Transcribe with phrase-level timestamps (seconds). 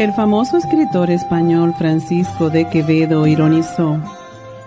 [0.00, 3.98] El famoso escritor español Francisco de Quevedo ironizó,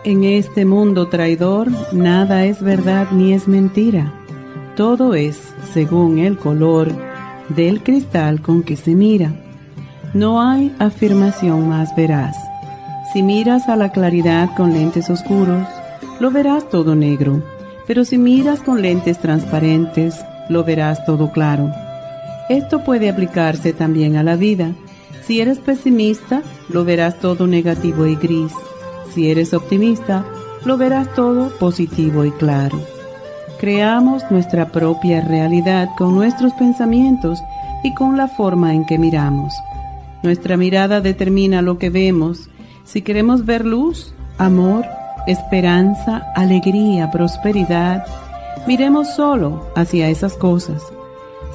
[0.04, 4.14] En este mundo traidor nada es verdad ni es mentira,
[4.76, 5.42] todo es
[5.74, 6.92] según el color
[7.50, 9.34] del cristal con que se mira.
[10.14, 12.38] No hay afirmación más veraz.
[13.12, 15.68] Si miras a la claridad con lentes oscuros,
[16.20, 17.42] lo verás todo negro,
[17.88, 21.72] pero si miras con lentes transparentes, lo verás todo claro.
[22.50, 24.76] Esto puede aplicarse también a la vida
[25.26, 28.52] si eres pesimista, lo verás todo negativo y gris.
[29.14, 30.26] Si eres optimista,
[30.66, 32.78] lo verás todo positivo y claro.
[33.60, 37.40] Creamos nuestra propia realidad con nuestros pensamientos
[37.84, 39.54] y con la forma en que miramos.
[40.24, 42.50] Nuestra mirada determina lo que vemos.
[42.84, 44.86] Si queremos ver luz, amor,
[45.28, 48.06] esperanza, alegría, prosperidad,
[48.68, 50.84] miremos solo hacia esas cosas.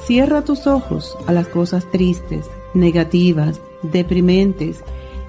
[0.07, 4.83] Cierra tus ojos a las cosas tristes negativas, deprimentes,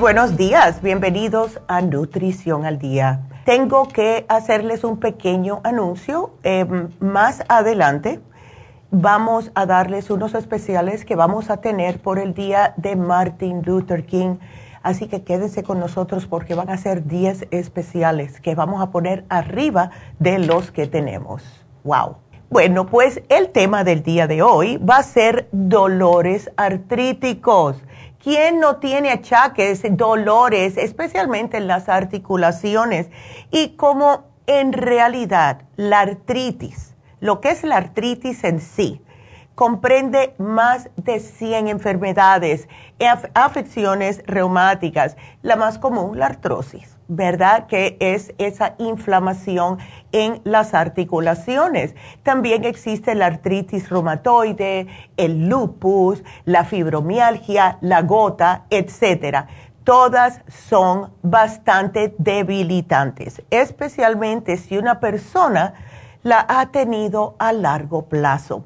[0.00, 3.20] Buenos días, bienvenidos a Nutrición al Día.
[3.44, 6.30] Tengo que hacerles un pequeño anuncio.
[6.42, 8.18] Em, más adelante
[8.90, 14.06] vamos a darles unos especiales que vamos a tener por el día de Martin Luther
[14.06, 14.36] King.
[14.82, 19.26] Así que quédense con nosotros porque van a ser 10 especiales que vamos a poner
[19.28, 21.44] arriba de los que tenemos.
[21.84, 22.16] ¡Wow!
[22.48, 27.76] Bueno, pues el tema del día de hoy va a ser dolores artríticos.
[28.22, 33.08] ¿Quién no tiene achaques, dolores, especialmente en las articulaciones?
[33.50, 39.00] Y como en realidad la artritis, lo que es la artritis en sí,
[39.54, 42.68] comprende más de 100 enfermedades,
[43.32, 46.89] afecciones reumáticas, la más común, la artrosis.
[47.10, 47.66] ¿Verdad?
[47.66, 49.78] Que es esa inflamación
[50.12, 51.96] en las articulaciones.
[52.22, 54.86] También existe la artritis reumatoide,
[55.16, 59.48] el lupus, la fibromialgia, la gota, etcétera.
[59.82, 65.74] Todas son bastante debilitantes, especialmente si una persona
[66.22, 68.64] la ha tenido a largo plazo.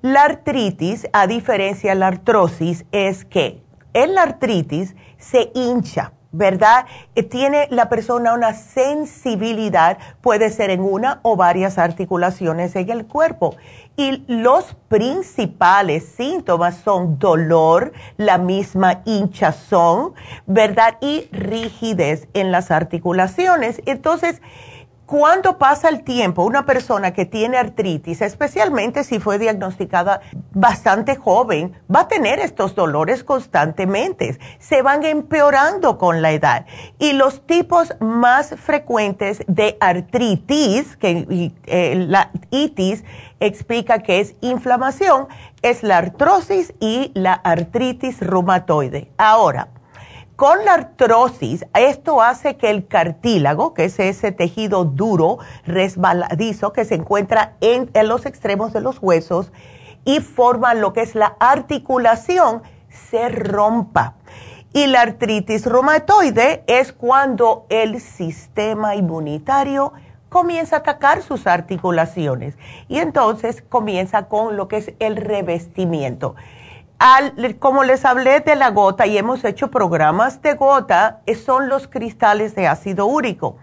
[0.00, 3.62] La artritis, a diferencia de la artrosis, es que
[3.92, 6.86] en la artritis se hincha ¿verdad?
[7.14, 13.06] Eh, tiene la persona una sensibilidad, puede ser en una o varias articulaciones en el
[13.06, 13.54] cuerpo.
[13.96, 20.14] Y los principales síntomas son dolor, la misma hinchazón,
[20.46, 20.96] ¿verdad?
[21.02, 23.82] Y rigidez en las articulaciones.
[23.84, 24.40] Entonces,
[25.06, 30.20] cuando pasa el tiempo, una persona que tiene artritis, especialmente si fue diagnosticada
[30.52, 34.38] bastante joven, va a tener estos dolores constantemente.
[34.58, 36.66] Se van empeorando con la edad.
[36.98, 43.04] Y los tipos más frecuentes de artritis, que eh, la itis
[43.40, 45.26] explica que es inflamación,
[45.62, 49.10] es la artrosis y la artritis reumatoide.
[49.18, 49.68] Ahora,
[50.42, 56.84] con la artrosis, esto hace que el cartílago, que es ese tejido duro, resbaladizo, que
[56.84, 59.52] se encuentra en, los extremos de los huesos
[60.04, 64.16] y forma lo que es la articulación, se rompa.
[64.72, 69.92] Y la artritis reumatoide es cuando el sistema inmunitario
[70.28, 72.56] comienza a atacar sus articulaciones
[72.88, 76.34] y entonces comienza con lo que es el revestimiento
[77.58, 81.88] como les hablé de la gota y hemos hecho programas de gota, eh, son los
[81.88, 83.56] cristales de ácido úrico.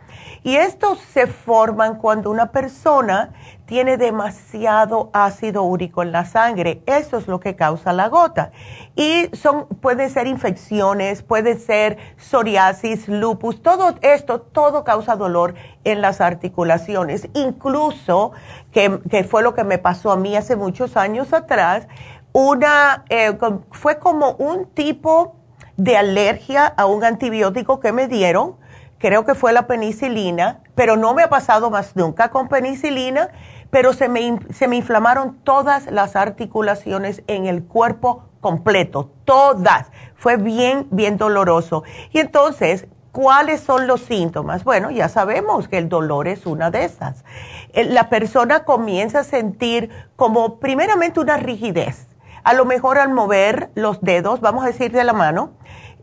[0.44, 3.32] Y estos se forman cuando una persona
[3.66, 6.82] tiene demasiado ácido úrico en la sangre.
[6.86, 8.52] Eso es lo que causa la gota.
[8.96, 16.02] Y son, pueden ser infecciones, puede ser psoriasis, lupus, todo esto, todo causa dolor en
[16.02, 17.30] las articulaciones.
[17.34, 18.32] Incluso,
[18.72, 21.88] que, que fue lo que me pasó a mí hace muchos años atrás,
[22.32, 23.38] una, eh,
[23.72, 25.36] fue como un tipo
[25.78, 28.58] de alergia a un antibiótico que me dieron,
[28.98, 33.30] creo que fue la penicilina, pero no me ha pasado más nunca con penicilina,
[33.72, 39.88] pero se me, se me inflamaron todas las articulaciones en el cuerpo completo, todas.
[40.16, 41.84] Fue bien, bien doloroso.
[42.12, 44.64] Y entonces, ¿cuáles son los síntomas?
[44.64, 47.24] Bueno, ya sabemos que el dolor es una de esas.
[47.74, 52.09] Eh, la persona comienza a sentir como primeramente una rigidez
[52.50, 55.52] a lo mejor al mover los dedos, vamos a decir de la mano,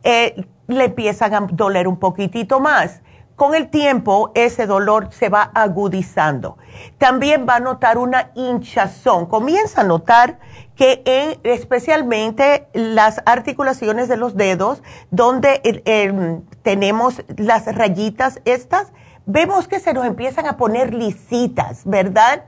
[0.05, 3.03] eh, le empiezan a doler un poquitito más.
[3.35, 6.57] Con el tiempo, ese dolor se va agudizando.
[6.99, 9.27] También va a notar una hinchazón.
[9.27, 10.39] Comienza a notar
[10.77, 18.93] que especialmente las articulaciones de los dedos, donde eh, em, tenemos las rayitas estas,
[19.27, 22.45] vemos que se nos empiezan a poner lisitas, ¿verdad?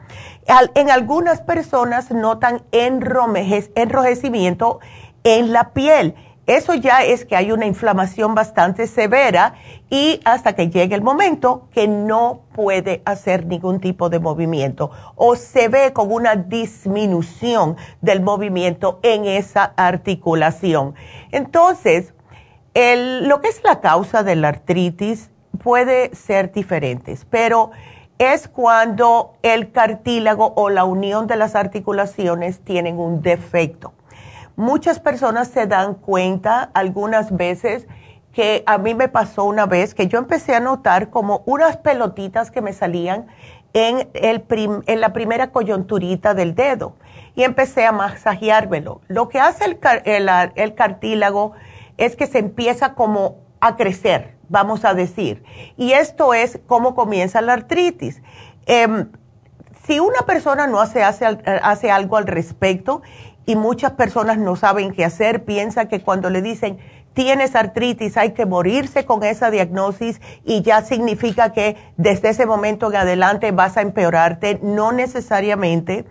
[0.75, 4.81] En algunas personas notan enrojecimiento
[5.23, 6.17] en la piel.
[6.47, 9.53] Eso ya es que hay una inflamación bastante severa
[9.91, 15.37] y hasta que llegue el momento que no puede hacer ningún tipo de movimiento o
[15.37, 20.95] se ve con una disminución del movimiento en esa articulación.
[21.33, 22.15] Entonces,
[22.75, 25.31] lo que es la causa de la artritis
[25.62, 27.73] puede ser diferentes, pero
[28.19, 33.93] es cuando el cartílago o la unión de las articulaciones tienen un defecto.
[34.56, 37.87] Muchas personas se dan cuenta algunas veces
[38.32, 42.50] que a mí me pasó una vez que yo empecé a notar como unas pelotitas
[42.50, 43.29] que me salían
[43.73, 44.44] en, el
[44.87, 46.94] en la primera coyunturita del dedo
[47.37, 49.00] y empecé a masajeármelo.
[49.06, 51.53] Lo que hace el, el cartílago
[51.97, 55.43] es que se empieza como a crecer vamos a decir.
[55.76, 58.23] Y esto es cómo comienza la artritis.
[58.67, 59.11] Em,
[59.87, 63.02] si una persona no hace, hace, hace algo al respecto
[63.47, 66.78] y muchas personas no saben qué hacer, piensa que cuando le dicen
[67.19, 72.90] tienes artritis hay que morirse con esa diagnosis y ya significa que desde ese momento
[72.90, 74.61] en adelante vas a empeorarte.
[74.62, 76.05] No necesariamente.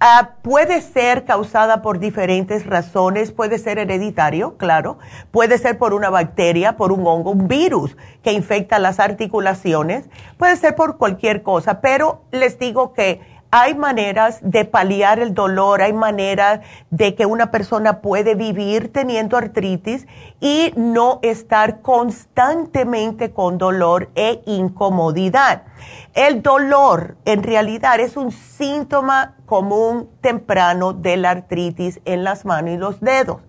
[0.00, 4.98] Ah, puede ser causada por diferentes razones, puede ser hereditario, claro,
[5.30, 10.56] puede ser por una bacteria, por un hongo, un virus que infecta las articulaciones, puede
[10.56, 13.20] ser por cualquier cosa, pero les digo que
[13.56, 16.58] hay maneras de paliar el dolor, hay maneras
[16.90, 20.08] de que una persona puede vivir teniendo artritis
[20.40, 25.62] y no estar constantemente con dolor e incomodidad.
[26.14, 32.74] El dolor en realidad es un síntoma común temprano de la artritis en las manos
[32.74, 33.42] y los dedos.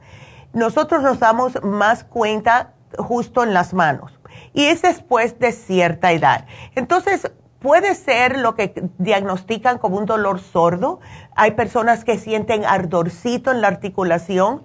[0.54, 4.12] Nosotros nos damos más cuenta justo en las manos
[4.54, 6.46] y es después de cierta edad.
[6.76, 7.30] Entonces,
[7.66, 11.00] Puede ser lo que diagnostican como un dolor sordo.
[11.36, 14.62] Hay personas que sienten ardorcito en la articulación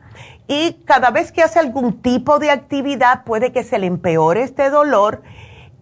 [0.47, 4.69] y cada vez que hace algún tipo de actividad puede que se le empeore este
[4.69, 5.23] dolor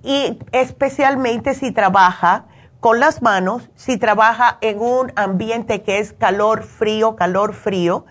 [0.04, 2.44] y especialmente si trabaja
[2.80, 8.06] con las manos, si trabaja en un ambiente que es calor, frío, calor, frío,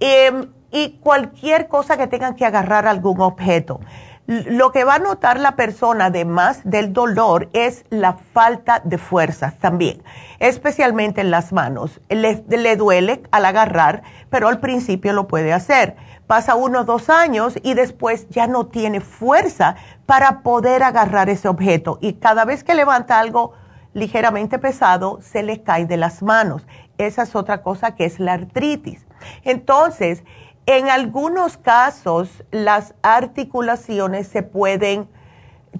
[0.00, 3.80] em, y cualquier cosa que tengan que agarrar algún objeto.
[4.26, 9.54] Lo que va a notar la persona, además del dolor, es la falta de fuerza
[9.58, 10.02] también,
[10.38, 12.02] especialmente en las manos.
[12.10, 15.96] Le, le duele al agarrar, pero al principio lo puede hacer.
[16.26, 21.48] Pasa uno o dos años y después ya no tiene fuerza para poder agarrar ese
[21.48, 21.96] objeto.
[22.02, 23.54] Y cada vez que levanta algo
[23.94, 26.66] ligeramente pesado, se le cae de las manos.
[26.98, 29.06] Esa es otra cosa que es la artritis.
[29.44, 30.24] Entonces,
[30.66, 35.08] en algunos casos, las articulaciones se pueden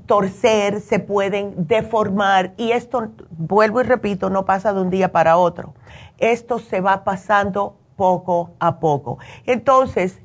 [0.07, 5.37] torcer, se pueden deformar y esto, vuelvo y repito, no pasa de un día para
[5.37, 5.75] otro.
[6.19, 9.19] Esto se va pasando poco a poco.
[9.45, 10.21] Entonces,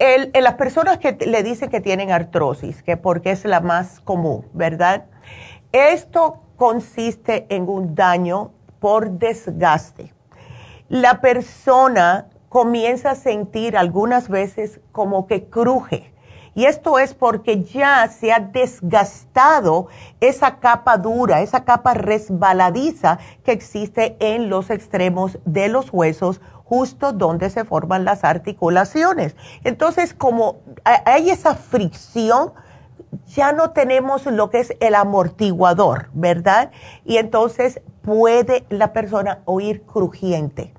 [0.00, 4.46] en las personas que le dicen que tienen artrosis, que porque es la más común,
[4.52, 5.06] ¿verdad?
[5.72, 8.50] Esto consiste en un daño
[8.80, 10.12] por desgaste.
[10.90, 16.12] La persona comienza a sentir algunas veces como que cruje.
[16.54, 19.86] Y esto es porque ya se ha desgastado
[20.20, 27.12] esa capa dura, esa capa resbaladiza que existe en los extremos de los huesos, justo
[27.12, 29.36] donde se forman las articulaciones.
[29.62, 32.52] Entonces, como hay esa fricción,
[33.26, 36.70] ya no tenemos lo que es el amortiguador, ¿verdad?
[37.04, 40.72] Y entonces puede la persona oír crujiente.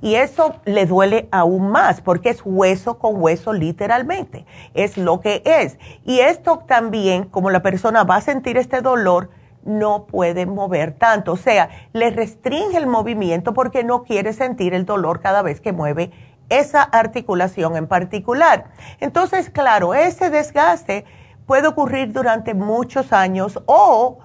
[0.00, 4.44] Y eso le duele aún más porque es hueso con hueso literalmente.
[4.74, 5.78] Es lo que es.
[6.04, 9.30] Y esto también, como la persona va a sentir este dolor,
[9.64, 11.32] no puede mover tanto.
[11.32, 15.72] O sea, le restringe el movimiento porque no quiere sentir el dolor cada vez que
[15.72, 16.10] mueve
[16.50, 18.66] esa articulación en particular.
[19.00, 21.06] Entonces, claro, ese desgaste
[21.46, 24.18] puede ocurrir durante muchos años o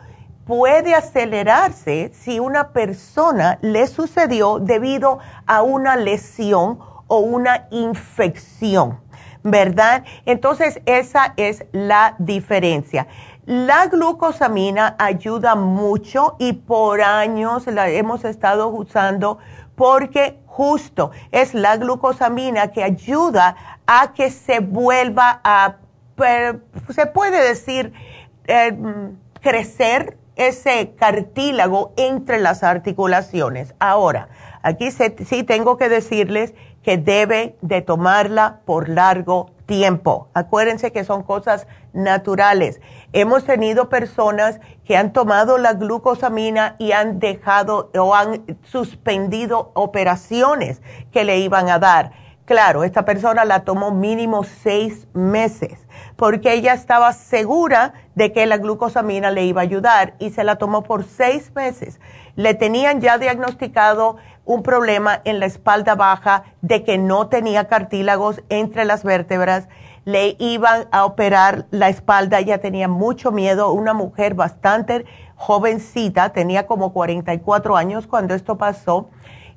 [0.45, 8.99] puede acelerarse si una persona le sucedió debido a una lesión o una infección,
[9.43, 10.03] ¿verdad?
[10.25, 13.07] Entonces esa es la diferencia.
[13.45, 19.39] La glucosamina ayuda mucho y por años la hemos estado usando
[19.75, 23.55] porque justo es la glucosamina que ayuda
[23.87, 25.77] a que se vuelva a,
[26.89, 27.93] se puede decir,
[28.47, 28.77] eh,
[29.41, 33.75] crecer ese cartílago entre las articulaciones.
[33.79, 34.29] Ahora,
[34.63, 40.29] aquí sí tengo que decirles que debe de tomarla por largo tiempo.
[40.33, 42.79] Acuérdense que son cosas naturales.
[43.11, 50.81] Hemos tenido personas que han tomado la glucosamina y han dejado o han suspendido operaciones
[51.11, 52.13] que le iban a dar.
[52.45, 55.85] Claro, esta persona la tomó mínimo seis meses
[56.19, 60.57] porque ella estaba segura de que la glucosamina le iba a ayudar y se la
[60.57, 62.01] tomó por seis meses.
[62.35, 68.43] Le tenían ya diagnosticado un problema en la espalda baja de que no tenía cartílagos
[68.49, 69.69] entre las vértebras.
[70.03, 76.67] Le iban a operar la espalda, ella tenía mucho miedo, una mujer bastante jovencita, tenía
[76.67, 79.07] como 44 años cuando esto pasó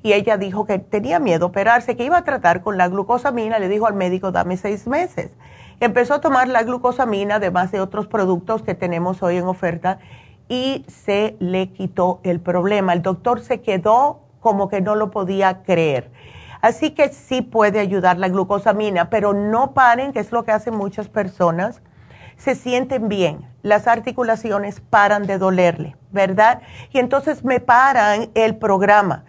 [0.05, 3.59] y ella dijo que tenía miedo a operarse, que iba a tratar con la glucosamina,
[3.59, 5.33] le dijo al médico, dame seis meses.
[5.81, 9.99] Empezó a tomar la glucosamina, además de otros productos que tenemos hoy en oferta,
[10.49, 12.93] y se le quitó el problema.
[12.93, 16.11] El doctor se quedó como que no lo podía creer.
[16.61, 20.77] Así que sí puede ayudar la glucosamina, pero no paren, que es lo que hacen
[20.77, 21.83] muchas personas.
[22.37, 26.63] Se sienten bien, las articulaciones paran de dolerle, ¿verdad?
[26.93, 29.25] Y entonces me paran el programa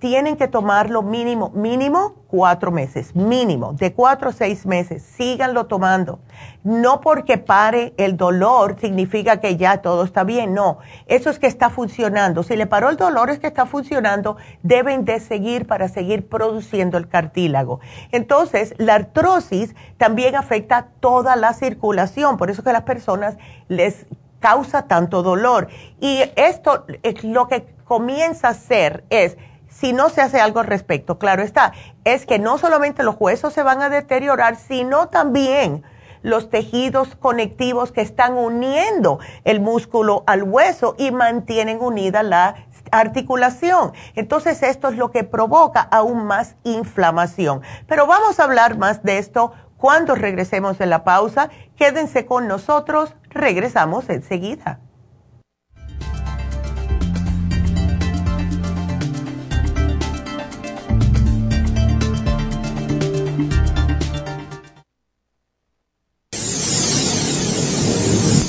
[0.00, 6.20] tienen que tomarlo mínimo, mínimo cuatro meses, mínimo, de cuatro a seis meses, síganlo tomando.
[6.64, 11.46] No porque pare el dolor significa que ya todo está bien, no, eso es que
[11.46, 12.42] está funcionando.
[12.42, 16.96] Si le paró el dolor es que está funcionando, deben de seguir para seguir produciendo
[16.96, 17.80] el cartílago.
[18.10, 23.36] Entonces, la artrosis también afecta toda la circulación, por eso que a las personas
[23.68, 24.06] les
[24.38, 25.68] causa tanto dolor.
[26.00, 29.36] Y esto es lo que comienza a hacer es
[29.80, 31.18] si no se hace algo al respecto.
[31.18, 31.72] Claro está,
[32.04, 35.82] es que no solamente los huesos se van a deteriorar, sino también
[36.22, 42.56] los tejidos conectivos que están uniendo el músculo al hueso y mantienen unida la
[42.92, 43.92] articulación.
[44.14, 47.62] Entonces esto es lo que provoca aún más inflamación.
[47.86, 51.48] Pero vamos a hablar más de esto cuando regresemos de la pausa.
[51.76, 54.80] Quédense con nosotros, regresamos enseguida.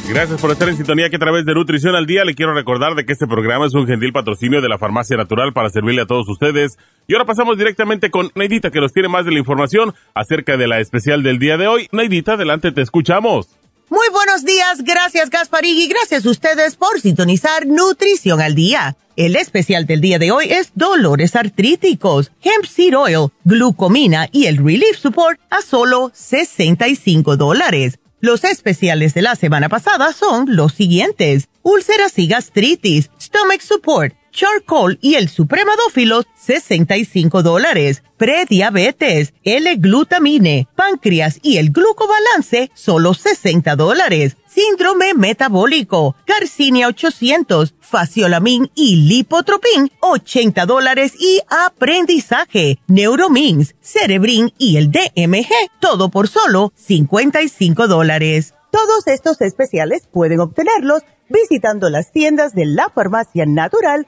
[0.08, 2.96] Gracias por estar en sintonía que a través de Nutrición al Día le quiero recordar
[2.96, 6.06] de que este programa es un gentil patrocinio de la Farmacia Natural para servirle a
[6.06, 6.78] todos ustedes.
[7.08, 10.68] Y ahora pasamos directamente con Neidita que nos tiene más de la información acerca de
[10.68, 11.90] la especial del día de hoy.
[11.92, 13.60] Neidita, adelante, te escuchamos.
[13.94, 18.98] Muy buenos días, gracias Gasparín y gracias a ustedes por sintonizar Nutrición al Día.
[19.16, 24.58] El especial del día de hoy es dolores artríticos, hemp seed oil, glucomina y el
[24.58, 28.00] relief support a solo 65 dólares.
[28.20, 31.50] Los especiales de la semana pasada son los siguientes.
[31.62, 38.04] Úlceras y gastritis, stomach support, charcoal y el supremadófilos, 65 dólares.
[38.18, 44.36] Prediabetes, L-glutamine, páncreas y el glucobalance, solo 60 dólares.
[44.48, 54.92] Síndrome metabólico, Garcinia 800, Faciolamin y Lipotropin, 80 dólares y aprendizaje, Neuromins, Cerebrin y el
[54.92, 55.50] DMG,
[55.80, 58.54] todo por solo 55 dólares.
[58.72, 64.08] Todos estos especiales pueden obtenerlos visitando las tiendas de la farmacia natural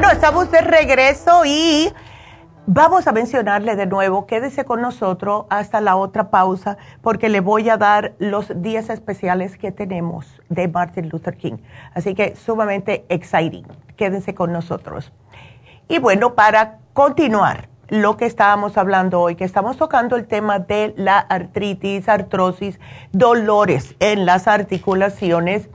[0.00, 1.92] Bueno, estamos de regreso y
[2.66, 7.68] vamos a mencionarle de nuevo, quédese con nosotros hasta la otra pausa porque le voy
[7.68, 11.58] a dar los días especiales que tenemos de Martin Luther King.
[11.92, 13.66] Así que sumamente exciting.
[13.98, 15.12] Quédense con nosotros.
[15.86, 20.94] Y bueno, para continuar lo que estábamos hablando hoy, que estamos tocando el tema de
[20.96, 22.80] la artritis, artrosis,
[23.12, 25.68] dolores en las articulaciones,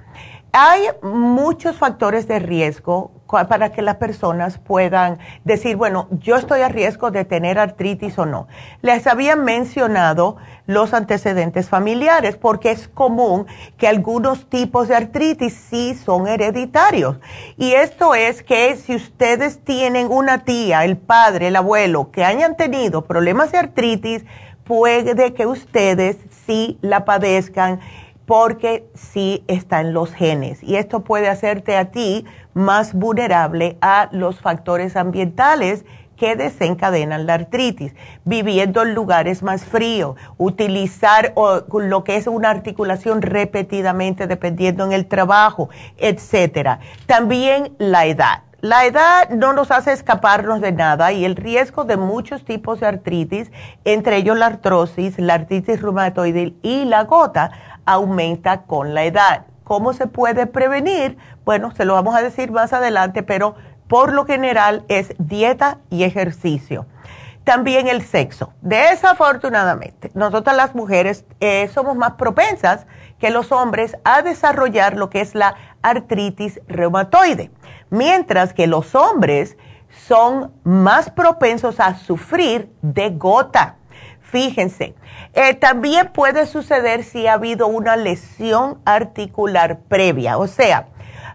[0.52, 3.12] hay muchos factores de riesgo
[3.44, 8.26] para que las personas puedan decir, bueno, yo estoy a riesgo de tener artritis o
[8.26, 8.48] no.
[8.82, 13.46] Les había mencionado los antecedentes familiares porque es común
[13.78, 17.18] que algunos tipos de artritis sí son hereditarios.
[17.58, 22.58] Y esto es que si ustedes tienen una tía, el padre, el abuelo, que hayan
[22.58, 24.26] tenido problemas de artritis,
[24.64, 27.80] puede que ustedes sí la padezcan
[28.26, 30.64] porque sí está en los genes.
[30.64, 35.86] Y esto puede hacerte a ti más vulnerable a los factores ambientales
[36.18, 43.22] que desencadenan la artritis, viviendo en lugares más fríos, utilizar lo que es una articulación
[43.22, 46.80] repetidamente dependiendo en el trabajo, etcétera.
[47.06, 48.44] También la edad.
[48.62, 52.88] La edad no nos hace escaparnos de nada y el riesgo de muchos tipos de
[52.88, 53.52] artritis,
[53.84, 57.52] entre ellos la artrosis, la artritis reumatoide y la gota,
[57.86, 59.46] aumenta con la edad.
[59.66, 61.18] ¿Cómo se puede prevenir?
[61.44, 63.56] Bueno, se lo vamos a decir más adelante, pero
[63.88, 66.86] por lo general es dieta y ejercicio.
[67.44, 68.54] También el sexo.
[68.62, 72.86] Desafortunadamente, nosotras las mujeres eh, somos más propensas
[73.20, 77.50] que los hombres a desarrollar lo que es la artritis reumatoide,
[77.90, 79.58] mientras que los hombres
[80.08, 83.78] son más propensos a sufrir de gota.
[84.32, 84.96] Fíjense,
[85.34, 90.88] eh, también puede suceder si ha habido una lesión articular previa, o sea,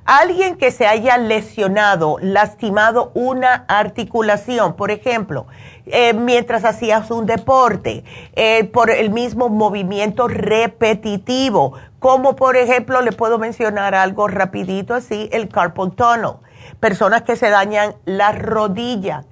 [0.05, 5.46] alguien que se haya lesionado, lastimado una articulación, por ejemplo,
[5.87, 13.12] eh, mientras hacías un deporte, eh, por el mismo movimiento repetitivo, como por ejemplo, le
[13.12, 16.38] puedo mencionar algo rapidito así, el carpal tunnel,
[16.81, 19.24] personas que se dañan la rodilla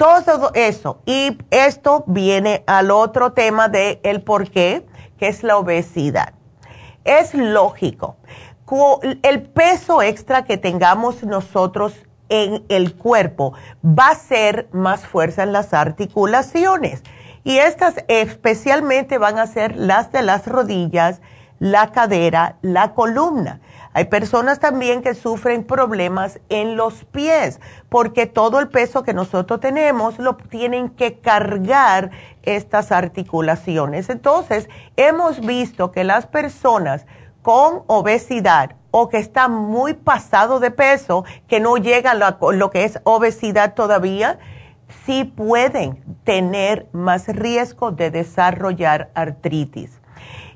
[0.00, 1.02] todo eso.
[1.04, 4.86] Y esto viene al otro tema de el por qué,
[5.18, 6.32] que es la obesidad.
[7.04, 8.16] Es lógico.
[9.22, 11.92] El peso extra que tengamos nosotros
[12.30, 13.52] en el cuerpo
[13.84, 17.02] va a ser más fuerza en las articulaciones.
[17.44, 21.20] Y estas especialmente van a ser las de las rodillas,
[21.58, 23.60] la cadera, la columna.
[23.92, 29.58] Hay personas también que sufren problemas en los pies porque todo el peso que nosotros
[29.58, 34.08] tenemos lo tienen que cargar estas articulaciones.
[34.08, 37.04] Entonces, hemos visto que las personas
[37.42, 42.84] con obesidad o que están muy pasado de peso, que no llegan a lo que
[42.84, 44.38] es obesidad todavía,
[45.04, 49.99] sí pueden tener más riesgo de desarrollar artritis.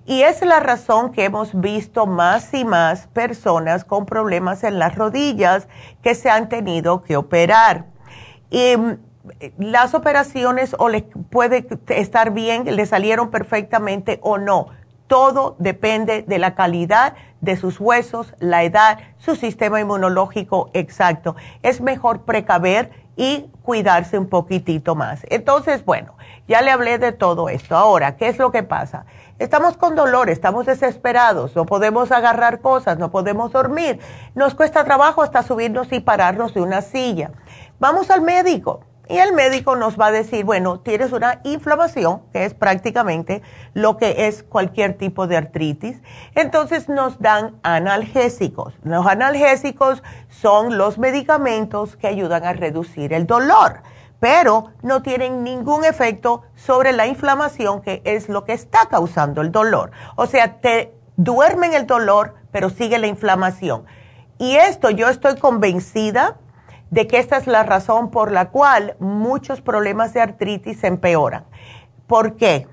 [0.06, 4.96] Y es la razón que hemos visto más y más personas con problemas en las
[4.96, 5.66] rodillas
[6.02, 7.86] que se han tenido que operar.
[8.50, 8.98] Y mm,
[9.58, 14.66] las operaciones o les puede estar bien, le salieron perfectamente o no.
[15.06, 21.36] Todo depende de la calidad de sus huesos, la edad, su sistema inmunológico exacto.
[21.62, 25.20] Es mejor precaver y cuidarse un poquitito más.
[25.30, 26.14] Entonces, bueno,
[26.46, 27.76] ya le hablé de todo esto.
[27.76, 29.06] Ahora, ¿qué es lo que pasa?
[29.38, 33.98] Estamos con dolor, estamos desesperados, no podemos agarrar cosas, no podemos dormir.
[34.34, 37.32] Nos cuesta trabajo hasta subirnos y pararnos de una silla.
[37.80, 42.44] Vamos al médico y el médico nos va a decir, bueno, tienes una inflamación, que
[42.44, 43.42] es prácticamente
[43.74, 46.00] lo que es cualquier tipo de artritis.
[46.34, 48.74] Entonces nos dan analgésicos.
[48.82, 53.82] Los analgésicos son los medicamentos que ayudan a reducir el dolor
[54.24, 59.52] pero no tienen ningún efecto sobre la inflamación que es lo que está causando el
[59.52, 59.90] dolor.
[60.16, 63.84] O sea, te duermen el dolor, pero sigue la inflamación.
[64.38, 66.38] Y esto yo estoy convencida
[66.90, 71.44] de que esta es la razón por la cual muchos problemas de artritis se empeoran.
[72.06, 72.66] ¿Por qué?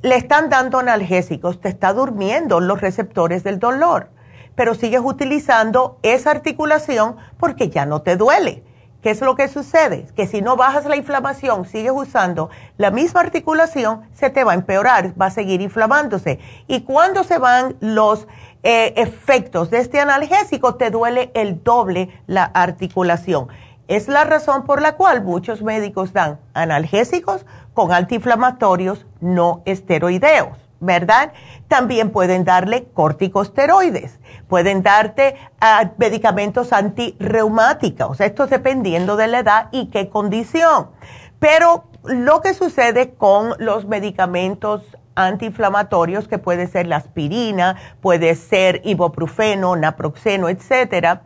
[0.00, 4.08] Le están dando analgésicos, te está durmiendo los receptores del dolor,
[4.54, 8.64] pero sigues utilizando esa articulación porque ya no te duele.
[9.06, 10.08] ¿Qué es lo que sucede?
[10.16, 14.54] Que si no bajas la inflamación, sigues usando la misma articulación, se te va a
[14.56, 16.40] empeorar, va a seguir inflamándose.
[16.66, 18.26] Y cuando se van los
[18.64, 23.46] eh, efectos de este analgésico, te duele el doble la articulación.
[23.86, 31.32] Es la razón por la cual muchos médicos dan analgésicos con antiinflamatorios no esteroideos, ¿verdad?
[31.68, 39.68] También pueden darle corticosteroides pueden darte ah, medicamentos antirreumáticos, esto es dependiendo de la edad
[39.72, 40.90] y qué condición.
[41.38, 44.82] Pero lo que sucede con los medicamentos
[45.14, 51.22] antiinflamatorios, que puede ser la aspirina, puede ser ibuprofeno, naproxeno, etcétera,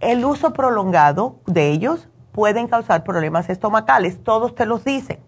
[0.00, 5.20] el uso prolongado de ellos pueden causar problemas estomacales, todos te los dicen.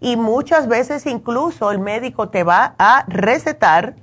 [0.00, 3.94] Y muchas veces incluso el médico te va a recetar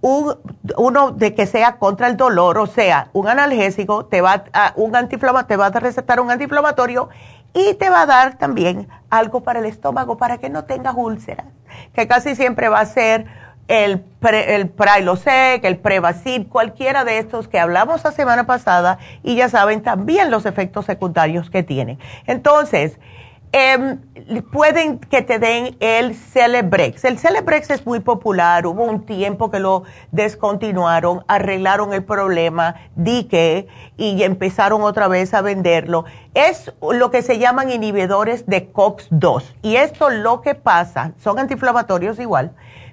[0.00, 0.36] un,
[0.76, 4.92] uno de que sea contra el dolor, o sea, un analgésico, te va a, un
[5.46, 7.08] te va a recetar un antiinflamatorio
[7.54, 11.46] y te va a dar también algo para el estómago para que no tengas úlceras,
[11.94, 13.26] que casi siempre va a ser
[13.68, 19.48] el, el Prilosec, el Prevacid, cualquiera de estos que hablamos la semana pasada y ya
[19.48, 21.98] saben también los efectos secundarios que tienen.
[22.26, 22.98] Entonces,
[23.52, 23.98] eh,
[24.50, 27.04] pueden que te den el Celebrex.
[27.04, 33.68] El Celebrex es muy popular, hubo un tiempo que lo descontinuaron, arreglaron el problema, dique
[33.96, 36.06] y empezaron otra vez a venderlo.
[36.34, 42.18] Es lo que se llaman inhibidores de COX-2 y esto lo que pasa, son antiinflamatorios
[42.18, 42.52] igual,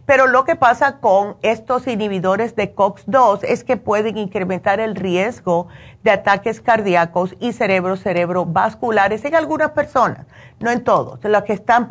[0.10, 5.68] pero lo que pasa con estos inhibidores de COX-2 es que pueden incrementar el riesgo
[6.02, 10.26] de ataques cardíacos y cerebro-cerebrovasculares en algunas personas,
[10.60, 11.88] no en todos, los que están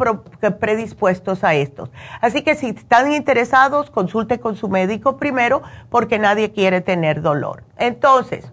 [0.59, 1.93] predispuestos a estos.
[2.21, 7.63] Así que si están interesados, consulte con su médico primero porque nadie quiere tener dolor.
[7.77, 8.51] Entonces,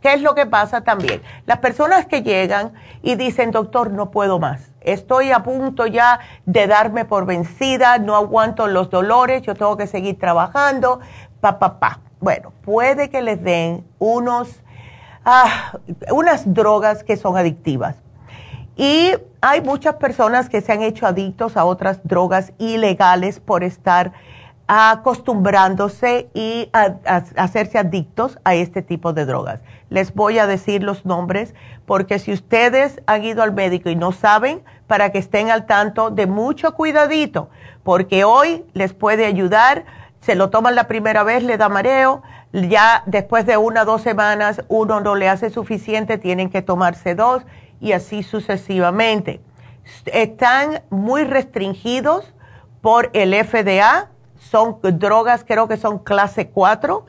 [0.00, 1.22] ¿qué es lo que pasa también?
[1.44, 6.66] Las personas que llegan y dicen, doctor, no puedo más estoy a punto ya de
[6.66, 11.00] darme por vencida, no aguanto los dolores, yo tengo que seguir trabajando,
[11.40, 12.00] pa, pa, pa.
[12.20, 14.62] Bueno, puede que les den unos,
[15.24, 15.72] ah,
[16.10, 17.96] unas drogas que son adictivas.
[18.76, 24.12] Y hay muchas personas que se han hecho adictos a otras drogas ilegales por estar
[24.68, 26.70] acostumbrándose y
[27.36, 29.60] hacerse adictos a este tipo de drogas.
[29.90, 31.54] Les voy a decir los nombres
[31.86, 36.10] porque si ustedes han ido al médico y no saben, para que estén al tanto
[36.10, 37.50] de mucho cuidadito,
[37.84, 39.84] porque hoy les puede ayudar,
[40.20, 42.22] se lo toman la primera vez, le da mareo,
[42.52, 47.14] ya después de una o dos semanas uno no le hace suficiente, tienen que tomarse
[47.14, 47.42] dos
[47.80, 49.40] y así sucesivamente.
[50.06, 52.34] Están muy restringidos
[52.80, 57.04] por el FDA, son drogas, creo que son clase 4,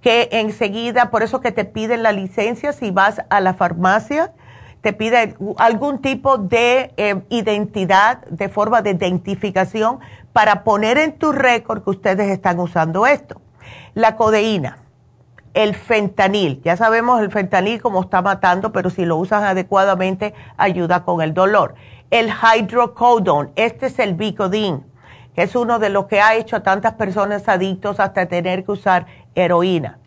[0.00, 4.32] que enseguida, por eso que te piden la licencia si vas a la farmacia,
[4.80, 10.00] te pide algún tipo de eh, identidad, de forma de identificación
[10.32, 13.40] para poner en tu récord que ustedes están usando esto.
[13.94, 14.78] La codeína,
[15.52, 21.04] el fentanil, ya sabemos el fentanil como está matando, pero si lo usan adecuadamente ayuda
[21.04, 21.74] con el dolor.
[22.10, 24.84] El hydrocodone, este es el Vicodin,
[25.34, 28.72] que es uno de los que ha hecho a tantas personas adictos hasta tener que
[28.72, 29.98] usar heroína.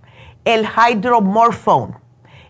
[0.46, 1.96] El hydromorphone,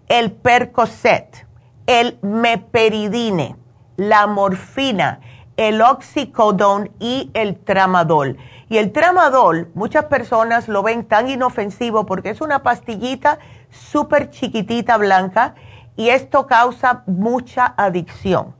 [0.07, 1.45] el Percocet,
[1.85, 3.55] el meperidine,
[3.97, 5.19] la morfina,
[5.57, 8.37] el oxicodone y el tramadol.
[8.69, 13.37] Y el tramadol, muchas personas lo ven tan inofensivo porque es una pastillita
[13.69, 15.55] súper chiquitita blanca
[15.95, 18.55] y esto causa mucha adicción.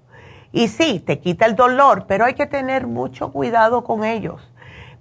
[0.52, 4.52] Y sí, te quita el dolor, pero hay que tener mucho cuidado con ellos.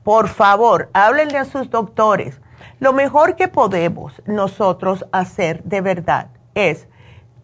[0.03, 2.41] Por favor, háblenle a sus doctores.
[2.83, 6.89] Lo mejor que podemos nosotros hacer de verdad es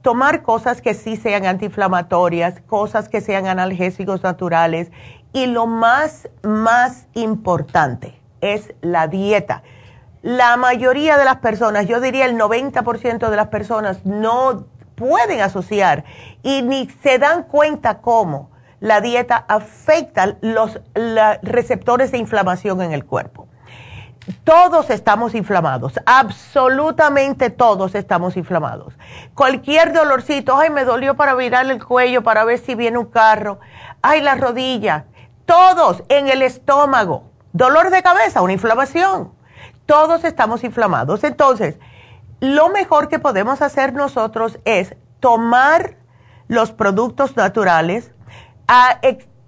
[0.02, 4.90] tomar cosas que sí sean antiinflamatorias, cosas que sean analgésicos naturales
[5.32, 9.62] y lo más, más importante es la dieta.
[10.22, 16.02] La mayoría de las personas, yo diría el 90% de las personas no pueden asociar
[16.42, 20.80] y ni se dan cuenta cómo la dieta afecta los
[21.42, 23.47] receptores de inflamación en el cuerpo.
[24.44, 28.94] Todos estamos inflamados, absolutamente todos estamos inflamados.
[29.34, 33.58] Cualquier dolorcito, ay, me dolió para virar el cuello para ver si viene un carro,
[34.02, 35.06] ay, la rodilla,
[35.46, 39.32] todos en el estómago, dolor de cabeza, una inflamación.
[39.86, 41.24] Todos estamos inflamados.
[41.24, 41.78] Entonces,
[42.40, 45.96] lo mejor que podemos hacer nosotros es tomar
[46.48, 48.12] los productos naturales,
[48.66, 49.00] a,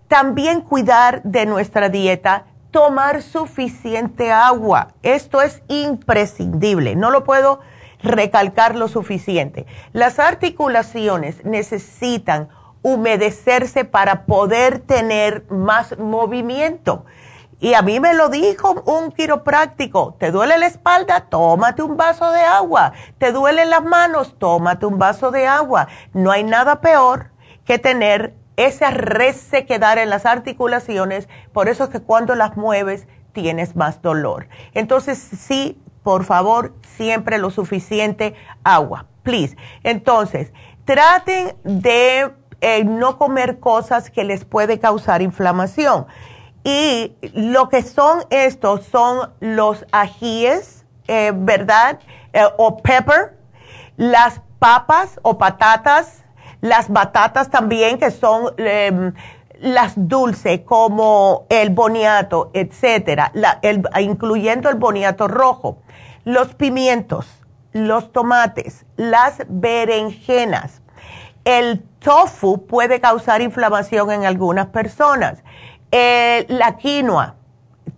[0.09, 4.89] también cuidar de nuestra dieta, tomar suficiente agua.
[5.03, 7.61] Esto es imprescindible, no lo puedo
[8.03, 9.67] recalcar lo suficiente.
[9.93, 12.49] Las articulaciones necesitan
[12.83, 17.05] humedecerse para poder tener más movimiento.
[17.63, 21.27] Y a mí me lo dijo un quiropráctico, ¿te duele la espalda?
[21.29, 22.95] Tómate un vaso de agua.
[23.19, 24.39] ¿Te duelen las manos?
[24.39, 25.89] Tómate un vaso de agua.
[26.15, 27.33] No hay nada peor
[27.67, 28.35] que tener
[28.67, 34.49] esa resequedad en las articulaciones, por eso es que cuando las mueves tienes más dolor.
[34.75, 39.57] Entonces, sí, por favor, siempre lo suficiente agua, please.
[39.83, 40.53] Entonces,
[40.85, 46.07] traten de eh, no comer cosas que les puede causar inflamación.
[46.63, 51.99] Y lo que son estos son los ajíes, eh, ¿verdad?
[52.35, 53.39] Eh, o pepper,
[53.97, 56.25] las papas o patatas,
[56.61, 59.15] las batatas también, que son em,
[59.61, 63.33] las dulces, como el boniato, etcétera,
[64.01, 65.79] incluyendo el boniato rojo,
[66.25, 67.27] los pimientos,
[67.73, 70.83] los tomates, las berenjenas.
[71.45, 75.43] El tofu puede causar inflamación en algunas personas.
[75.91, 77.37] Eh, la quinoa,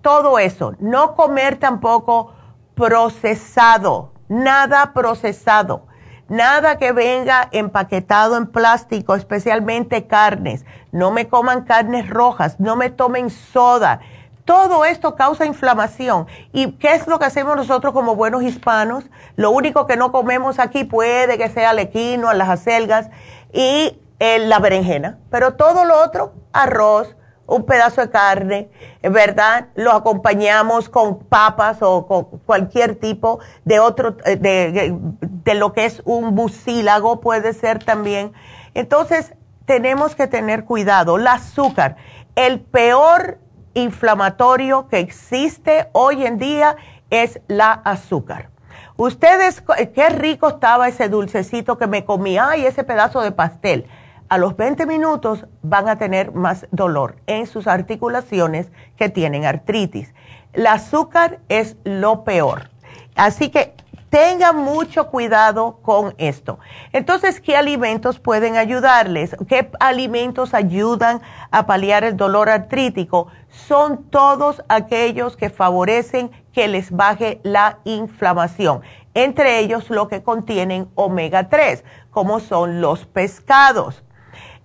[0.00, 0.74] todo eso.
[0.78, 2.32] No comer tampoco
[2.74, 5.86] procesado, nada procesado
[6.28, 10.64] Nada que venga empaquetado en plástico, especialmente carnes.
[10.90, 14.00] No me coman carnes rojas, no me tomen soda.
[14.44, 16.26] Todo esto causa inflamación.
[16.52, 19.04] ¿Y qué es lo que hacemos nosotros como buenos hispanos?
[19.36, 23.10] Lo único que no comemos aquí puede que sea el equino, las acelgas
[23.52, 25.18] y eh, la berenjena.
[25.30, 27.16] Pero todo lo otro, arroz,
[27.52, 28.70] un pedazo de carne,
[29.02, 29.68] ¿verdad?
[29.74, 36.02] Lo acompañamos con papas o con cualquier tipo de otro, eh, de, lo que es
[36.04, 38.32] un bucílago puede ser también.
[38.74, 39.34] Entonces,
[39.66, 41.16] tenemos que tener cuidado.
[41.16, 41.96] El azúcar,
[42.36, 43.38] el peor
[43.74, 46.76] inflamatorio que existe hoy en día
[47.10, 48.50] es la azúcar.
[48.96, 49.62] Ustedes,
[49.94, 53.86] qué rico estaba ese dulcecito que me comí, ay, ese pedazo de pastel
[54.32, 60.14] a los 20 minutos van a tener más dolor en sus articulaciones que tienen artritis.
[60.54, 62.70] El azúcar es lo peor.
[63.14, 63.74] Así que
[64.08, 66.58] tengan mucho cuidado con esto.
[66.94, 69.36] Entonces, ¿qué alimentos pueden ayudarles?
[69.48, 73.28] ¿Qué alimentos ayudan a paliar el dolor artrítico?
[73.50, 78.80] Son todos aquellos que favorecen que les baje la inflamación.
[79.12, 84.02] Entre ellos, lo que contienen omega 3, como son los pescados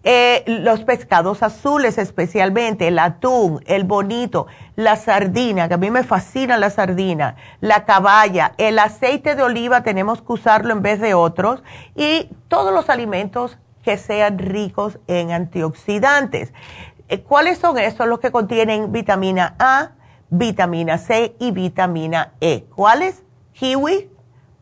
[0.03, 6.03] eh, los pescados azules especialmente, el atún, el bonito, la sardina, que a mí me
[6.03, 11.13] fascina la sardina, la caballa, el aceite de oliva tenemos que usarlo en vez de
[11.13, 11.63] otros
[11.95, 16.53] y todos los alimentos que sean ricos en antioxidantes.
[17.09, 18.07] Eh, ¿Cuáles son estos?
[18.07, 19.91] Los que contienen vitamina A,
[20.29, 22.65] vitamina C y vitamina E.
[22.75, 23.23] ¿Cuáles?
[23.53, 24.09] Kiwi,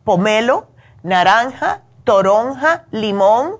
[0.04, 0.68] pomelo,
[1.02, 3.58] naranja, toronja, limón,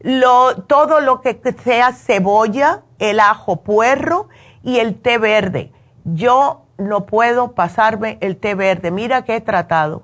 [0.00, 4.28] lo, todo lo que sea cebolla, el ajo puerro
[4.62, 5.72] y el té verde.
[6.04, 8.90] Yo no puedo pasarme el té verde.
[8.90, 10.02] Mira que he tratado.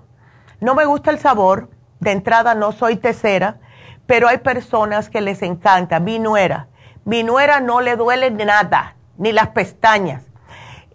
[0.60, 1.68] No me gusta el sabor.
[2.00, 3.58] De entrada no soy tecera,
[4.06, 6.00] pero hay personas que les encanta.
[6.00, 6.68] Mi nuera.
[7.04, 10.24] Mi nuera no le duele nada, ni las pestañas.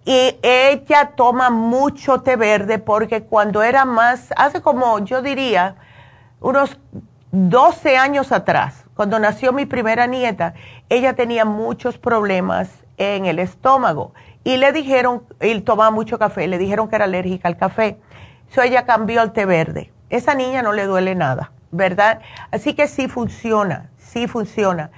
[0.06, 5.76] Y ella toma mucho té verde porque cuando era más, hace como yo diría,
[6.40, 6.80] unos
[7.32, 10.56] 12 años atrás, cuando nació mi primera nieta,
[10.90, 16.58] ella tenía muchos problemas en el estómago y le dijeron, y tomaba mucho café, le
[16.58, 18.00] dijeron que era alérgica al café.
[18.50, 19.94] So ella cambió al té verde.
[20.10, 22.22] Esa niña no le duele nada, ¿verdad?
[22.50, 24.90] Así que sí funciona, sí funciona.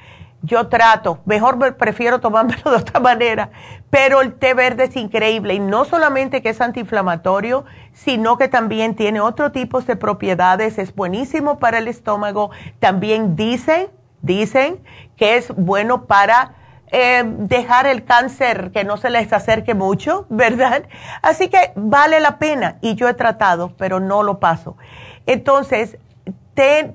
[0.42, 3.50] Yo trato, mejor prefiero tomármelo de otra manera,
[3.90, 8.96] pero el té verde es increíble y no solamente que es antiinflamatorio, sino que también
[8.96, 12.52] tiene otro tipo de propiedades, es buenísimo para el estómago.
[12.80, 13.88] También dicen,
[14.22, 14.80] dicen
[15.18, 16.54] que es bueno para
[16.92, 20.84] eh, dejar el cáncer que no se les acerque mucho, ¿verdad?
[21.22, 24.78] Así que vale la pena y yo he tratado, pero no lo paso.
[25.26, 25.98] Entonces,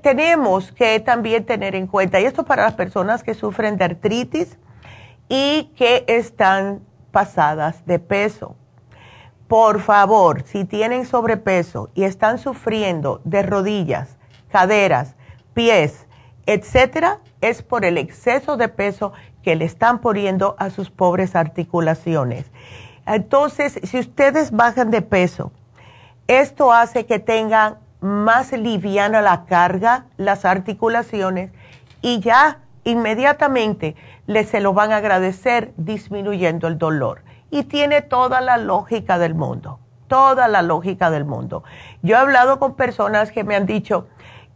[0.01, 4.57] tenemos que también tener en cuenta, y esto para las personas que sufren de artritis
[5.27, 8.55] y que están pasadas de peso.
[9.47, 14.17] Por favor, si tienen sobrepeso y están sufriendo de rodillas,
[14.49, 15.15] caderas,
[15.53, 16.05] pies,
[16.45, 22.51] etcétera, es por el exceso de peso que le están poniendo a sus pobres articulaciones.
[23.05, 25.51] Entonces, si ustedes bajan de peso,
[26.27, 31.51] esto hace que tengan más liviana la carga, las articulaciones,
[32.01, 33.95] y ya inmediatamente
[34.27, 37.23] les se lo van a agradecer disminuyendo el dolor.
[37.49, 41.63] Y tiene toda la lógica del mundo, toda la lógica del mundo.
[42.03, 44.07] Yo he hablado con personas que me han dicho,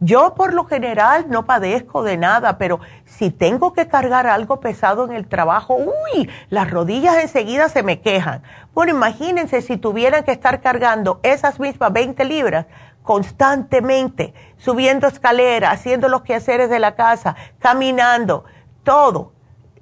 [0.02, 5.04] yo por lo general no padezco de nada, pero si tengo que cargar algo pesado
[5.04, 8.42] en el trabajo, uy, las rodillas enseguida se me quejan.
[8.72, 12.66] Bueno, imagínense si tuvieran que estar cargando esas mismas 20 libras
[13.02, 18.44] constantemente, subiendo escaleras, haciendo los quehaceres de la casa, caminando,
[18.82, 19.32] todo.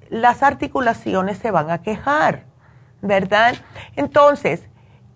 [0.08, 2.44] Las articulaciones se van a quejar,
[3.02, 3.54] ¿verdad?
[3.96, 4.62] Entonces,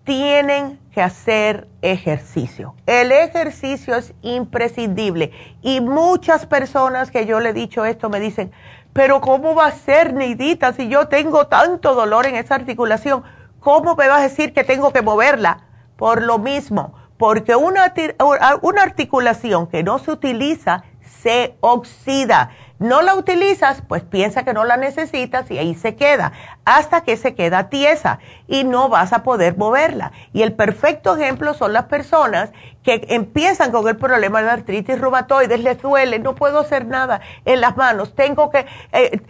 [0.03, 2.75] tienen que hacer ejercicio.
[2.85, 8.51] El ejercicio es imprescindible y muchas personas que yo le he dicho esto me dicen,
[8.91, 13.23] pero ¿cómo va a ser, Neidita, si yo tengo tanto dolor en esa articulación?
[13.59, 15.65] ¿Cómo me vas a decir que tengo que moverla?
[15.95, 17.93] Por lo mismo, porque una,
[18.81, 20.83] articulación que no se utiliza
[21.21, 26.33] se oxida no la utilizas, pues piensa que no la necesitas y ahí se queda,
[26.65, 30.11] hasta que se queda tiesa y no vas a poder moverla.
[30.33, 32.51] Y el perfecto ejemplo son las personas
[32.83, 37.61] que empiezan con el problema de artritis reumatoide, les duele, no puedo hacer nada en
[37.61, 39.21] las manos, tengo que eh,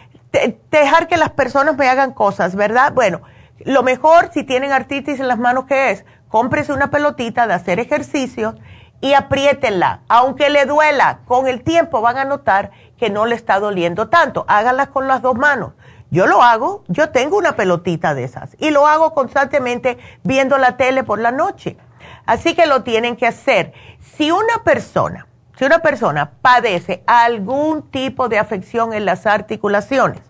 [0.71, 2.91] dejar que las personas me hagan cosas, ¿verdad?
[2.93, 3.21] Bueno,
[3.65, 6.05] lo mejor si tienen artritis en las manos, ¿qué es?
[6.33, 8.55] Cómprese una pelotita de hacer ejercicio
[9.01, 13.59] y apriétenla, aunque le duela, con el tiempo van a notar que no le está
[13.59, 14.43] doliendo tanto.
[14.47, 15.73] Háganlas con las dos manos.
[16.09, 20.75] Yo lo hago, yo tengo una pelotita de esas y lo hago constantemente viendo la
[20.75, 21.77] tele por la noche.
[22.25, 23.71] Así que lo tienen que hacer.
[23.99, 30.23] Si una persona, si una persona padece algún tipo de afección en las articulaciones,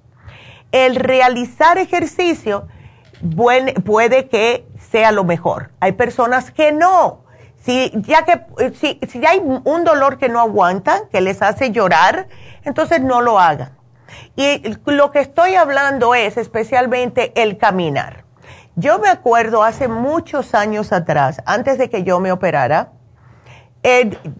[0.74, 2.68] el realizar ejercicio
[3.86, 5.72] puede que sea lo mejor.
[5.80, 7.24] Hay personas que no.
[7.66, 12.28] Si, ya que, si, si hay un dolor que no aguantan, que les hace llorar,
[12.64, 13.76] entonces no lo hagan.
[14.36, 18.24] Y lo que estoy hablando es especialmente el caminar.
[18.76, 22.92] Yo me acuerdo hace muchos años atrás, antes de que yo me operara,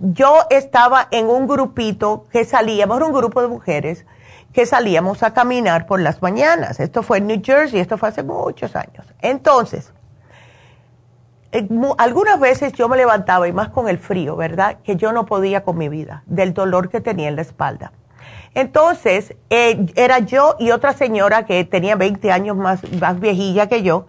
[0.02, 4.06] yo estaba en un grupito que salíamos, un grupo de mujeres
[4.54, 6.80] que salíamos a caminar por las mañanas.
[6.80, 9.08] Esto fue en New Jersey, esto fue hace muchos años.
[9.20, 9.92] Entonces,
[11.54, 14.78] eh, algunas veces yo me levantaba, y más con el frío, ¿verdad?
[14.84, 17.94] Que yo no podía con mi vida, del dolor que tenía en la espalda.
[18.56, 23.84] Entonces, eh, era yo y otra señora que tenía 20 años más, más viejilla que
[23.84, 24.08] yo,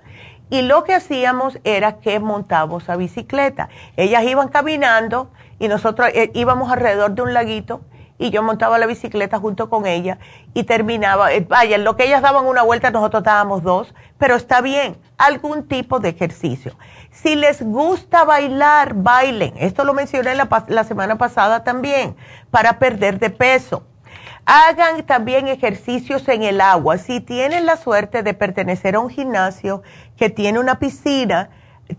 [0.50, 3.68] y lo que hacíamos era que montábamos a bicicleta.
[3.96, 7.82] Ellas iban caminando y nosotros eh, íbamos alrededor de un laguito
[8.18, 10.18] y yo montaba la bicicleta junto con ella
[10.54, 14.96] y terminaba, vaya, lo que ellas daban una vuelta nosotros dábamos dos, pero está bien,
[15.18, 16.76] algún tipo de ejercicio.
[17.14, 19.54] Si les gusta bailar, bailen.
[19.56, 22.14] Esto lo mencioné la semana pasada también,
[22.50, 23.84] para perder de peso
[24.46, 26.98] Hagan también ejercicios en el agua.
[26.98, 29.82] Si tienen la suerte de pertenecer a un gimnasio
[30.18, 31.48] que tiene una piscina,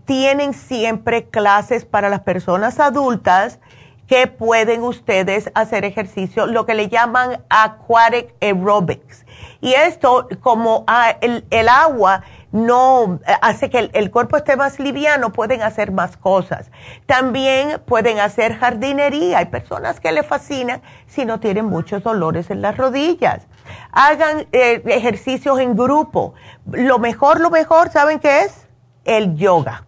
[0.04, 3.58] tienen siempre clases para las personas adultas
[4.06, 9.26] que pueden ustedes hacer ejercicio, lo que le llaman aquatic aerobics.
[9.60, 12.22] Y esto, como ah, el, agua
[12.52, 16.70] no hace que el, cuerpo esté más liviano, pueden hacer más cosas.
[17.06, 19.38] También pueden hacer jardinería.
[19.38, 23.46] Hay personas que le fascinan si no tienen muchos dolores en las rodillas.
[23.92, 26.34] Hagan eh, ejercicios en grupo.
[26.70, 28.66] Lo mejor, lo mejor, ¿saben qué es?
[29.04, 29.85] El yoga.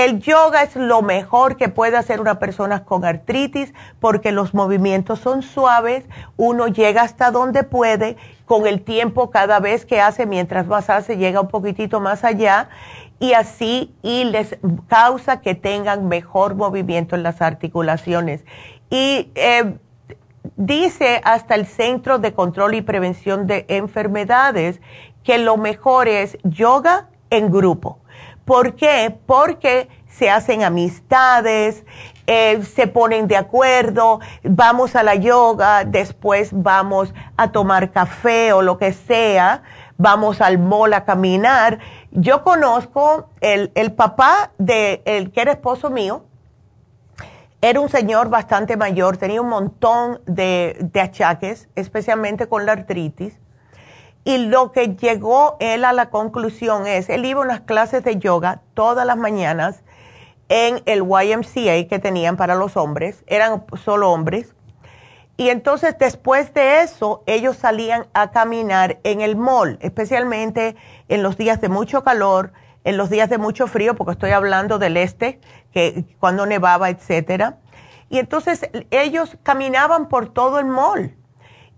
[0.00, 5.18] El yoga es lo mejor que puede hacer una persona con artritis porque los movimientos
[5.18, 6.06] son suaves,
[6.38, 11.18] uno llega hasta donde puede, con el tiempo cada vez que hace, mientras más hace,
[11.18, 12.70] llega un poquitito más allá
[13.18, 14.56] y así y les
[14.88, 18.42] causa que tengan mejor movimiento en las articulaciones.
[18.88, 19.76] Y eh,
[20.56, 24.80] dice hasta el Centro de Control y Prevención de Enfermedades
[25.24, 27.99] que lo mejor es yoga en grupo
[28.50, 29.16] ¿Por qué?
[29.26, 31.84] Porque se hacen amistades,
[32.26, 38.60] eh, se ponen de acuerdo, vamos a la yoga, después vamos a tomar café o
[38.60, 39.62] lo que sea,
[39.98, 41.78] vamos al mall a caminar.
[42.10, 46.24] Yo conozco el, papá de el que era esposo mío,
[47.60, 53.38] era un señor bastante mayor, tenía un montón de, de achaques, especialmente con la artritis
[54.24, 58.18] y lo que llegó él a la conclusión es, él iba a unas clases de
[58.18, 59.82] yoga todas las mañanas
[60.48, 64.54] en el YMCA que tenían para los hombres, eran solo hombres.
[65.36, 70.76] Y entonces después de eso, ellos salían a caminar en el mall, especialmente
[71.08, 72.52] en los días de mucho calor,
[72.84, 75.40] en los días de mucho frío, porque estoy hablando del este,
[75.72, 77.58] que cuando nevaba, etcétera.
[78.10, 81.16] Y entonces ellos caminaban por todo el mall.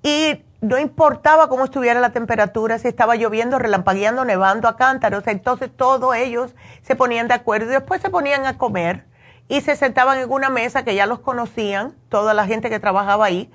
[0.02, 5.70] Y no importaba cómo estuviera la temperatura, si estaba lloviendo, relampagueando, nevando a cántaros, entonces
[5.76, 9.04] todos ellos se ponían de acuerdo y después se ponían a comer
[9.48, 13.26] y se sentaban en una mesa que ya los conocían, toda la gente que trabajaba
[13.26, 13.52] ahí,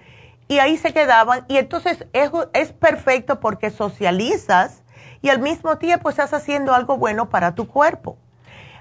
[0.50, 4.84] y ahí se quedaban y entonces es, es perfecto porque socializas
[5.22, 8.18] y al mismo tiempo estás haciendo algo bueno para tu cuerpo.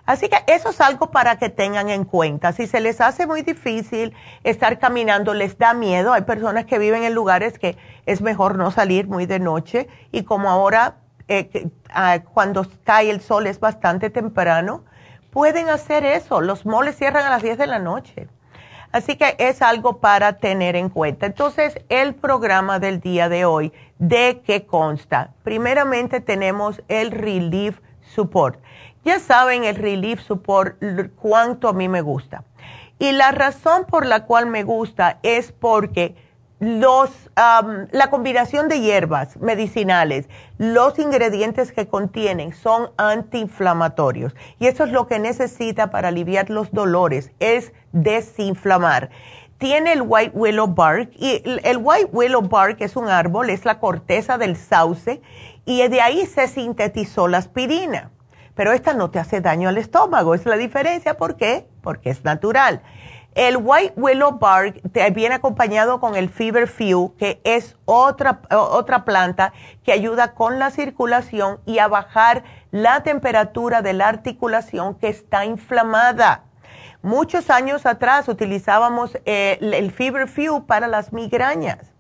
[0.07, 2.53] Así que eso es algo para que tengan en cuenta.
[2.53, 6.13] Si se les hace muy difícil estar caminando, les da miedo.
[6.13, 7.77] Hay personas que viven en lugares que
[8.07, 10.99] es mejor no salir muy de noche y como ahora
[11.29, 14.85] eh, ah, cuando cae el sol es bastante temprano,
[15.31, 16.41] pueden hacer eso.
[16.41, 18.29] Los moles cierran a las 10 de la noche.
[18.93, 21.27] Así que es algo para tener en cuenta.
[21.27, 25.33] Entonces, el programa del día de hoy, ¿de qué consta?
[25.43, 27.81] Primeramente tenemos el Relief
[28.15, 28.61] Support.
[29.07, 30.83] Ya saben el Relief Support
[31.15, 32.43] cuánto a mí me gusta.
[32.99, 36.17] Y la razón por la cual me gusta es porque
[36.59, 40.29] los, la combinación de hierbas medicinales,
[40.59, 44.35] los ingredientes que contienen son antiinflamatorios.
[44.59, 49.11] Y eso es lo que necesita para aliviar los dolores, es desinflamar.
[49.59, 53.79] Tiene el white willow bark y el white willow bark es un árbol, es la
[53.79, 55.23] corteza del sauce
[55.65, 58.11] y de ahí se sintetizó la aspirina
[58.57, 60.35] pero esta no te hace daño al estómago.
[60.35, 61.17] Es la diferencia.
[61.17, 61.69] ¿Por qué?
[61.83, 62.83] Porque es natural.
[63.35, 64.81] El White Willow Bark
[65.13, 69.53] viene acompañado con el Few, que es otra, otra planta
[69.85, 75.45] que ayuda con la circulación y a bajar la temperatura de la articulación que está
[75.45, 76.45] inflamada.
[77.03, 81.93] Muchos años atrás utilizábamos eh, el Few para las migrañas.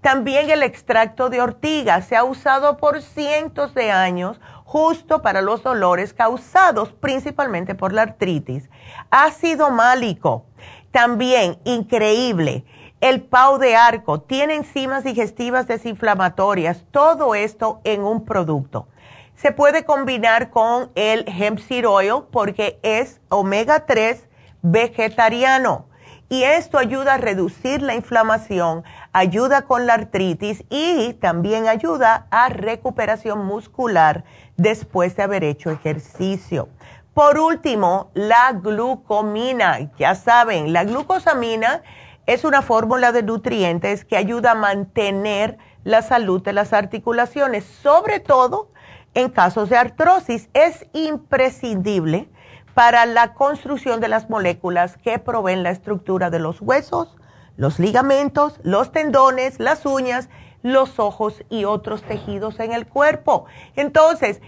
[0.00, 5.62] También el extracto de ortiga se ha usado por cientos de años justo para los
[5.62, 8.68] dolores causados principalmente por la artritis.
[9.10, 10.44] Ácido málico,
[10.90, 12.66] también increíble.
[13.00, 18.88] El pau de arco tiene enzimas digestivas desinflamatorias, todo esto en un producto.
[19.36, 24.28] Se puede combinar con el hemp seed oil porque es omega 3
[24.60, 25.86] vegetariano
[26.28, 32.50] y esto ayuda a reducir la inflamación, ayuda con la artritis y también ayuda a
[32.50, 34.24] recuperación muscular
[34.58, 36.68] después de haber hecho ejercicio.
[37.14, 39.90] Por último, la glucomina.
[39.98, 41.82] Ya saben, la glucosamina
[42.26, 48.20] es una fórmula de nutrientes que ayuda a mantener la salud de las articulaciones, sobre
[48.20, 48.70] todo
[49.14, 50.50] en casos de artrosis.
[50.52, 52.28] Es imprescindible
[52.74, 57.16] para la construcción de las moléculas que proveen la estructura de los huesos,
[57.56, 60.28] los ligamentos, los tendones, las uñas
[60.62, 63.46] los ojos y otros tejidos en el cuerpo.
[63.76, 64.40] Entonces,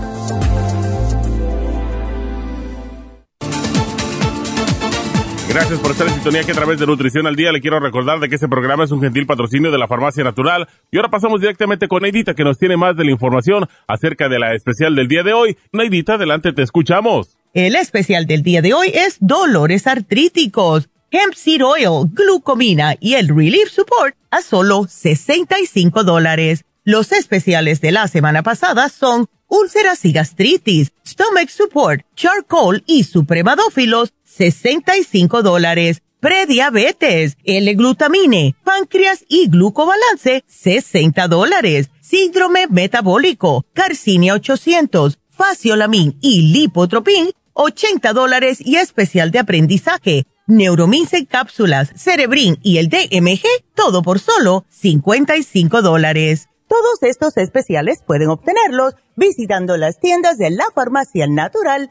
[5.53, 8.21] Gracias por estar en sintonía que a través de Nutrición al Día le quiero recordar
[8.21, 10.69] de que este programa es un gentil patrocinio de la Farmacia Natural.
[10.93, 14.39] Y ahora pasamos directamente con Neidita que nos tiene más de la información acerca de
[14.39, 15.59] la especial del día de hoy.
[15.73, 17.37] Neidita, adelante, te escuchamos.
[17.53, 23.27] El especial del día de hoy es dolores artríticos, hemp seed oil, glucomina y el
[23.27, 26.65] relief support a solo 65 dólares.
[26.85, 34.15] Los especiales de la semana pasada son úlceras y gastritis, stomach support, charcoal y supremadófilos
[34.37, 36.03] 65 dólares.
[36.21, 41.91] Prediabetes, L-glutamine, páncreas y glucobalance, 60 dólares.
[42.01, 50.27] Síndrome metabólico, Carcinia 800, Faciolamin y Lipotropin, 80 dólares y especial de aprendizaje.
[50.47, 53.43] Neuromins en cápsulas, Cerebrin y el DMG,
[53.75, 56.49] todo por solo 55 dólares.
[56.69, 61.91] Todos estos especiales pueden obtenerlos visitando las tiendas de la farmacia natural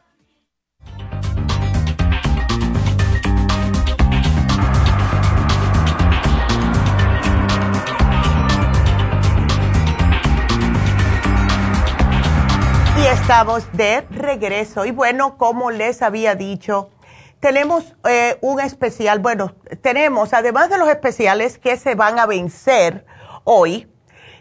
[13.11, 16.91] Estamos de regreso y bueno, como les había dicho,
[17.41, 23.05] tenemos eh, un especial, bueno, tenemos, además de los especiales que se van a vencer
[23.43, 23.91] hoy,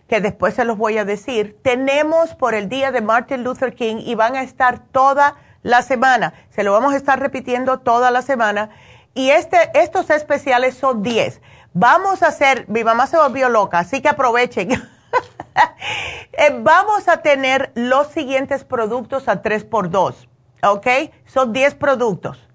[0.09, 3.97] que después se los voy a decir, tenemos por el día de Martin Luther King
[3.99, 8.23] y van a estar toda la semana, se lo vamos a estar repitiendo toda la
[8.23, 8.71] semana
[9.15, 11.43] y este, estos especiales son 10.
[11.73, 14.71] Vamos a hacer, mi mamá se volvió loca, así que aprovechen.
[16.33, 20.29] Eh, vamos a tener los siguientes productos a 3x2,
[20.63, 20.87] ¿ok?
[21.27, 22.49] Son 10 productos.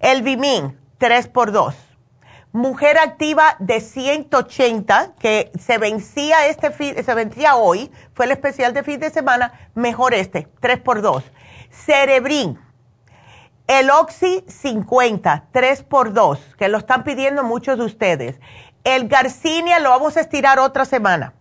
[0.00, 1.74] El Bimin, 3x2.
[2.52, 8.82] Mujer activa de 180, que se vencía, este se vencía hoy, fue el especial de
[8.82, 11.22] fin de semana, mejor este, 3x2.
[11.70, 12.58] Cerebrin,
[13.68, 18.40] el Oxy 50, 3x2, que lo están pidiendo muchos de ustedes.
[18.82, 21.34] El Garcinia lo vamos a estirar otra semana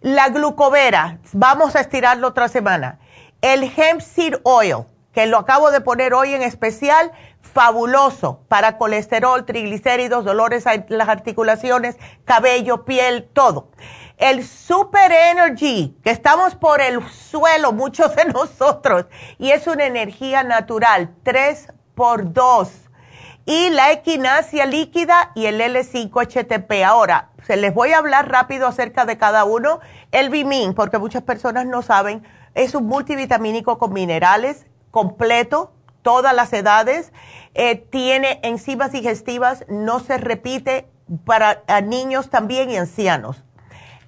[0.00, 2.98] la glucovera, vamos a estirarlo otra semana.
[3.42, 9.44] El hemp seed oil, que lo acabo de poner hoy en especial, fabuloso para colesterol,
[9.44, 13.70] triglicéridos, dolores en las articulaciones, cabello, piel, todo.
[14.16, 19.06] El Super Energy, que estamos por el suelo, muchos de nosotros,
[19.38, 22.89] y es una energía natural, 3 por 2
[23.50, 26.84] y la equinacia líquida y el L5-HTP.
[26.84, 29.80] Ahora, se les voy a hablar rápido acerca de cada uno.
[30.12, 32.22] El Bimin, porque muchas personas no saben,
[32.54, 35.72] es un multivitamínico con minerales completo,
[36.02, 37.12] todas las edades.
[37.54, 40.86] Eh, tiene enzimas digestivas, no se repite
[41.24, 43.42] para niños también y ancianos.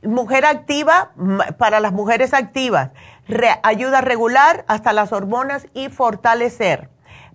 [0.05, 1.11] Mujer activa,
[1.59, 2.91] para las mujeres activas,
[3.65, 6.92] ayuda a regular hasta las hormonas y fortalecer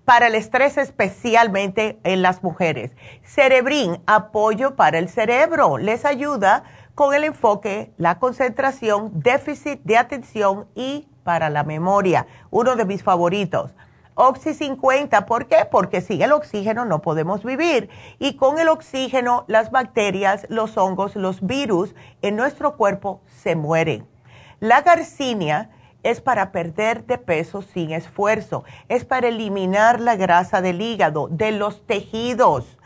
[0.07, 2.91] para el estrés especialmente en las mujeres.
[3.23, 6.63] Cerebrin, apoyo para el cerebro, les ayuda
[6.95, 13.03] con el enfoque, la concentración, déficit de atención y para la memoria, uno de mis
[13.03, 13.75] favoritos.
[14.15, 15.67] Oxy 50, ¿por qué?
[15.69, 17.89] Porque sin el oxígeno no podemos vivir.
[18.17, 24.07] Y con el oxígeno, las bacterias, los hongos, los virus en nuestro cuerpo se mueren.
[24.61, 25.69] La garcinia
[26.03, 31.51] es para perder de peso sin esfuerzo, es para eliminar la grasa del hígado, de
[31.51, 32.77] los tejidos.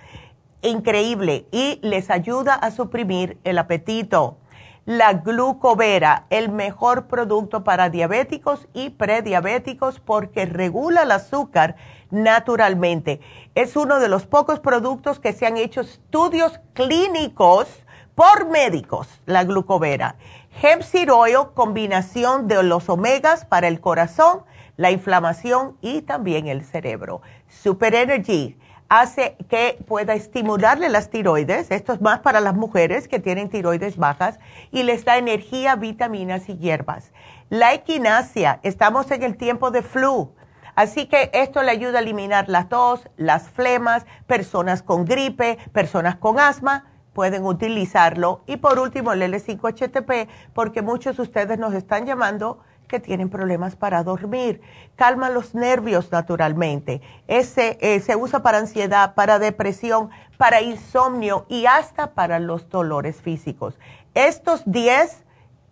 [0.61, 1.45] Increíble.
[1.51, 4.37] Y les ayuda a suprimir el apetito.
[4.85, 11.75] La glucovera, el mejor producto para diabéticos y prediabéticos porque regula el azúcar
[12.09, 13.21] naturalmente.
[13.53, 17.67] Es uno de los pocos productos que se han hecho estudios clínicos
[18.15, 20.15] por médicos, la glucovera.
[20.59, 21.09] Hemp Seed
[21.53, 24.43] combinación de los omegas para el corazón,
[24.77, 27.21] la inflamación y también el cerebro.
[27.47, 28.57] Super Energy
[28.89, 33.95] hace que pueda estimularle las tiroides, esto es más para las mujeres que tienen tiroides
[33.95, 34.37] bajas,
[34.71, 37.13] y les da energía, vitaminas y hierbas.
[37.49, 40.33] La equinacia, estamos en el tiempo de flu,
[40.75, 46.17] así que esto le ayuda a eliminar la tos, las flemas, personas con gripe, personas
[46.17, 48.41] con asma, pueden utilizarlo.
[48.47, 53.75] Y por último, el L5HTP, porque muchos de ustedes nos están llamando que tienen problemas
[53.75, 54.61] para dormir.
[54.97, 57.01] Calma los nervios naturalmente.
[57.27, 63.21] Ese eh, se usa para ansiedad, para depresión, para insomnio y hasta para los dolores
[63.21, 63.79] físicos.
[64.13, 65.23] Estos 10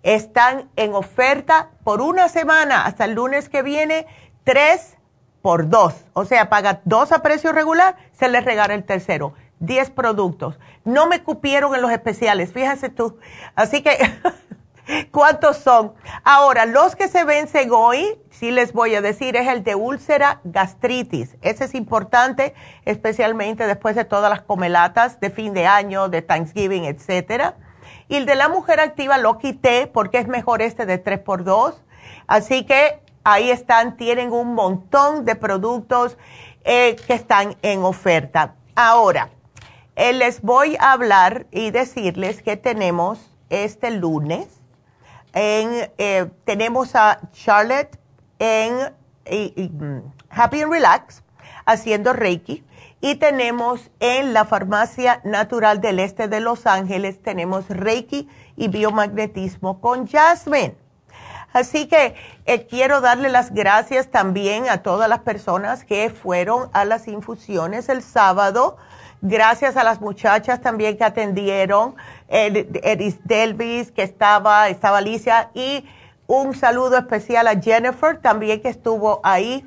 [0.02, 4.08] están en oferta por una semana hasta el lunes que viene,
[4.46, 4.98] 3
[5.42, 5.94] por 2.
[6.14, 10.60] O sea, paga 2 a precio regular, se les regala el tercero 10 productos.
[10.86, 13.18] No me cupieron en los especiales, fíjate tú.
[13.56, 13.98] Así que,
[15.12, 15.94] ¿cuántos son?
[16.24, 20.42] Ahora, los que se vencen hoy, sí les voy a decir, es el de úlcera
[20.44, 21.36] gastritis.
[21.42, 22.54] Ese es importante,
[22.86, 27.56] especialmente después de todas las comelatas de fin de año, de Thanksgiving, etcétera.
[28.08, 31.76] Y el de la mujer activa lo quité porque es mejor este de 3x2.
[32.28, 36.18] Así que ahí están, tienen un montón de productos
[36.64, 38.56] eh, que están en oferta.
[38.76, 39.30] Ahora,
[40.00, 43.20] eh, les voy a hablar y decirles que tenemos
[43.50, 44.48] este lunes,
[45.34, 48.00] en, eh, tenemos a Charlotte
[48.40, 48.94] en
[49.30, 51.22] mm, Happy and Relax
[51.66, 52.64] haciendo Reiki
[53.02, 59.82] y tenemos en la Farmacia Natural del Este de Los Ángeles, tenemos Reiki y biomagnetismo
[59.82, 60.78] con Jasmine.
[61.52, 66.86] Así que eh, quiero darle las gracias también a todas las personas que fueron a
[66.86, 68.78] las infusiones el sábado
[69.22, 71.96] Gracias a las muchachas también que atendieron,
[72.30, 75.86] Edis Delvis, que estaba, estaba Alicia, y
[76.26, 79.66] un saludo especial a Jennifer también que estuvo ahí.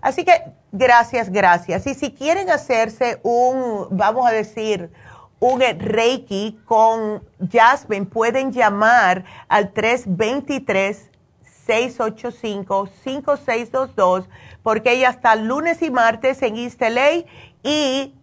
[0.00, 0.32] Así que
[0.72, 1.86] gracias, gracias.
[1.86, 4.90] Y si quieren hacerse un, vamos a decir,
[5.38, 11.10] un Reiki con Jasmine, pueden llamar al 323
[11.66, 14.26] 685-5622,
[14.62, 17.24] porque ella está lunes y martes en East LA
[17.64, 18.14] y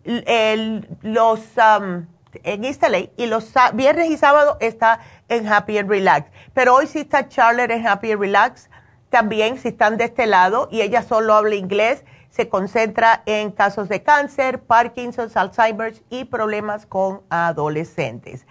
[1.01, 2.05] los um,
[2.43, 6.29] en East LA, y los viernes y sábado está en Happy and Relax.
[6.53, 8.69] Pero hoy sí está Charlotte en Happy and Relax.
[9.09, 13.89] También si están de este lado y ella solo habla inglés, se concentra en casos
[13.89, 18.45] de cáncer, Parkinson's, Alzheimer's y problemas con adolescentes.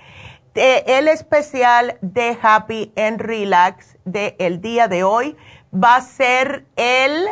[0.54, 5.36] el especial de Happy and Relax del el día de hoy
[5.72, 7.26] va a ser el,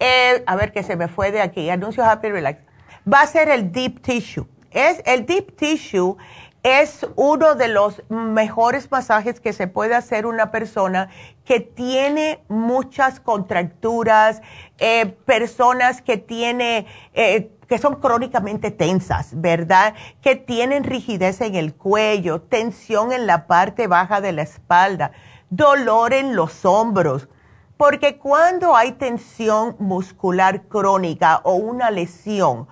[0.00, 2.66] el, a ver que se me fue de aquí, anuncio Happy and Relax
[3.10, 4.46] va a ser el deep tissue.
[4.70, 6.16] Es, el deep tissue
[6.62, 11.10] es uno de los mejores masajes que se puede hacer una persona
[11.44, 14.42] que tiene muchas contracturas,
[14.78, 19.94] eh, personas que tiene, eh, que son crónicamente tensas, ¿verdad?
[20.20, 25.12] Que tienen rigidez en el cuello, tensión en la parte baja de la espalda,
[25.50, 27.28] dolor en los hombros.
[27.76, 32.66] Porque cuando hay tensión muscular crónica o una lesión,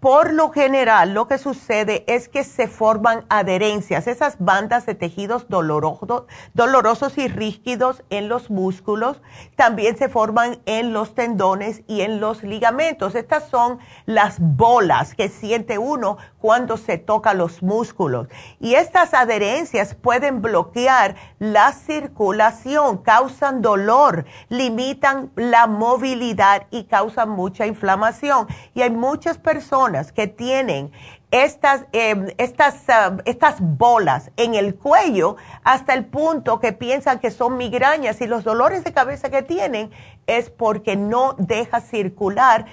[0.00, 5.46] por lo general, lo que sucede es que se forman adherencias, esas bandas de tejidos
[5.48, 9.20] dolorosos y rígidos en los músculos,
[9.56, 13.16] también se forman en los tendones y en los ligamentos.
[13.16, 18.28] Estas son las bolas que siente uno cuando se toca los músculos.
[18.60, 27.66] Y estas adherencias pueden bloquear la circulación, causan dolor, limitan la movilidad y causan mucha
[27.66, 28.46] inflamación.
[28.74, 30.92] Y hay muchas personas que tienen
[31.30, 37.30] estas, em, estas, ah, estas bolas en el cuello hasta el punto que piensan que
[37.30, 39.90] son migrañas y los dolores de cabeza que tienen
[40.26, 42.66] es porque no deja circular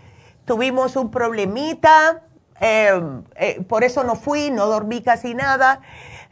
[0.45, 2.21] tuvimos un problemita
[2.65, 5.81] Em, eh, por eso no fui, no dormí casi nada.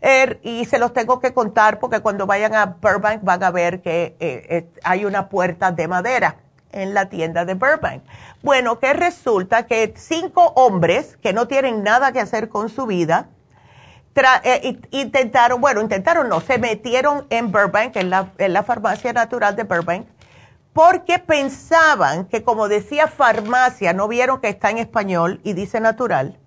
[0.00, 3.82] Er, y se los tengo que contar porque cuando vayan a Burbank van a ver
[3.82, 6.36] que eh, eh, hay una puerta de madera
[6.70, 8.04] en la tienda de Burbank.
[8.42, 13.26] Bueno, que resulta que cinco hombres que no tienen nada que hacer con su vida,
[14.92, 19.64] intentaron, bueno, intentaron no, se metieron en Burbank, en la, en la farmacia natural de
[19.64, 20.06] Burbank,
[20.72, 26.38] porque pensaban que como decía farmacia, no vieron que está en español y dice natural,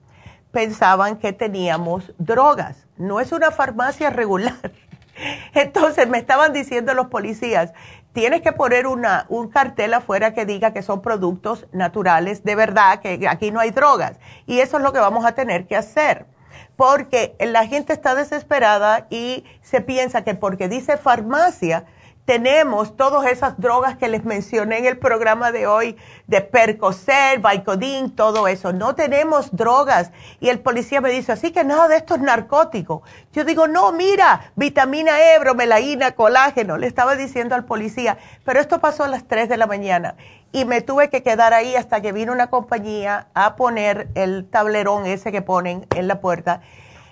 [0.51, 2.85] pensaban que teníamos drogas.
[2.97, 4.71] No es una farmacia regular.
[5.53, 7.73] Entonces me estaban diciendo los policías,
[8.13, 12.99] tienes que poner una, un cartel afuera que diga que son productos naturales de verdad,
[13.01, 14.19] que aquí no hay drogas.
[14.45, 16.27] Y eso es lo que vamos a tener que hacer.
[16.75, 21.85] Porque la gente está desesperada y se piensa que porque dice farmacia,
[22.25, 25.97] tenemos todas esas drogas que les mencioné en el programa de hoy,
[26.27, 28.71] de Percocet, Vicodin, todo eso.
[28.71, 30.11] No tenemos drogas.
[30.39, 33.03] Y el policía me dice, así que nada de esto es narcótico.
[33.33, 36.77] Yo digo, no, mira, vitamina E, bromelaína, colágeno.
[36.77, 40.15] Le estaba diciendo al policía, pero esto pasó a las 3 de la mañana.
[40.53, 45.07] Y me tuve que quedar ahí hasta que vino una compañía a poner el tablerón
[45.07, 46.61] ese que ponen en la puerta.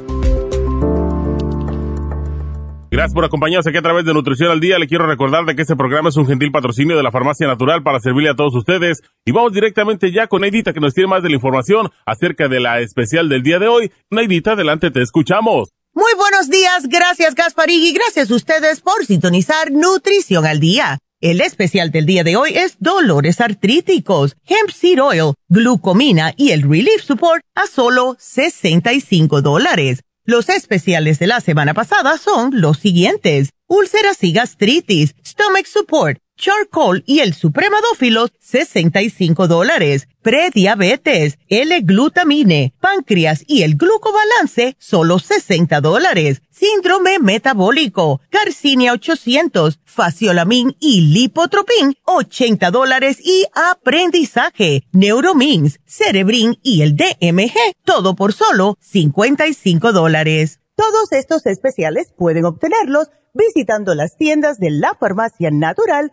[2.90, 4.78] Gracias por acompañarnos aquí a través de Nutrición al Día.
[4.78, 7.82] Le quiero recordar de que este programa es un gentil patrocinio de la Farmacia Natural
[7.82, 9.02] para servirle a todos ustedes.
[9.26, 12.60] Y vamos directamente ya con Neidita que nos tiene más de la información acerca de
[12.60, 13.92] la especial del día de hoy.
[14.10, 15.68] Neidita, adelante, te escuchamos.
[15.92, 20.98] Muy buenos días, gracias Gasparín y gracias a ustedes por sintonizar Nutrición al Día.
[21.20, 26.62] El especial del día de hoy es dolores artríticos, hemp seed oil, glucomina y el
[26.62, 30.04] relief support a solo 65 dólares.
[30.24, 33.50] Los especiales de la semana pasada son los siguientes.
[33.66, 40.08] Úlceras y gastritis, stomach support, charcoal y el supremadófilos, 65 dólares.
[40.22, 46.40] Prediabetes, L-glutamine, páncreas y el glucobalance, solo 60 dólares.
[46.50, 53.18] Síndrome metabólico, Garcinia 800, Faciolamin y Lipotropin, 80 dólares.
[53.22, 60.60] Y aprendizaje, Neuromins, Cerebrin y el DMG, todo por solo 55 dólares.
[60.76, 66.12] Todos estos especiales pueden obtenerlos visitando las tiendas de la farmacia natural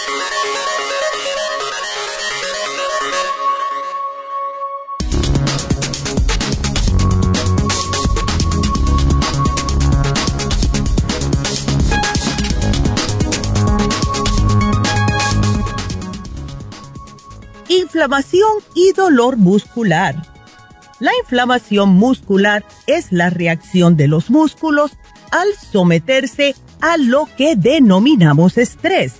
[17.93, 20.15] Inflamación y dolor muscular.
[21.01, 24.93] La inflamación muscular es la reacción de los músculos
[25.29, 29.15] al someterse a lo que denominamos estrés.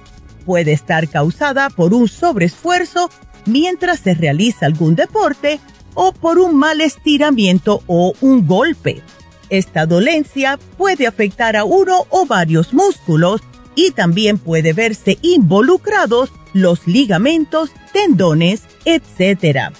[0.45, 3.09] Puede estar causada por un sobreesfuerzo
[3.45, 5.59] mientras se realiza algún deporte
[5.93, 9.01] o por un mal estiramiento o un golpe.
[9.49, 13.41] Esta dolencia puede afectar a uno o varios músculos
[13.75, 19.73] y también puede verse involucrados los ligamentos, tendones, etc.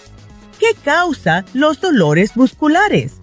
[0.60, 3.14] ¿Qué causa los dolores musculares?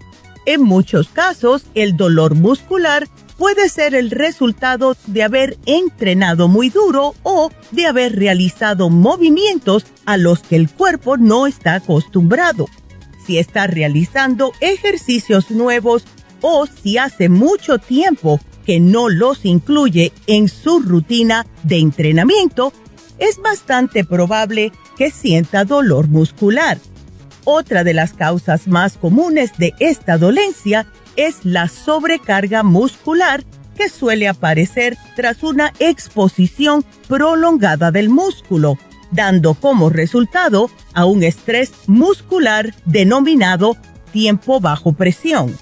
[0.45, 3.07] En muchos casos, el dolor muscular
[3.37, 10.17] puede ser el resultado de haber entrenado muy duro o de haber realizado movimientos a
[10.17, 12.67] los que el cuerpo no está acostumbrado.
[13.25, 16.03] Si está realizando ejercicios nuevos
[16.41, 18.39] o si hace mucho tiempo
[18.69, 22.71] que no los incluye en su rutina de entrenamiento,
[23.17, 26.77] es bastante probable que sienta dolor muscular.
[27.45, 33.43] Otra de las causas más comunes de esta dolencia es la sobrecarga muscular
[33.75, 38.77] que suele aparecer tras una exposición prolongada del músculo,
[39.09, 43.75] dando como resultado a un estrés muscular denominado
[44.11, 45.57] tiempo bajo presión.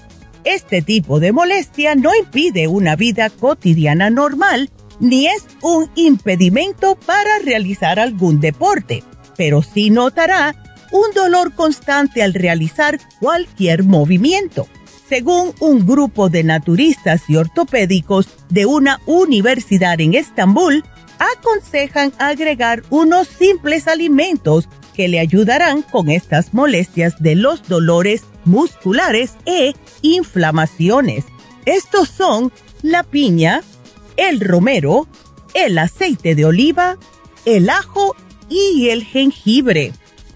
[0.48, 7.38] Este tipo de molestia no impide una vida cotidiana normal ni es un impedimento para
[7.44, 9.04] realizar algún deporte,
[9.36, 10.56] pero sí notará
[10.90, 14.66] un dolor constante al realizar cualquier movimiento.
[15.06, 20.82] Según un grupo de naturistas y ortopédicos de una universidad en Estambul,
[21.18, 29.34] aconsejan agregar unos simples alimentos que le ayudarán con estas molestias de los dolores musculares
[29.46, 31.24] e inflamaciones.
[31.64, 33.62] Estos son la piña,
[34.16, 35.06] el romero,
[35.54, 36.96] el aceite de oliva,
[37.44, 38.16] el ajo
[38.48, 39.92] y el jengibre.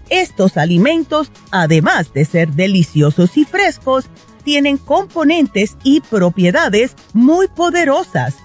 [0.09, 4.05] Estos alimentos, además de ser deliciosos y frescos,
[4.43, 8.35] tienen componentes y propiedades muy poderosas.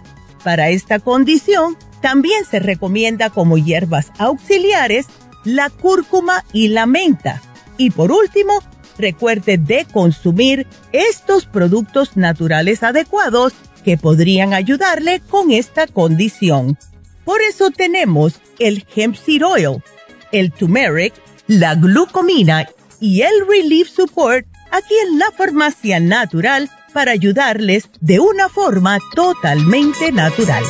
[0.44, 5.06] Para esta condición, también se recomienda como hierbas auxiliares
[5.44, 7.42] la cúrcuma y la menta.
[7.76, 8.60] Y por último,
[8.98, 16.76] recuerde de consumir estos productos naturales adecuados que podrían ayudarle con esta condición.
[17.24, 19.82] Por eso tenemos el hemp seed oil,
[20.32, 21.14] el turmeric,
[21.46, 22.68] la glucomina
[23.00, 30.10] y el relief support aquí en la farmacia natural para ayudarles de una forma totalmente
[30.12, 30.64] natural.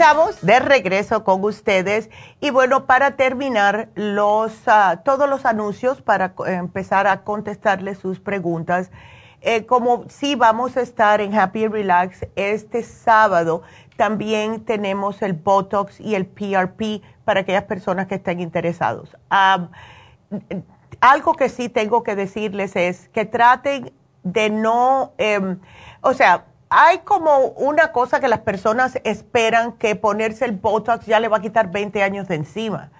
[0.00, 2.08] Estamos de regreso con ustedes
[2.40, 8.92] y bueno, para terminar los ah, todos los anuncios para empezar a contestarles sus preguntas.
[9.40, 13.62] Eh, como sí vamos a estar en Happy Relax este sábado,
[13.96, 19.16] también tenemos el Botox y el PRP para aquellas personas que estén interesados.
[21.00, 23.92] algo que sí tengo que decirles es que traten
[24.22, 25.58] de no, em,
[26.02, 31.20] o sea, hay como una cosa que las personas esperan que ponerse el Botox ya
[31.20, 32.90] le va a quitar 20 años de encima.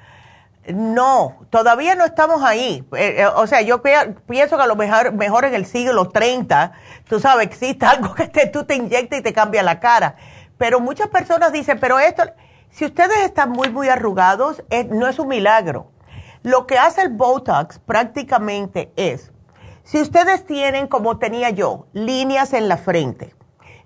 [0.67, 2.87] No, todavía no estamos ahí.
[2.93, 6.73] Eh, eh, o sea, yo pienso que a lo mejor, mejor en el siglo 30,
[7.09, 10.17] tú sabes, existe algo que tú te inyectas y te cambia la cara.
[10.59, 12.25] Pero muchas personas dicen, pero esto,
[12.71, 15.91] si ustedes están muy, muy arrugados, no es un milagro.
[16.43, 19.33] Lo que hace el Botox prácticamente es,
[19.85, 23.35] si ustedes tienen, como tenía yo, líneas en la frente,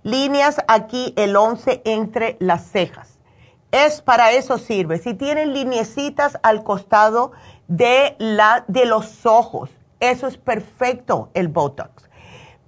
[0.03, 3.19] líneas aquí el 11 entre las cejas.
[3.71, 4.99] Es para eso sirve.
[4.99, 7.33] Si tienen lineecitas al costado
[7.69, 12.11] de, la, de los ojos, eso es perfecto el Botox.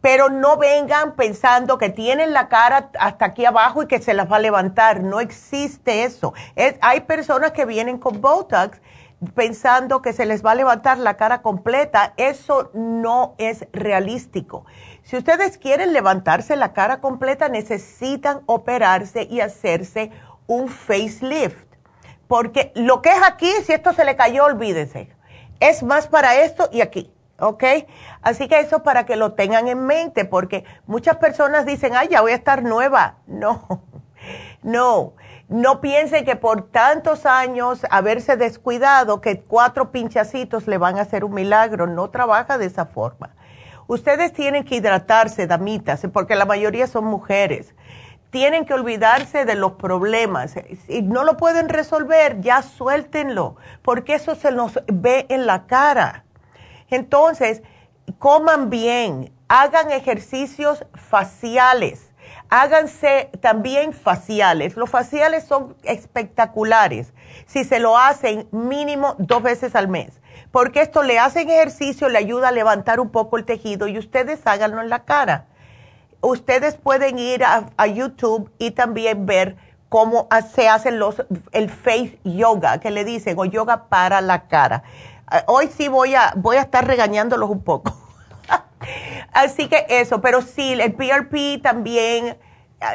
[0.00, 4.30] Pero no vengan pensando que tienen la cara hasta aquí abajo y que se las
[4.30, 5.02] va a levantar.
[5.02, 6.34] No existe eso.
[6.80, 8.80] hay personas que vienen con Botox
[9.34, 12.14] pensando que se les va a levantar la cara completa.
[12.16, 14.64] Eso no es realístico.
[15.04, 20.10] Si ustedes quieren levantarse la cara completa, necesitan operarse y hacerse
[20.46, 21.66] un facelift.
[22.26, 25.14] Porque lo que es aquí, si esto se le cayó, olvídense.
[25.60, 27.14] Es más para esto y aquí.
[27.38, 27.64] ¿ok?
[28.22, 32.20] Así que eso para que lo tengan en mente, porque muchas personas dicen, ay, ya
[32.20, 33.16] voy a estar nueva.
[33.26, 33.82] No,
[34.62, 35.12] no,
[35.48, 41.24] no piensen que por tantos años haberse descuidado, que cuatro pinchacitos le van a hacer
[41.24, 41.86] un milagro.
[41.86, 43.34] No trabaja de esa forma.
[43.86, 47.74] Ustedes tienen que hidratarse, damitas, porque la mayoría son mujeres.
[48.30, 50.54] Tienen que olvidarse de los problemas.
[50.86, 56.24] Si no lo pueden resolver, ya suéltenlo, porque eso se nos ve en la cara.
[56.90, 57.62] Entonces,
[58.18, 62.13] coman bien, hagan ejercicios faciales,
[62.48, 64.76] háganse también faciales.
[64.76, 67.12] Los faciales son espectaculares
[67.46, 70.20] si se lo hacen mínimo dos veces al mes
[70.54, 74.40] porque esto le hacen ejercicio, le ayuda a levantar un poco el tejido y ustedes
[74.44, 75.46] háganlo en la cara.
[76.20, 79.56] Ustedes pueden ir a, YouTube y también ver
[79.88, 84.84] cómo se hacen los, el face yoga, que le dicen, o yoga para la cara.
[85.26, 87.92] Ah, hoy sí voy a, voy a estar regañándolos un poco.
[89.32, 92.36] Así que eso, pero sí, el PRP también
[92.80, 92.94] ah,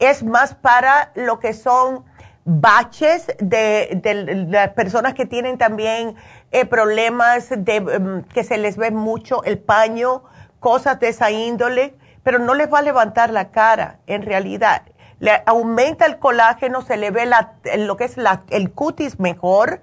[0.00, 2.04] es más para lo que son
[2.44, 6.14] baches de, de las personas que tienen también
[6.52, 10.22] eh, problemas de em, que se les ve mucho el paño,
[10.60, 14.82] cosas de esa índole, pero no les va a levantar la cara en realidad.
[15.18, 19.80] Le aumenta el colágeno, se le ve la, lo que es la, el cutis mejor,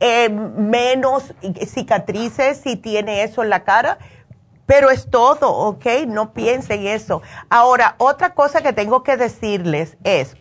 [0.00, 1.34] eh, menos
[1.66, 3.98] cicatrices si tiene eso en la cara,
[4.66, 5.86] pero es todo, ¿ok?
[6.06, 7.22] No piensen eso.
[7.48, 10.36] Ahora, otra cosa que tengo que decirles es,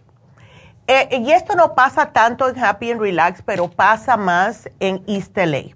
[0.87, 5.37] eh, y esto no pasa tanto en Happy and Relax, pero pasa más en East
[5.37, 5.75] LA.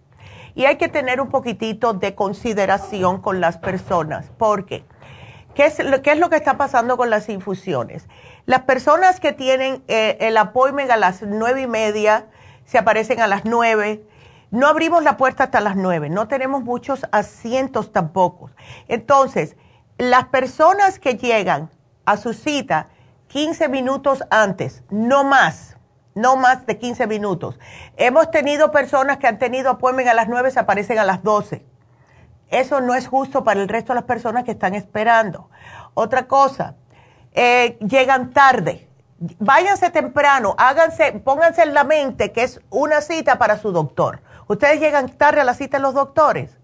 [0.55, 4.83] Y hay que tener un poquitito de consideración con las personas, porque
[5.53, 8.07] ¿qué es, qué es lo que está pasando con las infusiones?
[8.45, 12.27] Las personas que tienen eh, el appointment a las nueve y media,
[12.65, 14.03] se aparecen a las nueve,
[14.51, 18.51] no abrimos la puerta hasta las nueve, no tenemos muchos asientos tampoco.
[18.87, 19.55] Entonces,
[19.97, 21.69] las personas que llegan
[22.05, 22.87] a su cita,
[23.27, 25.77] 15 minutos antes, no más,
[26.15, 27.59] no más de 15 minutos.
[27.97, 31.65] Hemos tenido personas que han tenido appointment a las 9, se aparecen a las 12.
[32.49, 35.49] Eso no es justo para el resto de las personas que están esperando.
[35.93, 36.75] Otra cosa,
[37.33, 38.87] eh, llegan tarde.
[39.19, 44.21] Váyanse temprano, háganse, pónganse en la mente que es una cita para su doctor.
[44.49, 46.57] Ustedes llegan tarde a la cita de los doctores,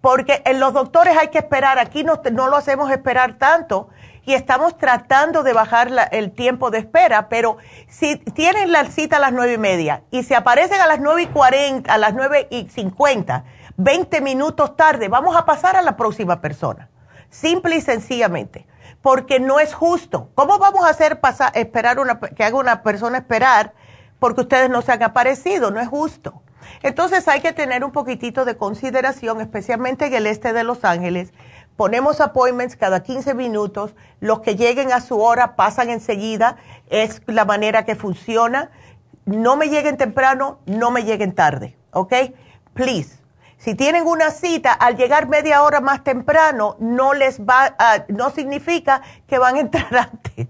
[0.00, 3.88] porque en los doctores hay que esperar, aquí no, no lo hacemos esperar tanto
[4.24, 7.56] y estamos tratando de bajar el tiempo de espera, pero
[7.88, 11.22] si tienen la cita a las nueve y media y se aparecen a las nueve
[11.22, 13.42] y cuarenta, a las nueve y cincuenta,
[13.76, 16.90] 20 minutos tarde, vamos a pasar a la próxima persona.
[17.28, 18.68] Simple y sencillamente.
[19.00, 20.30] Porque no es justo.
[20.36, 23.72] ¿Cómo vamos a hacer pasar, esperar una, que haga una persona esperar
[24.20, 25.72] porque ustedes no se han aparecido?
[25.72, 26.40] No es justo.
[26.82, 31.32] Entonces hay que tener un poquitito de consideración, especialmente en el este de Los Ángeles.
[31.76, 33.94] Ponemos appointments cada 15 minutos.
[34.20, 36.56] Los que lleguen a su hora pasan enseguida.
[36.90, 38.70] Es la manera que funciona.
[39.24, 41.76] No me lleguen temprano, no me lleguen tarde.
[41.92, 42.14] ¿Ok?
[42.74, 43.22] Please
[43.62, 48.30] si tienen una cita, al llegar media hora más temprano, no les va, a, no
[48.30, 50.48] significa que van a entrar antes.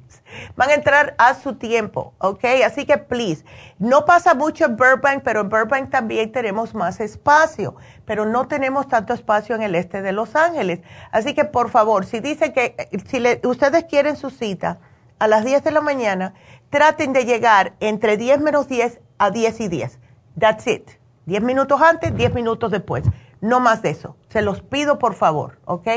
[0.57, 2.45] Van a entrar a su tiempo, ¿ok?
[2.65, 3.45] Así que, please,
[3.79, 8.89] no pasa mucho en Burbank, pero en Burbank también tenemos más espacio, pero no tenemos
[8.89, 10.81] tanto espacio en el este de Los Ángeles.
[11.11, 12.77] Así que, por favor, si dicen que,
[13.07, 14.79] si ustedes quieren su cita
[15.19, 16.35] a las 10 de la mañana,
[16.71, 19.99] traten de llegar entre 10 menos 10 a 10 y 10.
[20.39, 20.91] That's it.
[21.25, 23.05] Diez minutos antes, diez minutos después.
[23.41, 24.17] No más de eso.
[24.29, 25.89] Se los pido por favor, ¿ok?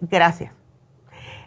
[0.00, 0.52] Gracias.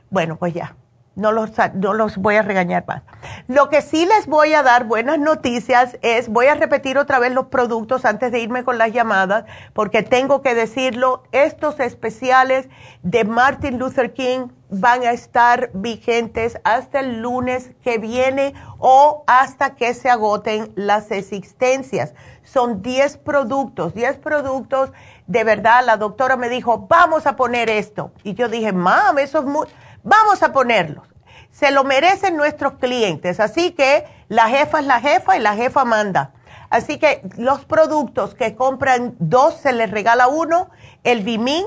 [0.10, 0.76] Bueno, pues ya.
[1.18, 3.02] No los, no los voy a regañar más.
[3.48, 7.34] Lo que sí les voy a dar buenas noticias es, voy a repetir otra vez
[7.34, 12.70] los productos antes de irme con las llamadas, porque tengo que decirlo, estos especiales
[13.02, 19.76] de Martin Luther King van a estar vigentes hasta el lunes que viene o hasta
[19.76, 22.14] que se agoten las existencias.
[22.44, 24.92] Son 10 productos, 10 productos.
[25.26, 28.12] De verdad, la doctora me dijo, vamos a poner esto.
[28.24, 29.68] Y yo dije, mam, eso es muy...
[30.04, 31.08] Vamos a ponerlos.
[31.52, 33.40] Se lo merecen nuestros clientes.
[33.40, 36.34] Así que la jefa es la jefa y la jefa manda.
[36.70, 40.70] Así que los productos que compran dos se les regala uno,
[41.04, 41.66] el Bimin,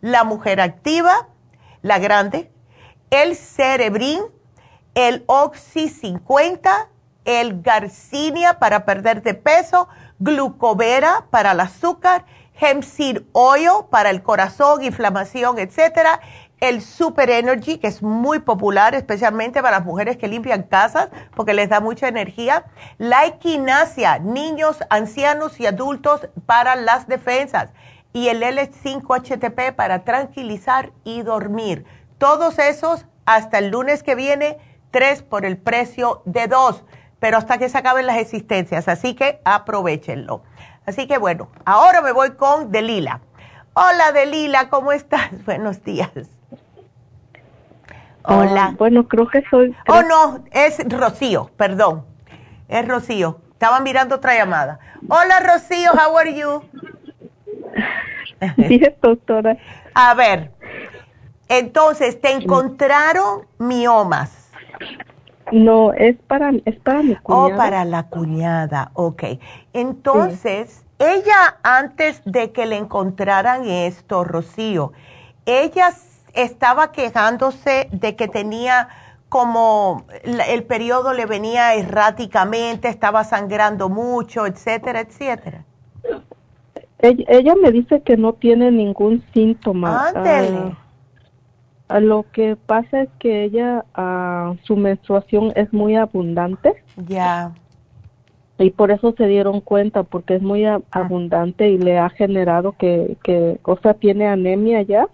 [0.00, 1.28] la mujer activa,
[1.82, 2.50] la grande,
[3.10, 4.22] el Cerebrin,
[4.94, 6.88] el Oxy 50,
[7.24, 9.88] el Garcinia para perder de peso,
[10.18, 12.24] glucovera para el azúcar,
[12.60, 16.20] hemp seed oil para el corazón, inflamación, etcétera,
[16.60, 21.54] el Super Energy, que es muy popular, especialmente para las mujeres que limpian casas, porque
[21.54, 22.64] les da mucha energía.
[22.98, 27.70] La equinacia, niños, ancianos y adultos para las defensas.
[28.12, 31.84] Y el L5-HTP para tranquilizar y dormir.
[32.18, 34.58] Todos esos hasta el lunes que viene,
[34.90, 36.84] tres por el precio de dos
[37.20, 40.42] pero hasta que se acaben las existencias, así que aprovechenlo.
[40.86, 43.20] Así que bueno, ahora me voy con Delila.
[43.74, 45.30] Hola Delila, ¿cómo estás?
[45.44, 46.10] Buenos días.
[48.28, 48.68] Hola.
[48.72, 49.74] Ah, bueno, creo que soy...
[49.88, 52.04] Oh, no, es Rocío, perdón.
[52.68, 53.40] Es Rocío.
[53.52, 54.78] Estaba mirando otra llamada.
[55.08, 56.62] Hola Rocío, how are you?
[58.56, 59.56] Bien, doctora.
[59.94, 60.52] A ver,
[61.48, 64.50] entonces, ¿te encontraron miomas?
[65.50, 67.54] No, es para, es para mi oh, cuñada.
[67.54, 69.24] Oh, para la cuñada, ok.
[69.72, 74.92] Entonces, ella antes de que le encontraran esto, Rocío,
[75.46, 75.90] ella
[76.42, 78.88] estaba quejándose de que tenía
[79.28, 85.64] como el periodo le venía erráticamente, estaba sangrando mucho, etcétera, etcétera.
[87.00, 90.08] Ella, me dice que no tiene ningún síntoma.
[90.08, 90.76] Ándele.
[91.88, 96.82] Ah, lo que pasa es que ella, uh, su menstruación es muy abundante.
[97.06, 97.52] Ya.
[98.58, 100.80] Y por eso se dieron cuenta, porque es muy ah.
[100.90, 105.06] abundante y le ha generado que, que, o sea, tiene anemia ya.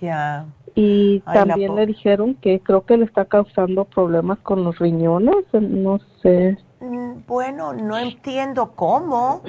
[0.00, 0.46] Ya.
[0.78, 5.98] Y también le dijeron que creo que le está causando problemas con los riñones, no
[6.20, 6.58] sé.
[6.80, 9.40] Mm, bueno, no entiendo cómo.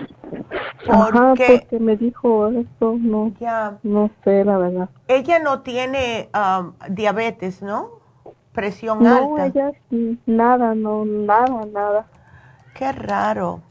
[0.88, 3.78] Ajá, porque me dijo eso, no, ya.
[3.84, 4.90] no sé la verdad.
[5.10, 7.90] Ella no tiene um, diabetes, ¿no?
[8.54, 9.22] Presión alta.
[9.22, 9.72] No, ella
[10.26, 12.06] nada, no, nada, nada.
[12.74, 13.64] Qué raro.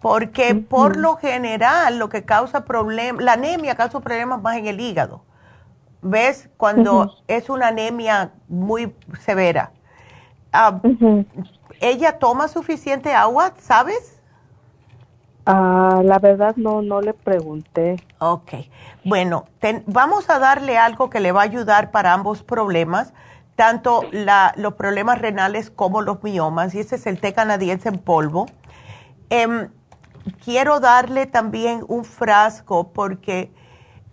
[0.00, 4.80] Porque por lo general lo que causa problemas, la anemia causa problemas más en el
[4.80, 5.22] hígado.
[6.06, 6.50] ¿Ves?
[6.58, 9.72] Cuando es una anemia muy severa.
[10.52, 10.80] Ah,
[11.80, 14.20] ¿Ella toma suficiente agua, sabes?
[15.46, 17.96] Ah, la verdad no, no le pregunté.
[18.18, 18.52] Ok,
[19.04, 19.46] bueno,
[19.86, 23.14] vamos a darle algo que le va a ayudar para ambos problemas,
[23.56, 27.98] tanto la, los problemas renales como los miomas, y ese es el té canadiense en
[27.98, 28.44] polvo.
[29.30, 29.70] Em,
[30.44, 33.50] quiero darle también un frasco porque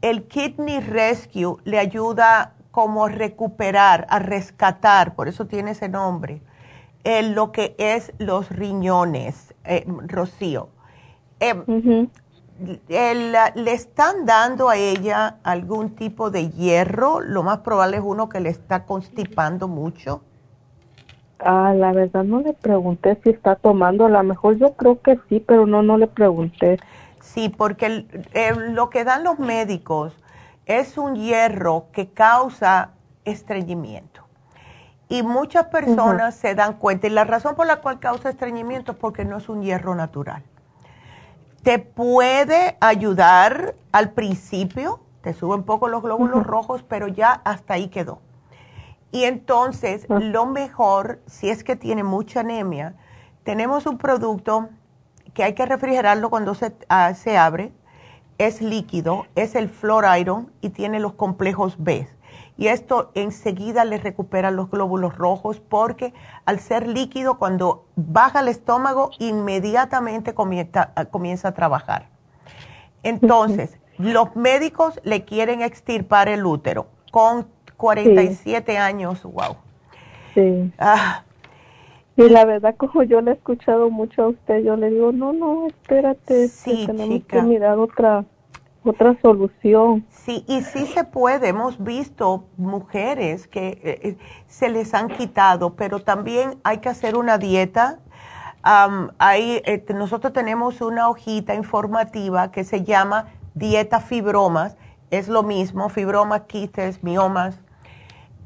[0.02, 6.42] el Kidney Rescue le ayuda como a recuperar, a rescatar, por eso tiene ese nombre
[7.04, 10.70] lo que es los riñones, eh, Rocío.
[11.40, 11.56] Eh,
[12.88, 17.20] ¿Le están dando a ella algún tipo de hierro?
[17.20, 20.22] Lo más probable es uno que le está constipando mucho.
[21.40, 25.18] Ah, la verdad no le pregunté si está tomando, a lo mejor yo creo que
[25.28, 26.78] sí, pero no, no le pregunté.
[27.22, 28.06] Sí, porque
[28.74, 30.14] lo que dan los médicos
[30.66, 32.92] es un hierro que causa
[33.26, 34.22] estreñimiento.
[35.10, 38.98] Y muchas personas se dan cuenta, y la razón por la cual causa estreñimiento es
[38.98, 40.42] porque no es un hierro natural.
[41.64, 47.74] Te puede ayudar al principio, te sube un poco los glóbulos rojos, pero ya hasta
[47.76, 48.20] ahí quedó.
[49.12, 52.96] Y entonces, lo mejor, si es que tiene mucha anemia,
[53.44, 54.70] tenemos un producto
[55.34, 57.72] que hay que refrigerarlo cuando se, ah, se abre,
[58.38, 62.08] es líquido, es el Flor Iron y tiene los complejos B.
[62.58, 66.14] Y esto enseguida le recupera los glóbulos rojos porque
[66.46, 72.10] al ser líquido, cuando baja el estómago, inmediatamente comienza, ah, comienza a trabajar.
[73.04, 77.48] Entonces, los médicos le quieren extirpar el útero con
[77.78, 79.56] 47 años, wow.
[80.34, 80.72] Sí.
[80.78, 81.24] Ah,
[82.18, 85.32] y la verdad, como yo le he escuchado mucho a usted, yo le digo, no,
[85.32, 88.26] no, espérate, sí, tenemos que mirar otra,
[88.84, 90.06] otra solución.
[90.10, 91.50] Sí, y sí se puede.
[91.50, 94.18] Hemos visto mujeres que eh, eh,
[94.48, 98.00] se les han quitado, pero también hay que hacer una dieta.
[98.62, 104.76] hay, este, nosotros tenemos una hojita informativa que se llama Dieta Fibromas.
[105.12, 107.60] Es lo mismo, fibromas, quistes, miomas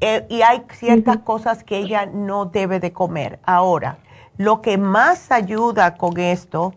[0.00, 3.38] eh, y hay ciertas cosas que ella no debe de comer.
[3.44, 3.98] Ahora,
[4.36, 6.74] lo que más ayuda con esto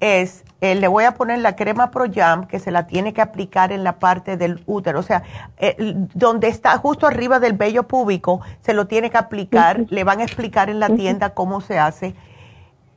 [0.00, 3.22] es, eh, le voy a poner la crema Pro Jam, que se la tiene que
[3.22, 5.22] aplicar en la parte del útero, o sea,
[5.56, 5.76] eh,
[6.14, 10.24] donde está justo arriba del vello púbico, se lo tiene que aplicar, le van a
[10.24, 12.14] explicar en la tienda cómo se hace.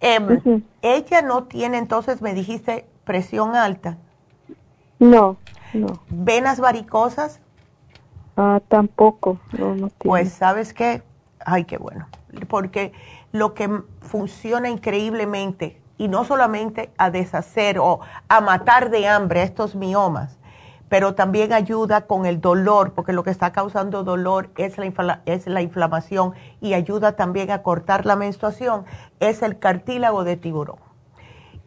[0.01, 3.97] Em, ella no tiene, entonces me dijiste, presión alta.
[4.99, 5.37] No,
[5.73, 6.01] no.
[6.09, 7.39] ¿Venas varicosas?
[8.37, 11.03] Ah, tampoco, no, no Pues sabes qué,
[11.39, 12.07] ay, qué bueno,
[12.49, 12.91] porque
[13.31, 13.69] lo que
[14.01, 20.37] funciona increíblemente, y no solamente a deshacer o a matar de hambre estos miomas,
[20.89, 25.47] pero también ayuda con el dolor, porque lo que está causando dolor es la, es
[25.47, 28.85] la inflamación y ayuda también a cortar la menstruación,
[29.19, 30.77] es el cartílago de tiburón.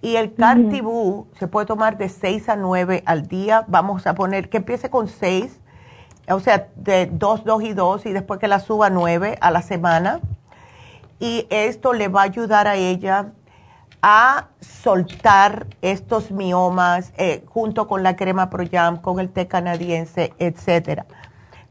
[0.00, 3.64] Y el cartibú se puede tomar de 6 a 9 al día.
[3.66, 5.60] Vamos a poner que empiece con 6
[6.30, 9.50] o sea, de dos, dos y dos, y después que la suba a nueve a
[9.50, 10.20] la semana.
[11.20, 13.32] Y esto le va a ayudar a ella
[14.02, 21.06] a soltar estos miomas eh, junto con la crema Proyam, con el té canadiense, etcétera.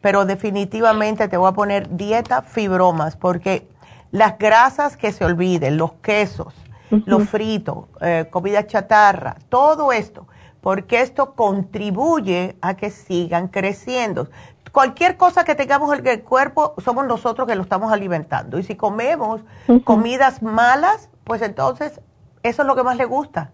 [0.02, 3.68] Pero definitivamente te voy a poner dieta fibromas porque
[4.12, 6.54] las grasas que se olviden, los quesos,
[6.90, 10.28] los fritos, eh, comida chatarra, todo esto
[10.68, 14.28] porque esto contribuye a que sigan creciendo.
[14.74, 18.60] Cualquier cosa que tengamos en el cuerpo, somos nosotros que lo estamos alimentando.
[18.60, 19.40] Y si comemos
[19.86, 22.02] comidas malas, pues entonces
[22.44, 23.52] eso es lo que más le gusta.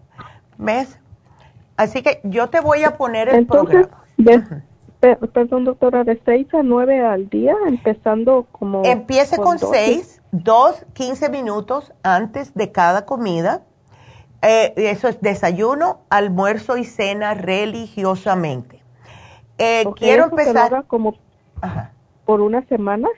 [0.58, 0.98] ¿Ves?
[1.76, 4.04] Así que yo te voy a poner el programa.
[4.98, 8.82] perdón, doctora, de 6 a 9 al día, empezando como...
[8.84, 13.62] Empiece con 6, 2, 15 minutos antes de cada comida
[14.44, 18.82] eh, eso es desayuno, almuerzo y cena religiosamente.
[19.58, 20.68] Eh, quiero empezar.
[20.68, 21.14] Que lo haga como
[22.24, 23.08] por una semana.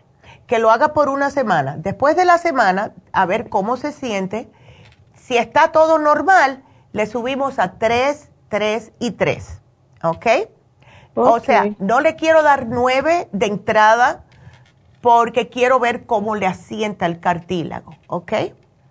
[0.46, 1.76] Que lo haga por una semana.
[1.78, 4.48] Después de la semana, a ver cómo se siente.
[5.14, 6.62] Si está todo normal,
[6.92, 9.60] le subimos a 3, 3 y 3.
[10.04, 10.26] ¿Ok?
[11.14, 14.24] O sea, no le quiero dar 9 de entrada
[15.00, 17.94] porque quiero ver cómo le asienta el cartílago.
[18.06, 18.32] ¿Ok?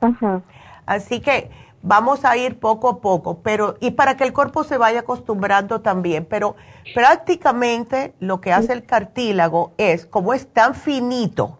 [0.01, 0.41] Ajá.
[0.85, 1.51] Así que
[1.85, 5.81] vamos a ir poco a poco, pero y para que el cuerpo se vaya acostumbrando
[5.81, 6.55] también, pero
[6.93, 11.59] prácticamente lo que hace el cartílago es, como es tan finito,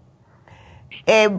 [1.06, 1.30] eh,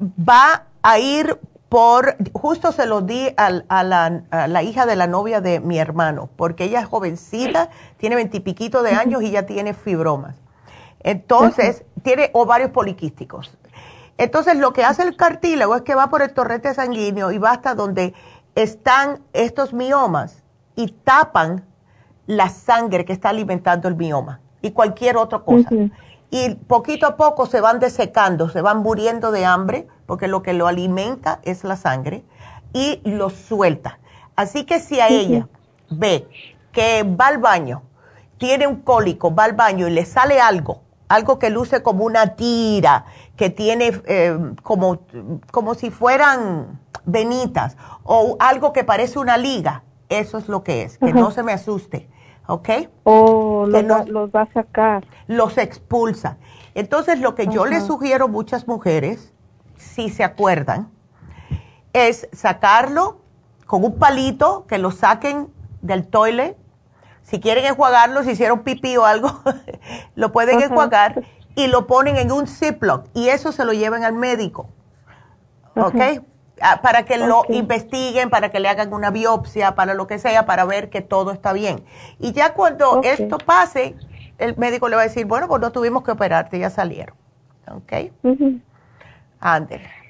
[0.00, 3.50] va a ir por, justo se lo di a,
[3.82, 8.92] la, hija de la novia de mi hermano, porque ella es jovencita, tiene veintipiquito de
[8.92, 10.36] años y ya tiene fibromas.
[11.00, 13.56] Entonces, tiene ovarios poliquísticos.
[14.20, 17.52] Entonces, lo que hace el cartílago es que va por el torrente sanguíneo y va
[17.52, 18.12] hasta donde
[18.54, 20.42] están estos miomas
[20.76, 21.64] y tapan
[22.26, 25.70] la sangre que está alimentando el mioma y cualquier otra cosa.
[26.30, 30.52] Y poquito a poco se van desecando, se van muriendo de hambre, porque lo que
[30.52, 32.22] lo alimenta es la sangre,
[32.74, 34.00] y lo suelta.
[34.36, 35.48] Así que si a ella
[35.88, 36.28] ve
[36.72, 37.84] que va al baño,
[38.36, 42.36] tiene un cólico, va al baño y le sale algo, algo que luce como una
[42.36, 43.06] tira,
[43.40, 44.98] que tiene eh, como,
[45.50, 50.98] como si fueran venitas, o algo que parece una liga, eso es lo que es,
[50.98, 52.10] que no se me asuste,
[52.46, 52.68] ¿ok?
[53.04, 55.06] O los, va, a sacar.
[55.26, 56.36] Los expulsa.
[56.74, 59.32] Entonces, lo que yo les sugiero a muchas mujeres,
[59.78, 60.90] si se acuerdan,
[61.94, 63.22] es sacarlo
[63.64, 65.48] con un palito, que lo saquen
[65.80, 66.58] del toilet.
[67.22, 69.40] Si quieren enjuagarlo, si hicieron pipí o algo,
[70.14, 71.24] lo pueden enjuagar
[71.60, 74.68] y lo ponen en un Ziploc y eso se lo llevan al médico.
[75.76, 76.22] ¿Ok?
[76.62, 80.44] Ah, para que lo investiguen, para que le hagan una biopsia, para lo que sea,
[80.44, 81.84] para ver que todo está bien.
[82.18, 83.96] Y ya cuando esto pase,
[84.38, 87.16] el médico le va a decir, bueno, pues no tuvimos que operarte, ya salieron.
[87.70, 87.92] ¿Ok?
[88.22, 88.58] Uh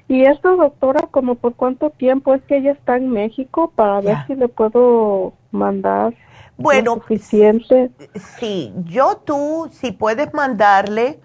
[0.08, 4.16] ¿Y esto, doctora, como por cuánto tiempo es que ella está en México para ver
[4.26, 6.14] si le puedo mandar
[6.56, 7.92] bueno, suficiente?
[8.38, 11.20] Sí, yo tú, si puedes mandarle,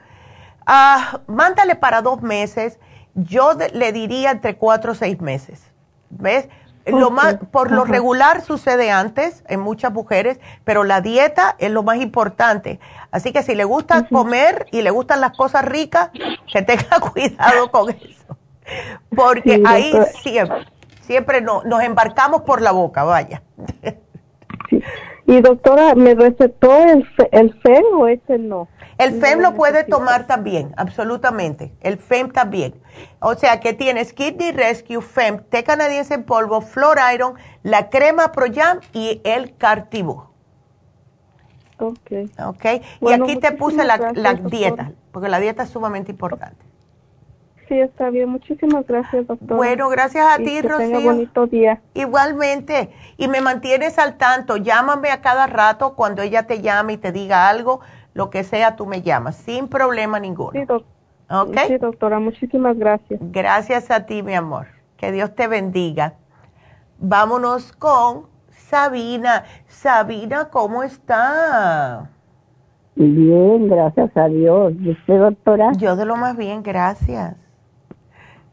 [0.66, 2.80] ah, mándale para dos meses
[3.16, 5.64] yo le diría entre cuatro o seis meses.
[6.10, 6.48] ¿Ves?
[6.86, 11.82] Lo más, por lo regular sucede antes en muchas mujeres, pero la dieta es lo
[11.82, 12.80] más importante.
[13.10, 16.12] Así que si le gusta comer y le gustan las cosas ricas,
[16.52, 18.38] que tenga cuidado con eso.
[19.16, 20.68] Porque ahí siempre,
[21.02, 23.42] siempre nos embarcamos por la boca, vaya.
[25.26, 28.68] Y doctora, ¿me recetó el, el FEM o ese no?
[28.97, 31.73] El FEM lo puede tomar también, absolutamente.
[31.81, 32.76] El FEM también.
[33.19, 38.31] O sea que tienes Kidney Rescue, FEM, té canadiense en polvo, Flor Iron, la crema
[38.31, 40.23] Proyam y el Cartibu.
[41.77, 42.11] Ok.
[42.45, 42.65] Ok.
[43.01, 43.97] y aquí te puse la,
[44.35, 46.63] dieta, porque la dieta es sumamente importante.
[47.67, 48.30] Sí, está bien.
[48.30, 49.57] Muchísimas gracias, doctor.
[49.57, 50.88] Bueno, gracias a ti, Rocío.
[50.88, 51.81] Tenga bonito día.
[51.95, 52.91] Igualmente.
[53.17, 54.57] Y me mantienes al tanto.
[54.57, 57.81] Llámame a cada rato cuando ella te llame y te diga algo,
[58.16, 60.52] lo que sea, tú me llamas, sin problema ninguno.
[60.54, 60.66] Sí,
[61.68, 62.18] sí, doctora.
[62.20, 63.20] Muchísimas gracias.
[63.22, 64.68] Gracias a ti, mi amor.
[64.96, 66.14] Que Dios te bendiga.
[66.98, 69.44] Vámonos con Sabina.
[69.68, 72.10] Sabina, ¿cómo está?
[72.96, 74.74] Bien, gracias a Dios.
[74.80, 75.74] ¿Y usted, doctora?
[75.74, 77.36] Yo de lo más bien, gracias.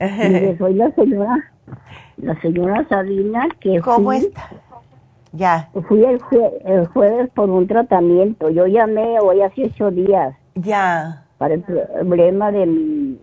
[0.00, 1.52] Mire, soy la señora,
[2.16, 4.50] la señora Sabina que ¿Cómo está?
[5.32, 5.70] Ya.
[5.88, 6.20] Fui el,
[6.88, 8.50] jueves por un tratamiento.
[8.50, 10.34] Yo llamé hoy hace ocho días.
[10.54, 11.24] Ya.
[11.38, 13.18] Para el problema de mi,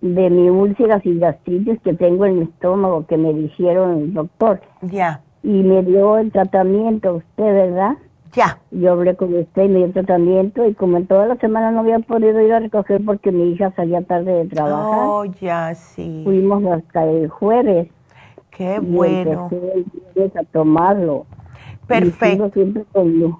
[0.00, 4.60] de mi úlceras y gastritis que tengo en mi estómago que me dijeron el doctor.
[4.80, 5.20] Ya.
[5.42, 7.96] Y me dio el tratamiento usted, ¿verdad?
[8.32, 8.58] Ya.
[8.70, 11.80] Yo hablé con usted y me dio tratamiento y como en toda la semana no
[11.80, 15.06] había podido ir a recoger porque mi hija salía tarde de trabajar.
[15.06, 16.22] Oh, ya, sí.
[16.24, 17.88] Fuimos hasta el jueves.
[18.56, 19.50] Qué bueno.
[20.34, 21.26] A tomarlo.
[21.86, 22.50] Perfecto.
[22.50, 23.38] Siempre con,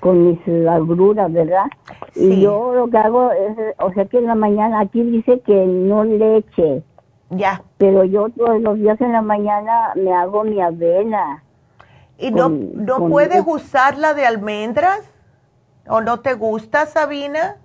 [0.00, 1.64] con mis agruras, ¿verdad?
[2.12, 2.32] Sí.
[2.32, 5.66] Y yo lo que hago es, o sea que en la mañana, aquí dice que
[5.66, 6.82] no leche.
[7.30, 7.62] Ya.
[7.78, 11.44] Pero yo todos los días en la mañana me hago mi avena
[12.20, 15.10] ¿Y no, no puedes usar la de almendras?
[15.88, 17.56] ¿O no te gusta, Sabina?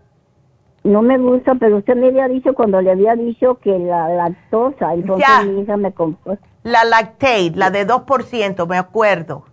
[0.83, 4.93] No me gusta, pero usted me había dicho cuando le había dicho que la lactosa,
[4.93, 6.37] entonces mi hija me compró.
[6.65, 9.43] La lactate, la de 2%, me acuerdo.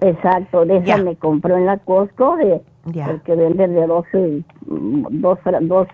[0.00, 2.62] Exacto, de esa me compró en la Costco, de,
[2.92, 4.04] el que vende de dos,
[4.66, 5.88] dos, dos,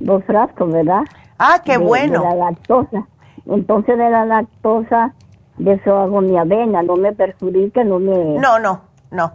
[0.00, 1.02] dos frascos, ¿verdad?
[1.38, 2.22] Ah, qué bueno.
[2.22, 3.06] De la lactosa.
[3.46, 5.14] Entonces de la lactosa
[5.58, 8.38] de eso hago mi avena, no me perjudica, no me...
[8.40, 8.80] No, no,
[9.12, 9.32] no,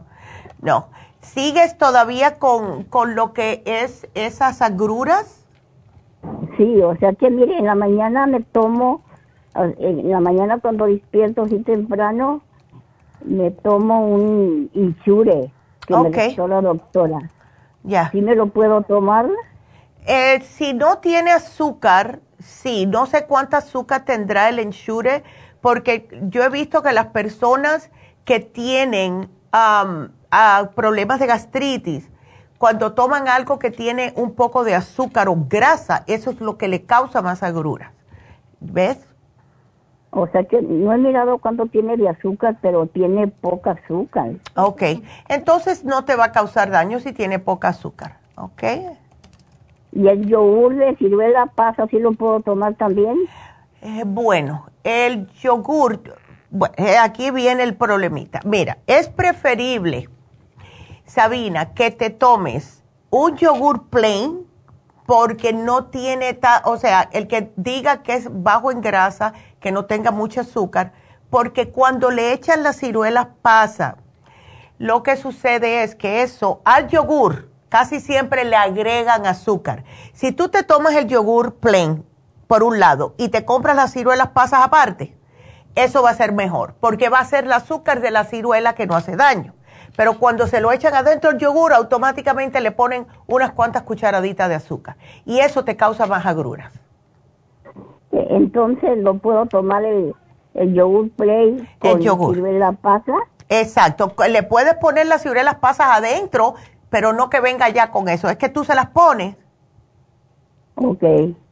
[0.61, 0.87] no.
[1.21, 5.47] ¿Sigues todavía con, con lo que es esas agruras?
[6.57, 9.01] Sí, o sea que mire, en la mañana me tomo,
[9.55, 12.41] en la mañana cuando despierto así temprano,
[13.25, 15.51] me tomo un inchure
[15.85, 17.29] que me dio la doctora.
[17.83, 18.09] Ya.
[18.11, 19.27] ¿Sí me lo puedo tomar?
[20.05, 25.23] Eh, si no tiene azúcar, sí, no sé cuánta azúcar tendrá el inchure,
[25.61, 27.91] porque yo he visto que las personas
[28.25, 29.29] que tienen
[30.75, 32.09] problemas de gastritis,
[32.57, 36.67] cuando toman algo que tiene un poco de azúcar o grasa, eso es lo que
[36.67, 37.91] le causa más agruras.
[38.59, 38.99] ¿Ves?
[40.13, 44.31] O sea que no he mirado cuánto tiene de azúcar, pero tiene poca azúcar.
[44.55, 44.83] Ok,
[45.29, 48.63] entonces no te va a causar daño si tiene poca azúcar, ¿ok?
[49.93, 53.15] ¿Y el yogur de ciruela pasa, si lo puedo tomar también?
[53.81, 56.01] Eh, bueno, el yogur,
[56.49, 58.41] bueno, eh, aquí viene el problemita.
[58.43, 60.09] Mira, es preferible,
[61.05, 64.45] Sabina, que te tomes un yogur plain
[65.05, 69.85] porque no tiene, o sea, el que diga que es bajo en grasa, que no
[69.85, 70.91] tenga mucho azúcar,
[71.29, 73.95] porque cuando le echan las ciruelas pasa,
[74.77, 79.85] lo que sucede es que eso al yogur casi siempre le agregan azúcar.
[80.11, 82.05] Si tú te tomas el yogur plain,
[82.47, 85.15] por un lado, y te compras las ciruelas pasas aparte,
[85.75, 88.87] eso va a ser mejor, porque va a ser el azúcar de la ciruela que
[88.87, 89.53] no hace daño.
[89.95, 94.55] Pero cuando se lo echan adentro del yogur, automáticamente le ponen unas cuantas cucharaditas de
[94.55, 94.97] azúcar.
[95.25, 96.73] Y eso te causa más agruras.
[98.11, 100.13] Entonces, ¿lo puedo tomar el,
[100.73, 102.35] yogur play con el yogur.
[102.35, 103.13] ciruela pasa?
[103.49, 104.13] Exacto.
[104.29, 106.55] Le puedes poner las ciruelas pasas adentro,
[106.89, 108.29] pero no que venga ya con eso.
[108.29, 109.35] Es que tú se las pones.
[110.75, 111.03] Ok.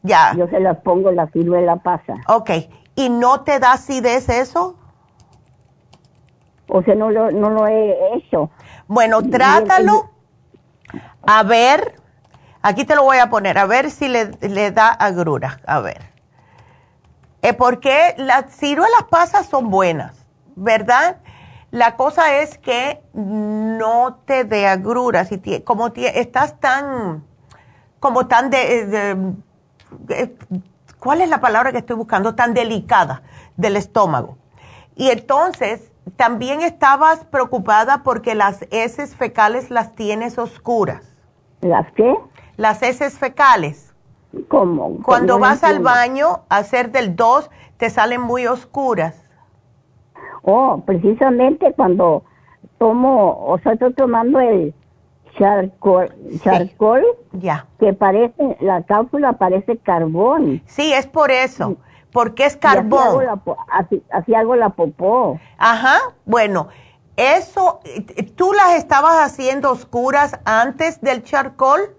[0.02, 0.34] Ya.
[0.36, 2.14] Yo se las pongo la ciruela pasa.
[2.28, 2.50] Ok.
[2.94, 4.76] ¿Y no te da acidez eso?
[6.68, 8.50] O sea, no lo, no lo he hecho.
[8.86, 10.10] Bueno, trátalo.
[11.26, 11.94] A ver,
[12.62, 15.60] aquí te lo voy a poner, a ver si le, le da agrura.
[15.66, 16.09] A ver.
[17.42, 20.26] Eh, porque las ciruelas pasas son buenas,
[20.56, 21.18] ¿verdad?
[21.70, 25.28] La cosa es que no te dé agruras.
[25.28, 27.24] Si como estás tan,
[28.00, 29.34] como tan de,
[30.98, 32.34] ¿cuál es la palabra que estoy buscando?
[32.34, 33.22] Tan delicada
[33.56, 34.36] del estómago.
[34.96, 41.16] Y entonces también estabas preocupada porque las heces fecales las tienes oscuras.
[41.60, 42.14] ¿Las qué?
[42.56, 43.89] Las heces fecales.
[44.48, 45.02] ¿Cómo?
[45.02, 49.28] Cuando vas al baño a hacer del 2, te salen muy oscuras.
[50.42, 52.24] Oh, precisamente cuando
[52.78, 54.72] tomo, o sea, estoy tomando el
[55.36, 57.66] charcoal, charcoal ya.
[57.78, 60.62] que parece, la cápsula parece carbón.
[60.66, 61.76] Sí, es por eso,
[62.12, 63.26] porque es carbón.
[64.10, 65.38] Así hago, la, popó.
[65.58, 66.68] Ajá, bueno,
[67.16, 67.80] eso,
[68.36, 71.90] ¿tú las estabas haciendo oscuras antes del charcoal?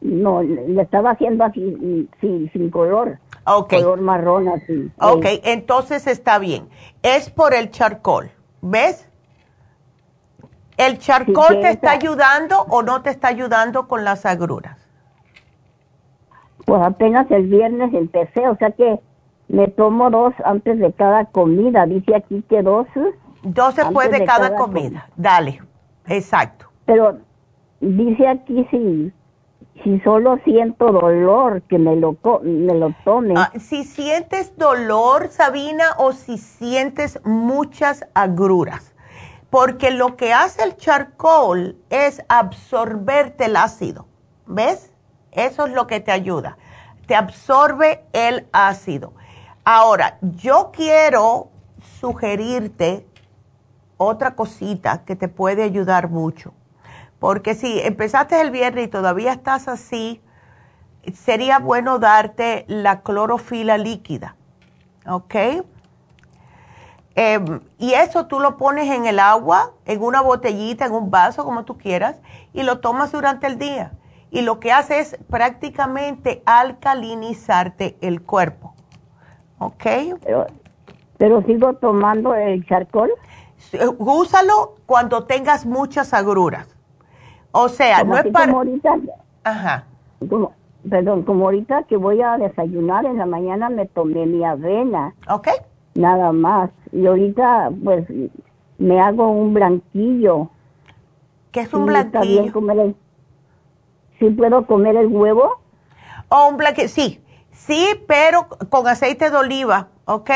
[0.00, 3.18] No, le estaba haciendo así, sin, sin color.
[3.44, 3.82] Okay.
[3.82, 4.90] Color marrón así.
[5.00, 6.68] Ok, entonces está bien.
[7.02, 9.08] Es por el charcoal, ¿ves?
[10.76, 14.76] ¿El charcoal te está ayudando o no te está ayudando con las agruras?
[16.66, 19.00] Pues apenas el viernes empecé, o sea que
[19.48, 21.86] me tomo dos antes de cada comida.
[21.86, 22.86] Dice aquí que dos.
[23.42, 25.08] Dos después de, cada, comida.
[25.16, 25.62] Dale,
[26.08, 26.66] exacto.
[26.84, 27.18] Pero
[27.80, 29.12] dice aquí sí
[29.82, 33.34] si solo siento dolor, que me lo, me lo tome.
[33.36, 38.94] Ah, si sientes dolor, Sabina, o si sientes muchas agruras,
[39.50, 44.06] porque lo que hace el charcoal es absorberte el ácido,
[44.46, 44.92] ¿ves?
[45.32, 46.56] Eso es lo que te ayuda,
[47.06, 49.12] te absorbe el ácido.
[49.64, 51.50] Ahora, yo quiero
[52.00, 53.06] sugerirte
[53.98, 56.52] otra cosita que te puede ayudar mucho
[57.18, 60.20] porque si empezaste el viernes y todavía estás así,
[61.14, 64.36] sería bueno darte la clorofila líquida,
[65.06, 65.34] ¿ok?
[67.14, 71.44] Em, y eso tú lo pones en el agua, en una botellita, en un vaso,
[71.44, 72.20] como tú quieras,
[72.52, 73.92] y lo tomas durante el día.
[74.30, 78.74] Y lo que hace es prácticamente alcalinizarte el cuerpo.
[79.58, 79.84] ¿Ok?
[80.22, 80.46] Pero,
[81.16, 83.10] pero sigo tomando el charcoal.
[83.96, 86.75] Úsalo cuando tengas muchas agruras.
[87.58, 88.52] O sea, no es para...
[88.52, 88.96] ahorita,
[89.42, 89.86] Ajá.
[90.88, 95.14] perdón, como ahorita que voy a desayunar en la mañana me tomé mi avena.
[95.30, 95.48] Ok.
[95.94, 96.70] Nada más.
[96.92, 98.06] Y ahorita pues
[98.76, 100.50] me hago un blanquillo.
[101.50, 102.52] ¿Qué es un blanquillo?
[102.52, 102.94] comer
[104.18, 105.58] ¿Sí puedo comer el huevo?
[106.28, 107.22] Oh, un blanquillo, sí.
[107.52, 110.30] Sí, pero con aceite de oliva, ¿ok?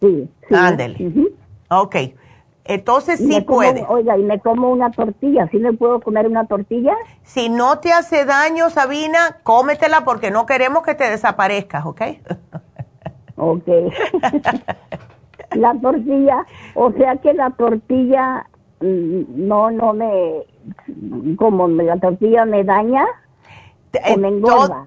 [0.00, 0.30] Sí.
[0.46, 0.54] sí.
[0.54, 1.30] Ándele.
[1.70, 1.96] Ok.
[2.64, 3.84] Entonces sí puede.
[3.88, 5.48] Oiga, y me como una tortilla.
[5.50, 6.94] ¿Sí me puedo comer una tortilla?
[7.22, 12.00] Si no te hace daño, Sabina, cómetela porque no queremos que te desaparezcas, ¿ok?
[13.36, 13.68] ok.
[15.52, 18.46] la tortilla, o sea que la tortilla
[18.80, 20.44] mm, no, no me,
[21.36, 23.04] como la tortilla me daña,
[24.10, 24.86] o me engorda.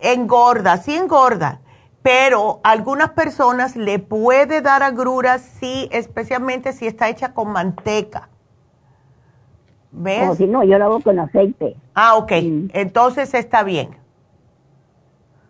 [0.00, 1.60] Engorda, sí engorda
[2.02, 8.28] pero algunas personas le puede dar agruras, sí, especialmente si está hecha con manteca.
[9.92, 10.26] ¿Ves?
[10.26, 11.76] No, si no, yo lo hago con aceite.
[11.94, 12.32] Ah, ok.
[12.72, 13.90] Entonces está bien.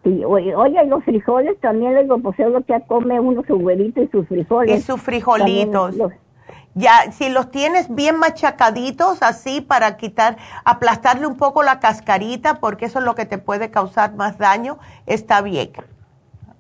[0.03, 0.55] Sí, oye,
[0.87, 4.27] los frijoles también les digo, pues es lo que come uno sus huevitos y sus
[4.27, 4.79] frijoles.
[4.79, 5.97] Y sus frijolitos.
[6.75, 12.87] Ya, si los tienes bien machacaditos, así para quitar, aplastarle un poco la cascarita, porque
[12.87, 15.73] eso es lo que te puede causar más daño, está bien.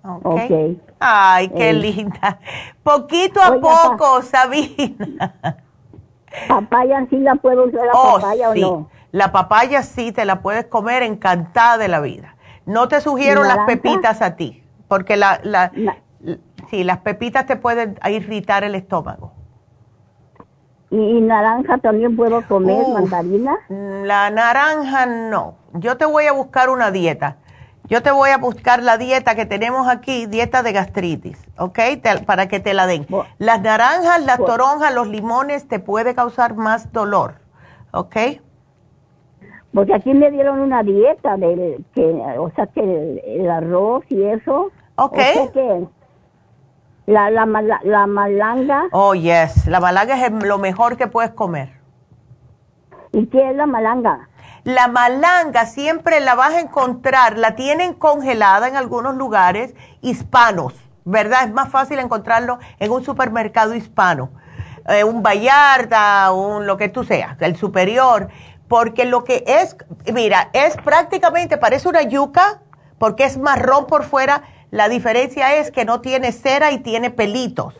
[0.02, 0.80] Okay.
[0.98, 1.74] Ay, qué eh.
[1.74, 2.38] linda.
[2.82, 5.34] Poquito a poco, Sabina.
[6.48, 8.90] ¿Papaya sí la puedo usar la oh, papaya o no?
[9.12, 12.36] La papaya sí te la puedes comer encantada de la vida.
[12.66, 15.72] No te sugiero las pepitas a ti, porque la, la,
[16.70, 19.32] sí, las pepitas te pueden irritar el estómago.
[20.90, 23.56] ¿Y naranja también puedo comer, mandarina?
[23.68, 25.56] La naranja no.
[25.74, 27.36] Yo te voy a buscar una dieta
[27.90, 31.80] Yo te voy a buscar la dieta que tenemos aquí, dieta de gastritis, ¿ok?
[32.24, 33.04] para que te la den.
[33.38, 37.34] Las naranjas, las toronjas, los limones te puede causar más dolor,
[37.90, 38.16] ¿ok?
[39.74, 42.04] Porque aquí me dieron una dieta de que,
[42.38, 42.80] o sea que
[43.26, 44.70] el, arroz y eso.
[44.94, 45.18] Ok.
[47.06, 47.44] la, la,
[47.82, 48.84] la, malanga.
[48.92, 49.66] Oh, yes.
[49.66, 51.70] La malanga es lo mejor que puedes comer.
[53.10, 54.28] ¿Y qué es la malanga?
[54.64, 60.74] La malanga siempre la vas a encontrar, la tienen congelada en algunos lugares hispanos,
[61.04, 61.44] ¿verdad?
[61.44, 64.30] Es más fácil encontrarlo en un supermercado hispano,
[64.86, 68.28] eh, un Vallarta, un lo que tú seas, el superior,
[68.68, 69.76] porque lo que es,
[70.12, 72.60] mira, es prácticamente, parece una yuca,
[72.98, 77.74] porque es marrón por fuera, la diferencia es que no tiene cera y tiene pelitos.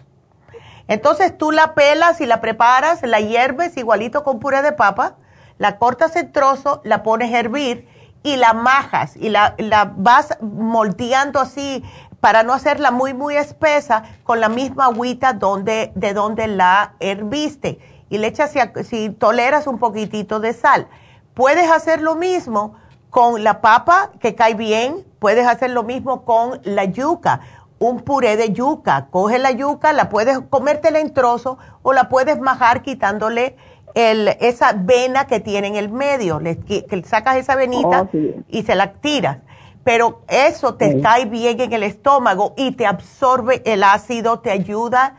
[0.89, 5.17] Entonces tú la pelas y la preparas, la hierves igualito con puré de papa
[5.61, 7.87] la cortas en trozo, la pones a hervir
[8.23, 9.55] y la majas y la,
[9.95, 11.85] vas moldeando así
[12.19, 17.79] para no hacerla muy, muy espesa con la misma agüita donde, de donde la herviste.
[18.09, 20.89] Y le echas, si, si toleras, un poquitito de sal.
[21.35, 22.75] Puedes hacer lo mismo
[23.11, 25.07] con la papa, que cae bien.
[25.19, 27.41] Puedes hacer lo mismo con la yuca.
[27.79, 29.09] Un puré de yuca.
[29.11, 33.57] Coge la yuca, la puedes comértela en trozo o la puedes majar quitándole
[33.95, 38.19] el, esa vena que tiene en el medio, le, que, sacas esa venita oh,
[38.49, 39.39] y se la tiras.
[39.85, 45.17] Pero eso te cae bien en el estómago y te absorbe el ácido, te ayuda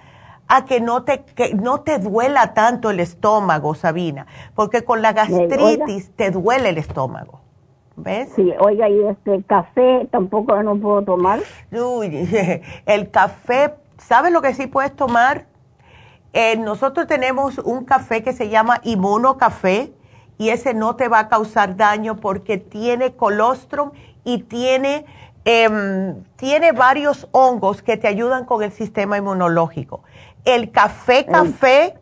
[0.48, 5.14] a que no te, que no te duela tanto el estómago, Sabina, porque con la
[5.14, 7.40] gastritis te duele el estómago.
[7.96, 8.30] ¿Ves?
[8.36, 11.40] Sí, oiga, y este café tampoco no puedo tomar.
[11.72, 12.30] Uy,
[12.86, 15.46] el café, ¿sabes lo que sí puedes tomar?
[16.34, 19.94] Eh, nosotros tenemos un café que se llama Inmunocafé
[20.38, 23.92] y ese no te va a causar daño porque tiene colostrum
[24.24, 25.06] y tiene,
[25.44, 30.04] em, tiene varios hongos que te ayudan con el sistema inmunológico.
[30.46, 32.00] El café, café,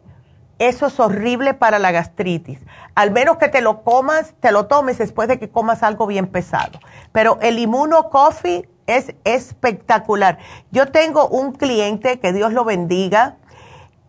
[0.59, 2.59] eso es horrible para la gastritis.
[2.93, 6.27] Al menos que te lo comas, te lo tomes después de que comas algo bien
[6.27, 6.79] pesado.
[7.11, 10.37] Pero el Inmunocoffee es espectacular.
[10.71, 13.37] Yo tengo un cliente, que Dios lo bendiga,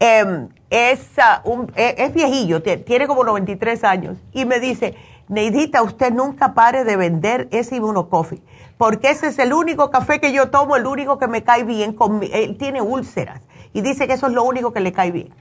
[0.03, 1.15] Em, es,
[1.45, 4.95] un, e, es, viejillo, tiene como 93 años, y me dice,
[5.29, 7.79] Neidita, usted nunca pare de vender ese
[8.09, 8.43] Coffee,
[8.79, 11.93] porque ese es el único café que yo tomo, el único que me cae bien,
[11.93, 13.43] con, él tiene úlceras,
[13.75, 15.35] y dice que eso es lo único que le cae bien.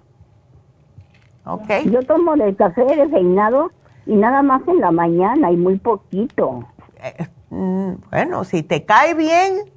[1.45, 1.69] ¿Ok?
[1.85, 3.71] Yo tomo el café reinado
[4.05, 6.65] y nada más en la mañana y muy poquito.
[7.01, 9.71] Eh, mm, bueno, si te cae bien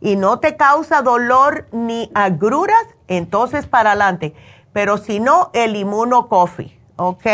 [0.00, 4.34] y no te causa dolor ni agruras, entonces para adelante.
[4.72, 7.26] Pero si no, el Inmuno Coffee, ¿ok?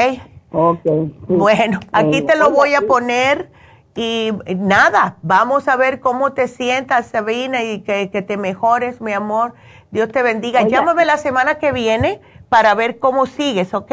[0.52, 0.84] Ok.
[1.28, 3.50] Bueno, aquí te lo voy a poner
[3.96, 9.54] y nada, vamos a ver cómo te sientas, Sabina, y que, te mejores, mi amor.
[9.90, 10.62] Dios te bendiga.
[10.62, 13.92] Llámame la semana que viene para ver cómo sigues, ¿ok?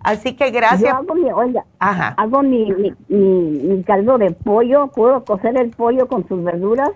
[0.00, 0.82] Así que gracias.
[0.82, 2.72] Yo hago mi, oiga, hago mi,
[3.08, 4.88] mi, caldo de pollo.
[4.88, 6.90] ¿Puedo cocer el pollo con sus verduras?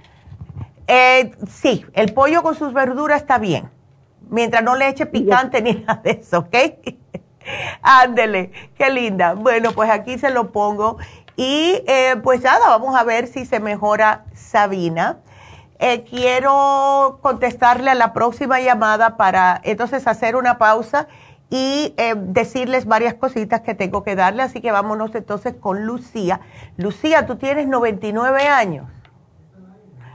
[0.89, 3.71] Eh, sí, el pollo con sus verduras está bien
[4.31, 6.57] mientras no le eche picante ni nada de eso, ¿ok?
[7.83, 9.35] Ándele, qué linda.
[9.35, 10.99] Bueno, pues aquí se lo pongo.
[11.37, 15.19] Y eh, pues nada, vamos a ver si se mejora Sabina.
[15.79, 21.07] Eh, quiero contestarle a la próxima llamada para entonces hacer una pausa
[21.49, 24.43] y eh, decirles varias cositas que tengo que darle.
[24.43, 26.41] Así que vámonos entonces con Lucía.
[26.77, 28.91] Lucía, tú tienes 99 años.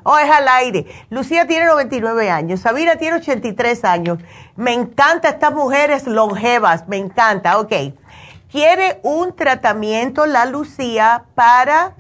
[0.04, 0.86] Oh, es al aire.
[1.10, 4.20] Lucía tiene 99 años, Sabina tiene 83 años.
[4.56, 7.60] Me encanta estas mujeres longevas, me encanta.
[7.60, 7.74] Ok.
[8.52, 11.96] Quiere un tratamiento, la Lucía, para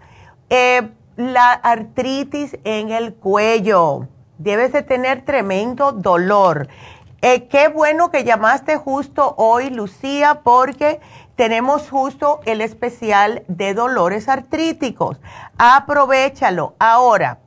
[0.50, 4.08] eh, la artritis en el cuello.
[4.38, 6.68] Debes de tener tremendo dolor.
[7.22, 11.00] Eh, qué bueno que llamaste justo hoy, Lucía, porque
[11.36, 15.22] tenemos justo el especial de dolores artríticos.
[15.58, 16.76] Aprovechalo.
[16.80, 17.40] Ahora,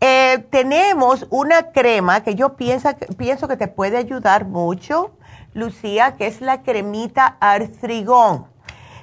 [0.00, 5.12] eh, tenemos una crema que yo pienso, que te puede ayudar mucho,
[5.54, 8.46] Lucía, que es la cremita artrigón.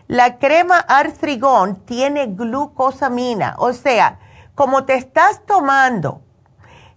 [0.08, 4.20] La crema artrigón tiene glucosamina, o sea,
[4.56, 6.22] como te estás tomando,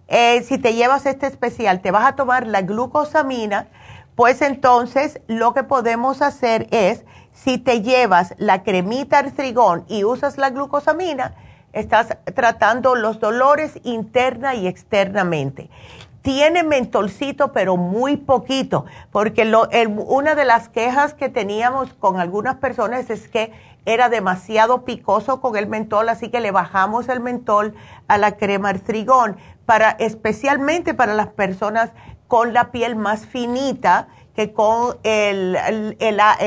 [0.07, 3.69] eh, si te llevas este especial, te vas a tomar la glucosamina,
[4.15, 10.37] pues entonces lo que podemos hacer es, si te llevas la cremita artrigón y usas
[10.37, 11.35] la glucosamina,
[11.75, 15.69] estás tratando los dolores interna y externamente.
[16.23, 19.43] Tiene mentolcito, pero muy poquito, porque
[20.07, 23.51] una de las quejas que teníamos con algunas personas es que
[23.85, 27.75] era demasiado picoso con el mentol, así que le bajamos el mentol
[28.07, 29.37] a la crema artrigón,
[29.67, 31.91] para, especialmente para las personas
[32.27, 36.37] con la piel más finita, que con el, la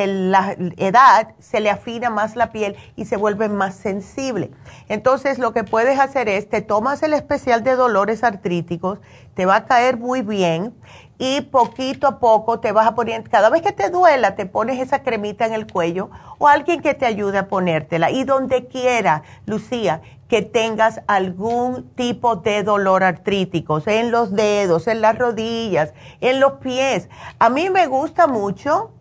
[0.77, 4.51] edad se le afina más la piel y se vuelve más sensible.
[4.89, 8.99] Entonces lo que puedes hacer es, te tomas el especial de dolores artríticos,
[9.35, 10.75] te va a caer muy bien
[11.19, 14.81] y poquito a poco te vas a poner, cada vez que te duela, te pones
[14.81, 18.11] esa cremita en el cuello o alguien que te ayude a ponértela.
[18.11, 25.01] Y donde quiera, Lucía, que tengas algún tipo de dolor artrítico, en los dedos, en
[25.01, 27.09] las rodillas, en los pies.
[27.39, 28.93] A mí me gusta mucho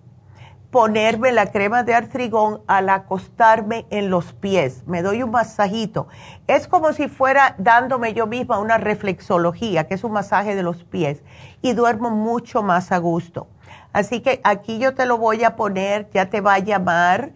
[0.72, 4.84] ponerme la crema de artrigón al acostarme en los pies.
[4.86, 6.08] Me doy un masajito.
[6.48, 10.84] Es como si fuera dándome yo misma una reflexología, que es un masaje de los
[10.84, 11.24] pies,
[11.62, 13.48] y duermo mucho más a gusto.
[13.92, 17.32] Así que aquí yo te lo voy a poner, ya te va a llamar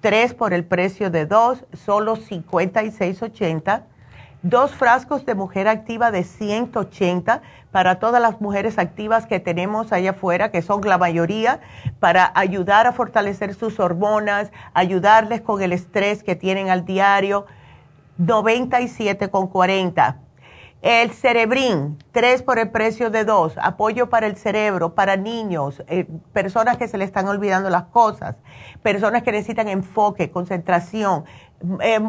[0.00, 3.84] Tres por el precio de dos, solo 56.80
[4.42, 10.10] dos frascos de mujer activa de 180 para todas las mujeres activas que tenemos allá
[10.10, 11.60] afuera, que son la mayoría,
[12.00, 17.46] para ayudar a fortalecer sus hormonas, ayudarles con el estrés que tienen al diario.
[18.20, 20.16] 97,40.
[20.82, 23.54] El cerebrín, tres por el precio de dos.
[23.62, 28.34] Apoyo para el cerebro, para niños, eh, personas que se le están olvidando las cosas,
[28.82, 31.24] personas que necesitan enfoque, concentración,
[31.80, 32.00] eh,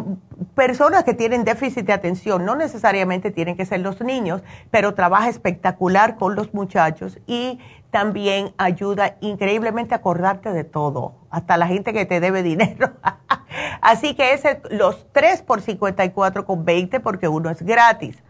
[0.55, 4.41] personas que tienen déficit de atención, no necesariamente tienen que ser los niños,
[4.71, 7.59] pero trabaja espectacular con los muchachos y
[7.91, 12.93] también ayuda increíblemente a acordarte de todo, hasta la gente que te debe dinero.
[13.81, 18.23] Así que ese, los tres por 54 con 20 porque uno es gratis.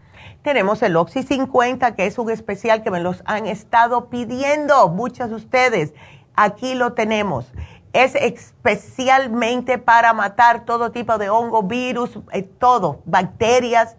[0.44, 5.30] Tenemos el Oxy 50, que es un especial que me los han estado pidiendo muchas
[5.30, 5.94] de ustedes.
[6.36, 7.50] Aquí lo tenemos
[7.94, 13.96] es especialmente para matar todo tipo de hongo, virus, eh, todo, bacterias,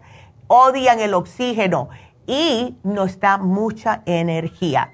[0.47, 1.89] odian el oxígeno
[2.27, 4.91] y nos da mucha energía.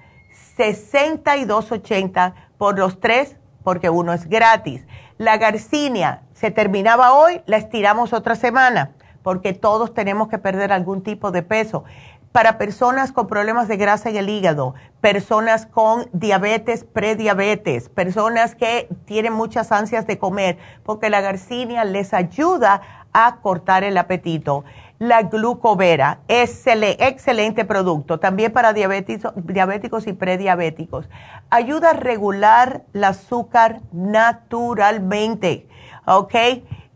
[0.55, 4.85] 62.80 por los tres, porque uno es gratis.
[5.17, 8.91] La garcinia se terminaba hoy, la estiramos otra semana,
[9.23, 11.83] porque todos tenemos que perder algún tipo de peso
[12.31, 18.87] para personas con problemas de grasa en el hígado, personas con diabetes, prediabetes, personas que
[19.05, 22.81] tienen muchas ansias de comer, porque la garcinia les ayuda
[23.13, 24.63] a cortar el apetito.
[24.97, 31.09] La glucovera, excelente, excelente producto, también para diabéticos, diabéticos y prediabéticos.
[31.49, 35.67] Ayuda a regular el azúcar naturalmente,
[36.05, 36.35] ¿ok?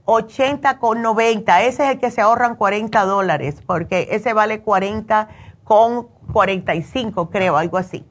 [0.06, 1.64] 80 con 90.
[1.64, 5.28] Ese es el que se ahorran 40 dólares, porque ese vale 40
[5.64, 8.08] con 45, creo, algo así.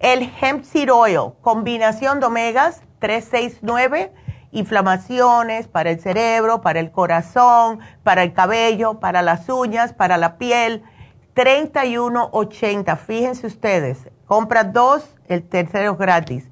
[0.00, 4.12] El hemp seed oil, combinación de omegas 369,
[4.52, 10.38] inflamaciones para el cerebro, para el corazón, para el cabello, para las uñas, para la
[10.38, 10.82] piel.
[11.34, 12.96] 31.80.
[12.96, 16.48] Fíjense ustedes, compra dos, el tercero gratis.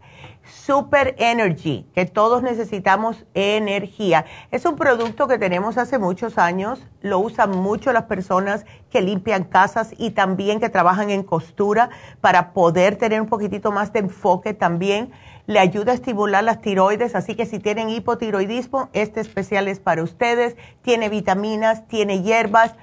[0.66, 4.24] Super Energy, que todos necesitamos energía.
[4.50, 9.44] Es un producto que tenemos hace muchos años, lo usan mucho las personas que limpian
[9.44, 11.90] casas y también que trabajan en costura
[12.20, 15.12] para poder tener un poquitito más de enfoque también.
[15.46, 20.02] Le ayuda a estimular las tiroides, así que si tienen hipotiroidismo, este especial es para
[20.02, 20.56] ustedes.
[20.82, 22.74] Tiene vitaminas, tiene hierbas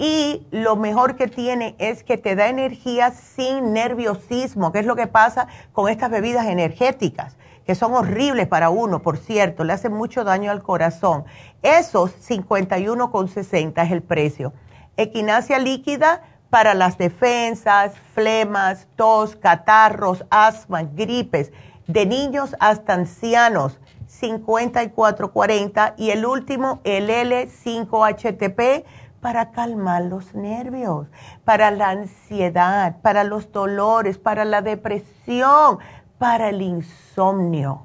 [0.00, 4.96] y lo mejor que tiene es que te da energía sin nerviosismo, que es lo
[4.96, 7.36] que pasa con estas bebidas energéticas,
[7.66, 11.26] que son horribles para uno, por cierto, le hacen mucho daño al corazón.
[11.60, 14.54] Esos 51,60 es el precio.
[14.96, 21.52] Equinacia líquida para las defensas, flemas, tos, catarros, asma, gripes,
[21.86, 28.84] de niños hasta ancianos, 5440 y el último, el L5HTP
[29.20, 31.08] para calmar los nervios,
[31.44, 35.78] para la ansiedad, para los dolores, para la depresión,
[36.18, 37.82] para el insomnio.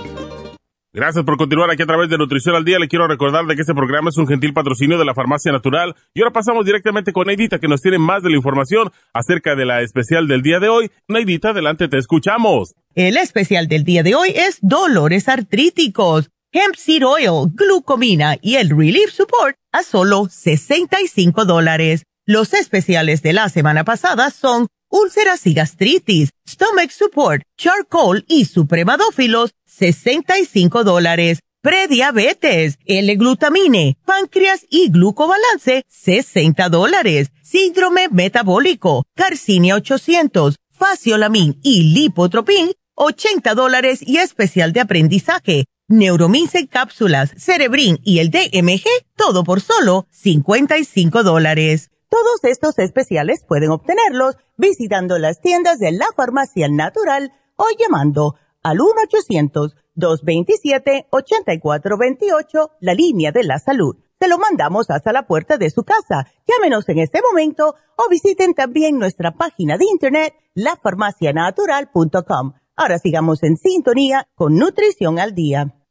[0.96, 2.78] Gracias por continuar aquí a través de Nutrición al Día.
[2.78, 5.96] Le quiero recordar de que este programa es un gentil patrocinio de la Farmacia Natural.
[6.14, 9.66] Y ahora pasamos directamente con Neidita, que nos tiene más de la información acerca de
[9.66, 10.92] la especial del día de hoy.
[11.08, 12.76] Neidita, adelante, te escuchamos.
[12.94, 18.70] El especial del día de hoy es dolores artríticos, hemp seed oil, glucomina y el
[18.70, 22.04] relief support a solo 65 dólares.
[22.28, 29.56] Los especiales de la semana pasada son úlceras y gastritis, stomach support, charcoal y supremadófilos
[29.66, 31.40] 65 dólares.
[31.62, 37.32] Prediabetes, L-glutamine, páncreas y glucobalance, 60 dólares.
[37.42, 45.66] Síndrome metabólico, Carcinia 800, Faciolamin y Lipotropin, 80 dólares y especial de aprendizaje.
[45.88, 48.84] Neuromince cápsulas, Cerebrin y el DMG,
[49.16, 51.90] todo por solo 55 dólares.
[52.14, 58.78] Todos estos especiales pueden obtenerlos visitando las tiendas de la farmacia natural o llamando al
[59.98, 63.96] 1-800-227-8428, la línea de la salud.
[64.20, 66.28] Se lo mandamos hasta la puerta de su casa.
[66.46, 72.54] Llámenos en este momento o visiten también nuestra página de internet, lafarmacianatural.com.
[72.76, 75.83] Ahora sigamos en sintonía con Nutrición al Día.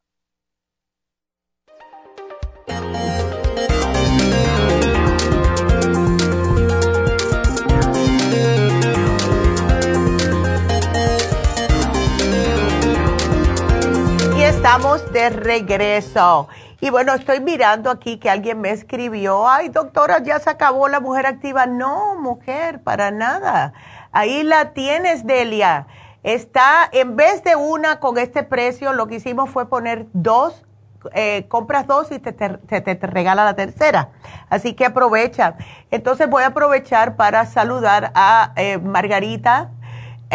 [14.62, 16.46] Estamos de regreso.
[16.80, 21.00] Y bueno, estoy mirando aquí que alguien me escribió, ay doctora, ya se acabó la
[21.00, 21.66] mujer activa.
[21.66, 23.72] No, mujer, para nada.
[24.12, 25.88] Ahí la tienes, Delia.
[26.22, 30.64] Está, en vez de una con este precio, lo que hicimos fue poner dos,
[31.12, 34.10] eh, compras dos y te, te, regala la tercera.
[34.48, 35.56] Así que aprovecha.
[35.90, 39.72] Entonces voy a aprovechar para saludar a eh, Margarita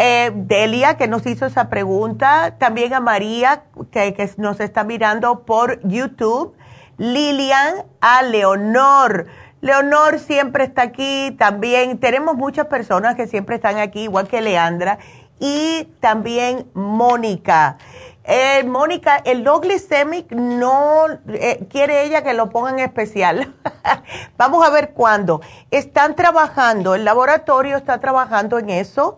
[0.00, 2.54] Eh, Delia, que nos hizo esa pregunta.
[2.56, 6.54] También a María, que, nos está mirando por YouTube.
[6.98, 9.26] Lilian, a Leonor.
[9.60, 11.34] Leonor siempre está aquí.
[11.36, 15.00] También tenemos muchas personas que siempre están aquí, igual que Leandra.
[15.40, 17.78] Y también Mónica.
[18.22, 23.52] Eh, Mónica, el low glycemic no eh, quiere ella que lo ponga en especial.
[24.36, 25.40] Vamos a ver cuándo.
[25.72, 29.16] Están trabajando, el laboratorio está trabajando en eso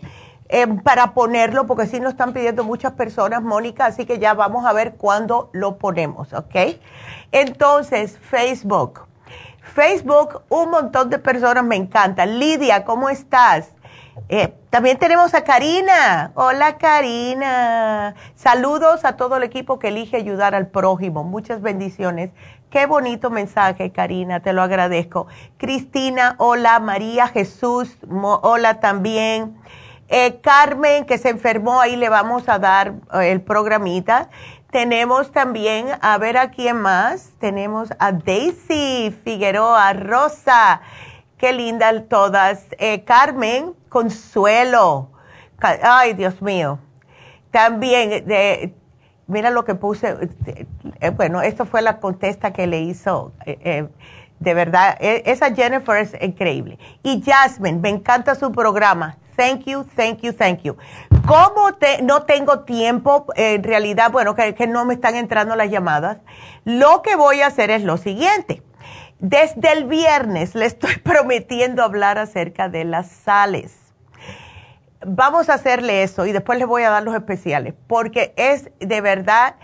[0.53, 4.67] eh, para ponerlo, porque sí nos están pidiendo muchas personas, Mónica, así que ya vamos
[4.67, 6.57] a ver cuándo lo ponemos, ¿ok?
[7.31, 9.07] Entonces, Facebook.
[9.63, 12.27] Facebook, un montón de personas me encanta.
[12.27, 13.73] Lidia, ¿cómo estás?
[14.29, 16.33] Eh, también tenemos a Karina.
[16.35, 18.15] Hola Karina.
[18.35, 21.25] Saludos a todo el equipo que elige ayudar al prójimo.
[21.25, 22.31] Muchas bendiciones.
[22.71, 24.41] Qué bonito mensaje, Karina.
[24.41, 25.27] Te lo agradezco.
[25.59, 26.79] Cristina, hola.
[26.81, 27.97] María Jesús,
[28.43, 29.57] hola también.
[30.13, 34.29] Eh, Carmen, que se enfermó, ahí le vamos a dar eh, el programita.
[34.73, 37.31] Tenemos también, a ver a quién más.
[37.39, 40.81] Tenemos a Daisy Figueroa, Rosa.
[41.39, 42.67] Qué lindas todas.
[42.79, 45.13] Eh, Carmen, Consuelo.
[45.61, 46.81] Ay, Dios mío.
[47.53, 48.25] También,
[49.29, 50.17] mira lo que puse.
[51.01, 53.33] Eh, bueno, esto fue la contesta que le hizo.
[53.45, 56.81] De verdad, e, esa Jennifer es increíble.
[57.05, 59.20] Y Jasmine, me encanta su programa.
[59.37, 60.77] Thank you, thank you, thank you.
[61.27, 65.71] Como te, no tengo tiempo, en realidad, bueno, que, que no me están entrando las
[65.71, 66.19] llamadas,
[66.65, 68.63] lo que voy a hacer es lo siguiente.
[69.19, 73.77] Desde el viernes le estoy prometiendo hablar acerca de las sales.
[75.07, 79.01] Vamos a hacerle eso y después les voy a dar los especiales, porque es de
[79.01, 79.55] verdad,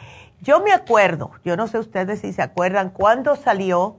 [0.40, 3.98] yo me acuerdo, yo no sé ustedes si se acuerdan, cuando salió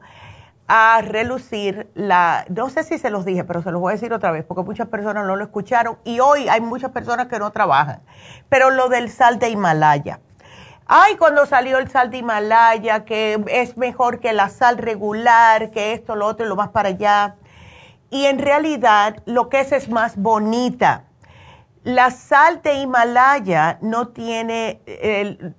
[0.68, 4.12] a relucir la, no sé si se los dije, pero se los voy a decir
[4.14, 7.52] otra vez, porque muchas personas no lo escucharon y hoy hay muchas personas que no
[7.52, 8.02] trabajan,
[8.50, 10.20] pero lo del sal de Himalaya.
[10.86, 15.94] Ay, cuando salió el sal de Himalaya, que es mejor que la sal regular, que
[15.94, 17.36] esto, lo otro y lo más para allá.
[18.10, 21.04] Y en realidad lo que es es más bonita
[21.88, 24.82] la sal de Himalaya no tiene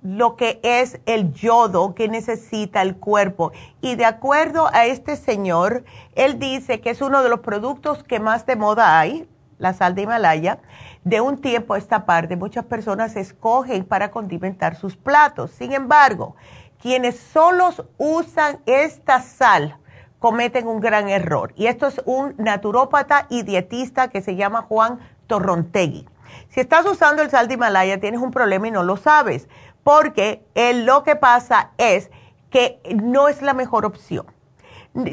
[0.03, 3.51] lo que es el yodo que necesita el cuerpo.
[3.81, 5.83] Y de acuerdo a este señor,
[6.13, 9.27] él dice que es uno de los productos que más de moda hay,
[9.57, 10.59] la sal de Himalaya.
[11.03, 15.49] De un tiempo a esta parte, muchas personas escogen para condimentar sus platos.
[15.49, 16.35] Sin embargo,
[16.79, 19.79] quienes solo usan esta sal
[20.19, 21.53] cometen un gran error.
[21.55, 26.07] Y esto es un naturópata y dietista que se llama Juan Torrontegui.
[26.49, 29.47] Si estás usando el sal de Himalaya, tienes un problema y no lo sabes,
[29.83, 32.09] porque lo que pasa es
[32.49, 34.25] que no es la mejor opción.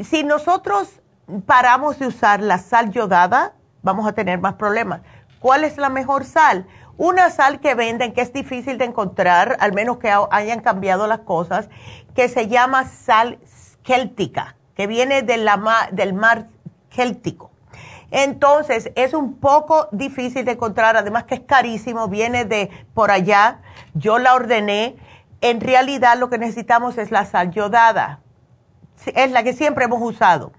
[0.03, 1.01] Si nosotros
[1.45, 3.53] paramos de usar la sal yodada,
[3.83, 5.01] vamos a tener más problemas.
[5.39, 6.65] ¿Cuál es la mejor sal?
[6.97, 11.19] Una sal que venden, que es difícil de encontrar, al menos que hayan cambiado las
[11.19, 11.69] cosas,
[12.15, 13.37] que se llama sal
[13.85, 15.45] céltica, que viene del
[16.15, 16.47] mar
[16.89, 17.46] céltico.
[18.11, 23.59] Entonces, es un poco difícil de encontrar, además que es carísimo, viene de por allá,
[23.93, 24.95] yo la ordené.
[25.41, 28.21] En realidad lo que necesitamos es la sal yodada,
[29.05, 30.51] es la que siempre hemos usado.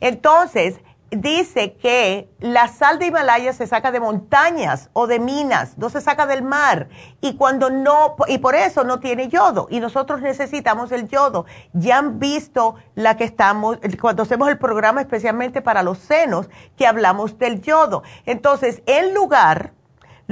[0.00, 0.80] Entonces,
[1.12, 6.00] dice que la sal de Himalaya se saca de montañas o de minas, no se
[6.00, 6.88] saca del mar.
[7.20, 9.66] Y cuando no, y por eso no tiene yodo.
[9.70, 11.46] Y nosotros necesitamos el yodo.
[11.72, 16.86] Ya han visto la que estamos, cuando hacemos el programa especialmente para los senos, que
[16.86, 18.02] hablamos del yodo.
[18.24, 19.72] Entonces, en lugar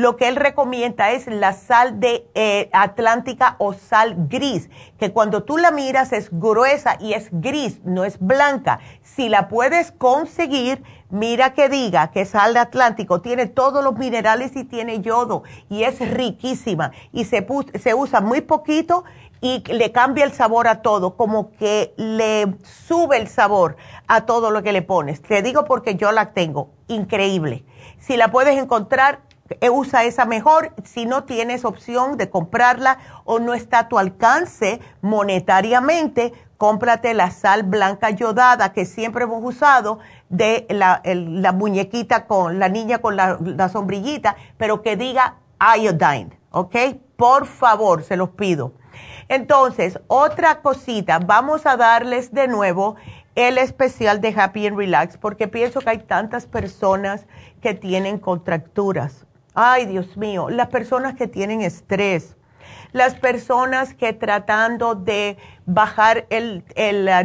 [0.01, 5.43] lo que él recomienda es la sal de eh, atlántica o sal gris, que cuando
[5.43, 8.81] tú la miras es gruesa y es gris, no es blanca.
[9.03, 14.57] Si la puedes conseguir, mira que diga que sal de Atlántico tiene todos los minerales
[14.57, 17.47] y tiene yodo y es riquísima y se,
[17.95, 19.05] usa muy poquito
[19.43, 24.51] y le cambia el sabor a todo, como que le sube el sabor a todo
[24.51, 25.21] lo que le pones.
[25.21, 27.65] Te digo porque yo la tengo, increíble.
[27.99, 29.21] Si la puedes encontrar,
[29.71, 30.73] usa esa mejor.
[30.85, 37.31] Si no tienes opción de comprarla o no está a tu alcance monetariamente, cómprate la
[37.31, 39.99] sal blanca yodada que siempre hemos usado
[40.29, 46.39] de la, la muñequita con la niña con la, la, sombrillita, pero que diga iodine,
[46.51, 46.77] ¿ok?
[47.17, 48.73] Por favor, se los pido.
[49.29, 52.97] Entonces, otra cosita, vamos a darles de nuevo
[53.35, 57.27] el especial de Happy and Relax porque pienso que hay tantas personas
[57.63, 59.27] que tienen contracturas
[59.63, 62.35] Ay, Dios mío, las personas que tienen estrés,
[62.93, 66.65] las personas que tratando de bajar el,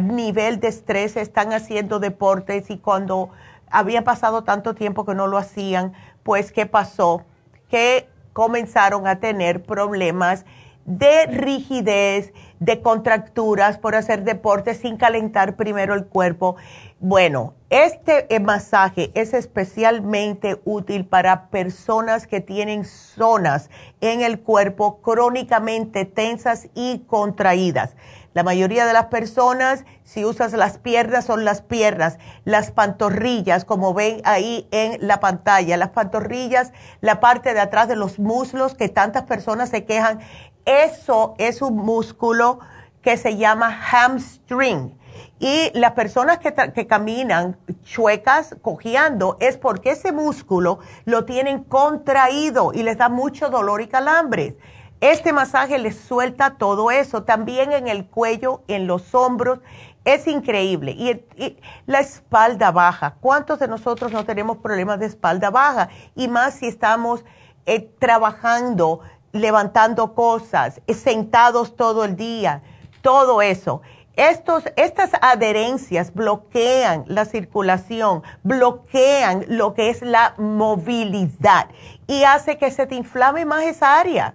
[0.02, 3.30] nivel de estrés están haciendo deportes y cuando
[3.70, 5.94] había pasado tanto tiempo que no lo hacían,
[6.24, 7.24] pues ¿qué pasó?
[7.70, 10.44] que comenzaron a tener problemas
[10.84, 16.56] de rigidez, de contracturas por hacer deporte sin calentar primero el cuerpo.
[16.98, 23.70] Bueno, este eh, masaje es especialmente útil para personas que tienen zonas
[24.00, 27.96] en el cuerpo crónicamente tensas y contraídas.
[28.36, 33.94] La mayoría de las personas, si usas las piernas, son las piernas, las pantorrillas, como
[33.94, 38.90] ven ahí en la pantalla, las pantorrillas, la parte de atrás de los muslos que
[38.90, 40.20] tantas personas se quejan,
[40.66, 42.58] eso es un músculo
[43.00, 44.98] que se llama hamstring.
[45.38, 52.82] Y las personas que, caminan chuecas, cojeando, es porque ese músculo lo tienen contraído y
[52.82, 54.54] les da mucho dolor y calambres.
[55.00, 59.60] Este masaje les suelta todo eso, también en el cuello, en los hombros.
[60.04, 60.92] Es increíble.
[60.92, 63.16] Y, la espalda baja.
[63.20, 65.90] ¿Cuántos de nosotros no tenemos problemas de espalda baja?
[66.14, 67.24] Y más si estamos
[67.66, 69.00] eh, trabajando,
[69.40, 72.62] levantando cosas, sentados todo el día,
[73.02, 73.82] todo eso.
[74.16, 81.68] Estos, estas adherencias bloquean la circulación, bloquean lo que es la movilidad
[82.06, 84.34] y hace que se te inflame más esa área.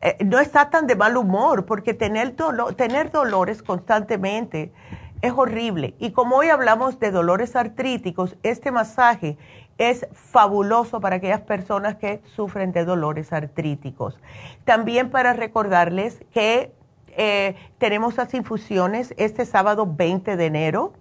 [0.02, 2.36] eh, no está tan de mal humor, porque tener,
[2.76, 4.74] tener dolores constantemente
[5.22, 5.96] es horrible.
[6.00, 9.38] Y como hoy hablamos de dolores artríticos, este masaje
[9.78, 14.20] es fabuloso para aquellas personas que sufren de dolores artríticos.
[14.66, 16.74] También para recordarles que
[17.18, 20.94] eh, tenemos las infusiones este sábado 20 de enero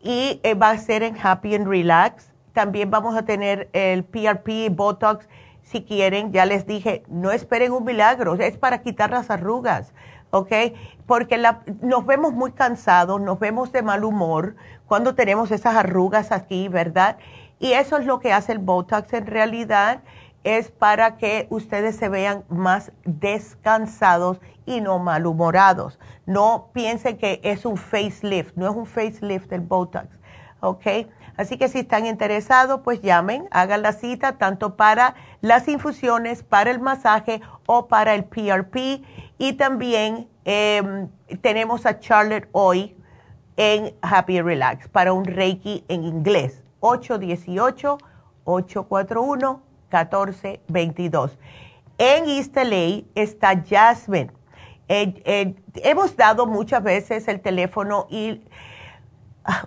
[0.00, 2.32] y eh, va a ser en Happy and Relax.
[2.52, 5.28] También vamos a tener el PRP Botox
[5.62, 9.92] si quieren, ya les dije, no esperen un milagro, es para quitar las arrugas,
[10.30, 10.52] ¿ok?
[11.06, 14.56] Porque la, nos vemos muy cansados, nos vemos de mal humor
[14.86, 17.18] cuando tenemos esas arrugas aquí, ¿verdad?
[17.60, 20.00] Y eso es lo que hace el Botox en realidad,
[20.44, 25.98] es para que ustedes se vean más descansados y no malhumorados.
[26.26, 30.08] No piensen que es un facelift, no es un facelift el Botox,
[30.60, 30.86] ¿ok?
[31.36, 36.70] Así que si están interesados, pues llamen, hagan la cita tanto para las infusiones, para
[36.70, 39.02] el masaje o para el PRP.
[39.38, 41.08] Y también em,
[41.40, 42.96] tenemos a Charlotte hoy
[43.56, 46.62] en Happy Relax para un Reiki en inglés.
[49.90, 51.30] 818-841-1422.
[51.98, 54.30] En East LA está Jasmine.
[54.88, 58.40] Eh, eh, hemos dado muchas veces el teléfono y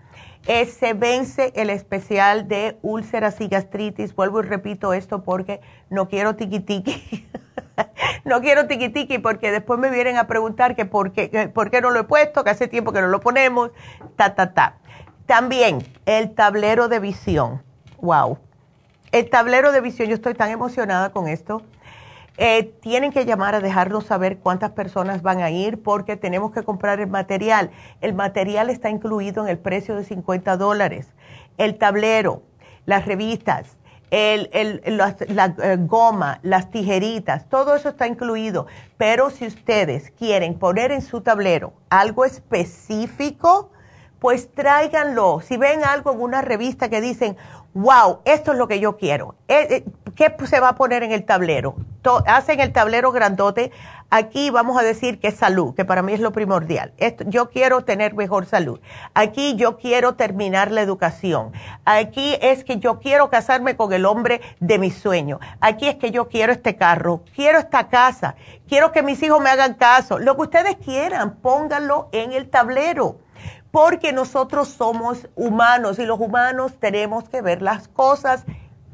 [0.46, 4.14] Eh, se vence el especial de úlceras y gastritis.
[4.14, 5.60] Vuelvo y repito esto porque
[5.90, 7.28] no quiero tiqui tiqui.
[8.24, 11.90] no quiero tiki porque después me vienen a preguntar que por qué, por qué no
[11.90, 13.70] lo he puesto, que hace tiempo que no lo ponemos,
[14.16, 14.78] ta, ta, ta.
[15.26, 17.62] También el tablero de visión.
[18.00, 18.38] Wow.
[19.12, 21.62] El tablero de visión, yo estoy tan emocionada con esto.
[22.42, 26.62] Eh, tienen que llamar a dejarnos saber cuántas personas van a ir porque tenemos que
[26.62, 27.70] comprar el material.
[28.00, 31.08] El material está incluido en el precio de 50 dólares.
[31.58, 32.42] El tablero,
[32.86, 33.76] las revistas,
[34.10, 34.48] el,
[34.86, 38.66] la, eh, goma, las tijeritas, todo eso está incluido.
[38.96, 43.70] Pero si ustedes quieren poner en su tablero algo específico,
[44.18, 45.42] pues tráiganlo.
[45.42, 47.36] Si ven algo en una revista que dicen,
[47.74, 49.84] wow, esto es lo que yo quiero, eh, eh,
[50.16, 51.76] ¿qué se va a poner en el tablero?
[52.26, 53.72] hacen el tablero grandote.
[54.12, 56.92] Aquí vamos a decir que es salud, que para mí es lo primordial.
[57.26, 58.80] yo quiero tener mejor salud.
[59.14, 61.52] Aquí yo quiero terminar la educación.
[61.84, 65.38] Aquí es que yo quiero casarme con el hombre de mi sueño.
[65.60, 68.34] Aquí es que yo quiero este carro, quiero esta casa,
[68.68, 70.18] quiero que mis hijos me hagan caso.
[70.18, 73.18] Lo que ustedes quieran, pónganlo en el tablero
[73.70, 78.44] porque nosotros somos humanos y los humanos tenemos que ver las cosas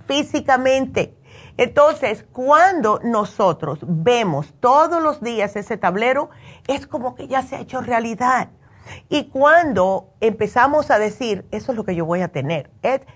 [0.07, 1.17] físicamente.
[1.57, 6.31] Entonces, cuando nosotros vemos todos los días ese tablero,
[6.67, 8.51] es como que ya se ha hecho realidad.
[9.09, 12.71] Y cuando empezamos a decir, eso es lo que yo voy a tener,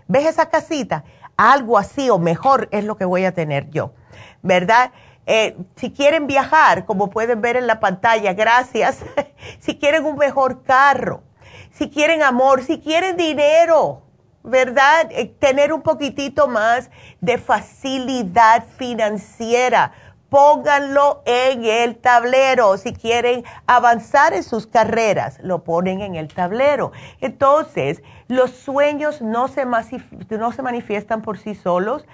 [0.08, 1.04] ¿ves esa casita?
[1.36, 3.92] Algo así o mejor es lo que voy a tener yo,
[4.42, 4.92] ¿verdad?
[5.26, 8.98] Eh, si quieren viajar, como pueden ver en la pantalla, gracias.
[9.60, 11.22] si quieren un mejor carro,
[11.80, 14.02] si quieren amor, si quieren dinero,
[14.42, 15.10] ¿verdad?
[15.12, 16.90] Eh, tener un poquitito más
[17.22, 19.92] de facilidad financiera.
[20.28, 22.76] Pónganlo en el tablero.
[22.76, 26.92] Si quieren avanzar en sus carreras, lo ponen en el tablero.
[27.22, 32.04] Entonces, los sueños no se, no se manifiestan por sí solos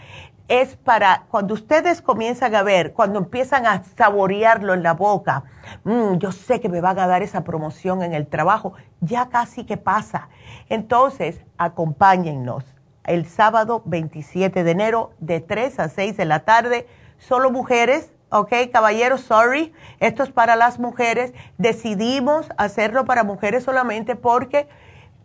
[0.48, 5.44] es para cuando ustedes comienzan a ver, cuando empiezan a saborearlo en la boca,
[5.84, 9.64] mm, yo sé que me van a dar esa promoción en el trabajo, ya casi
[9.64, 10.28] que pasa.
[10.68, 12.64] Entonces, acompáñennos
[13.04, 16.86] el sábado 27 de enero de 3 a 6 de la tarde,
[17.18, 18.52] solo mujeres, ¿ok?
[18.72, 21.32] Caballeros, sorry, esto es para las mujeres.
[21.58, 24.68] Decidimos hacerlo para mujeres solamente porque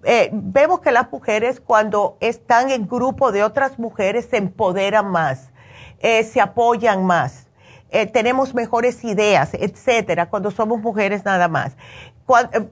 [0.04, 5.52] eh, vemos que las mujeres cuando están en grupo de otras mujeres se empoderan más,
[6.00, 7.48] eh, se apoyan más,
[7.90, 11.76] eh, tenemos mejores ideas, etcétera, cuando somos mujeres nada más.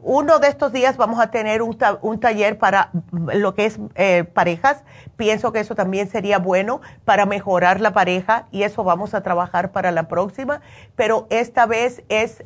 [0.01, 3.77] uno de estos días vamos a tener un, un taller para lo que es
[4.33, 4.83] parejas.
[5.17, 9.73] Pienso que eso también sería bueno para mejorar la pareja y eso vamos a trabajar
[9.73, 10.61] para la próxima,
[10.95, 12.45] pero esta vez es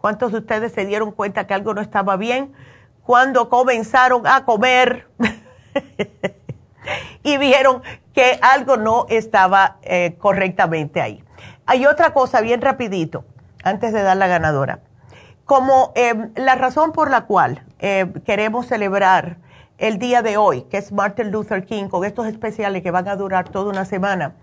[0.00, 2.52] ¿Cuántos de ustedes se dieron cuenta que algo no estaba bien
[3.02, 5.08] cuando comenzaron a comer
[7.22, 7.82] y vieron
[8.12, 11.25] que algo no estaba eh, correctamente ahí?
[11.68, 13.24] Hay otra cosa bien rapidito,
[13.64, 14.78] antes de dar la ganadora.
[15.44, 19.38] Como em, la razón por la cual em, queremos celebrar
[19.78, 23.16] el día de hoy, que es Martin Luther King, con estos especiales que van a
[23.16, 24.36] durar toda una semana,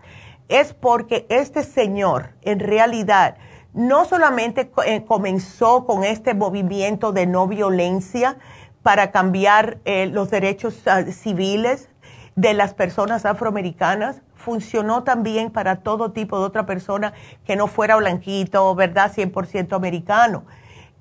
[0.50, 3.38] es porque este señor en realidad
[3.74, 8.36] no solamente eh, comenzó con este movimiento de no violencia
[8.84, 11.90] para cambiar eh, los derechos ah, civiles
[12.36, 17.14] de las personas afroamericanas, funcionó también para todo tipo de otra persona
[17.46, 19.12] que no fuera blanquito, ¿verdad?
[19.14, 20.44] 100% americano.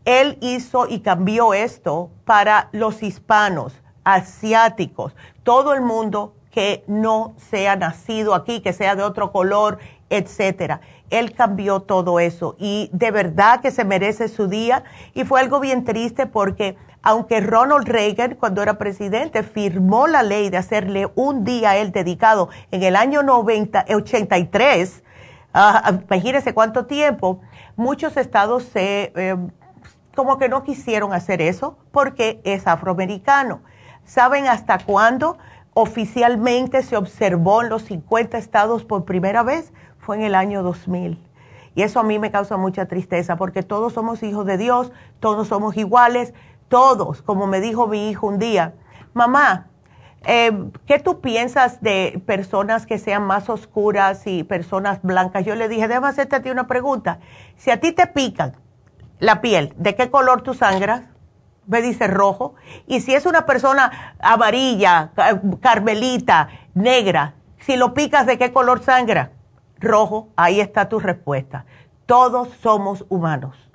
[0.05, 3.75] Él hizo y cambió esto para los hispanos,
[4.05, 9.79] asiáticos, todo el mundo que no sea nacido aquí, que sea de otro color,
[10.09, 10.81] etcétera.
[11.11, 15.59] Él cambió todo eso y de verdad que se merece su día y fue algo
[15.59, 21.45] bien triste porque aunque Ronald Reagan, cuando era presidente, firmó la ley de hacerle un
[21.45, 25.03] día a él dedicado en el año 90, 83,
[25.55, 27.41] uh, imagínense cuánto tiempo,
[27.77, 29.37] muchos estados se, eh,
[30.15, 33.63] como que no quisieron hacer eso porque es afroamericano.
[34.05, 35.39] ¿Saben hasta cuándo
[35.75, 39.73] oficialmente se observó en los 50 estados por primera vez?
[39.99, 41.19] Fue en el año 2000.
[41.75, 45.49] Y eso a mí me causa mucha tristeza porque todos somos hijos de Dios, todos
[45.49, 46.35] somos iguales
[46.73, 48.73] todos, como me dijo mi hijo un día,
[49.13, 49.67] mamá,
[50.25, 55.45] eh, ¿qué tú piensas de personas que sean más oscuras y personas blancas?
[55.45, 57.19] Yo le dije, déjame hacerte a ti una pregunta.
[57.57, 58.57] Si a ti te pican
[59.19, 61.03] la piel, ¿de qué color tú sangras?
[61.67, 62.55] Me dice rojo.
[62.87, 65.11] Y si es una persona amarilla,
[65.61, 69.33] carmelita, negra, si lo picas, ¿de qué color sangra?
[69.79, 70.31] Rojo.
[70.37, 71.67] Ahí está tu respuesta.
[72.07, 73.72] Todos somos humanos.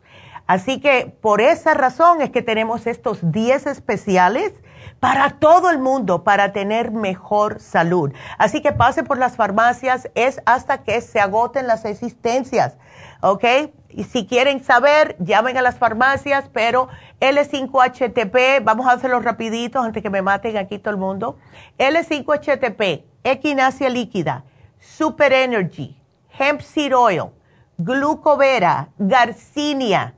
[0.47, 4.53] Así que por esa razón es que tenemos estos 10 especiales
[4.99, 8.11] para todo el mundo, para tener mejor salud.
[8.37, 12.77] Así que pase por las farmacias, es hasta que se agoten las existencias,
[13.21, 13.43] ¿ok?
[13.89, 16.87] Y si quieren saber, llamen a las farmacias, pero
[17.19, 21.37] L5HTP, vamos a hacerlo rapidito antes que me maten aquí todo el mundo.
[21.77, 24.45] L5HTP, equinacia líquida,
[24.79, 25.99] Super Energy,
[26.37, 27.31] Hemp Seed Oil,
[27.77, 30.15] Glucovera, Garcinia,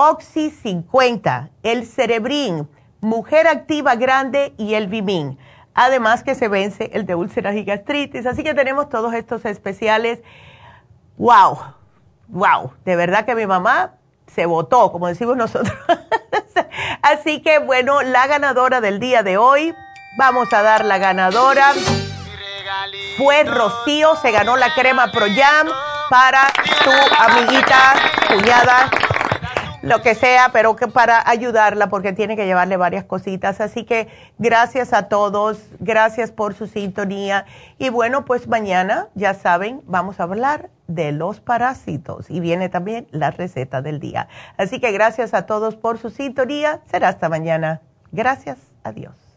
[0.00, 2.68] Oxy 50, el Cerebrin,
[3.00, 5.36] Mujer Activa Grande y el Vimin.
[5.74, 8.24] Además que se vence el de úlceras y gastritis.
[8.24, 10.20] Así que tenemos todos estos especiales.
[11.16, 11.58] ¡Wow!
[12.28, 12.74] ¡Wow!
[12.84, 13.94] De verdad que mi mamá
[14.28, 15.76] se votó, como decimos nosotros.
[17.02, 19.74] Así que bueno, la ganadora del día de hoy,
[20.16, 21.72] vamos a dar la ganadora.
[23.16, 25.66] Fue Rocío, se ganó la crema Pro Jam
[26.08, 26.46] para
[26.84, 27.94] su amiguita,
[28.28, 28.90] cuñada,
[29.88, 33.60] lo que sea, pero que para ayudarla porque tiene que llevarle varias cositas.
[33.60, 34.08] Así que
[34.38, 37.46] gracias a todos, gracias por su sintonía.
[37.78, 43.06] Y bueno, pues mañana, ya saben, vamos a hablar de los parásitos y viene también
[43.10, 44.28] la receta del día.
[44.56, 46.80] Así que gracias a todos por su sintonía.
[46.90, 47.80] Será hasta mañana.
[48.12, 48.58] Gracias.
[48.84, 49.28] Adiós.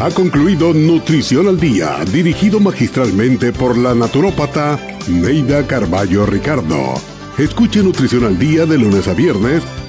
[0.00, 4.78] Ha concluido Nutrición al Día, dirigido magistralmente por la naturópata
[5.08, 6.94] Neida Carballo Ricardo.
[7.38, 9.62] Escuche Nutrición al Día de lunes a viernes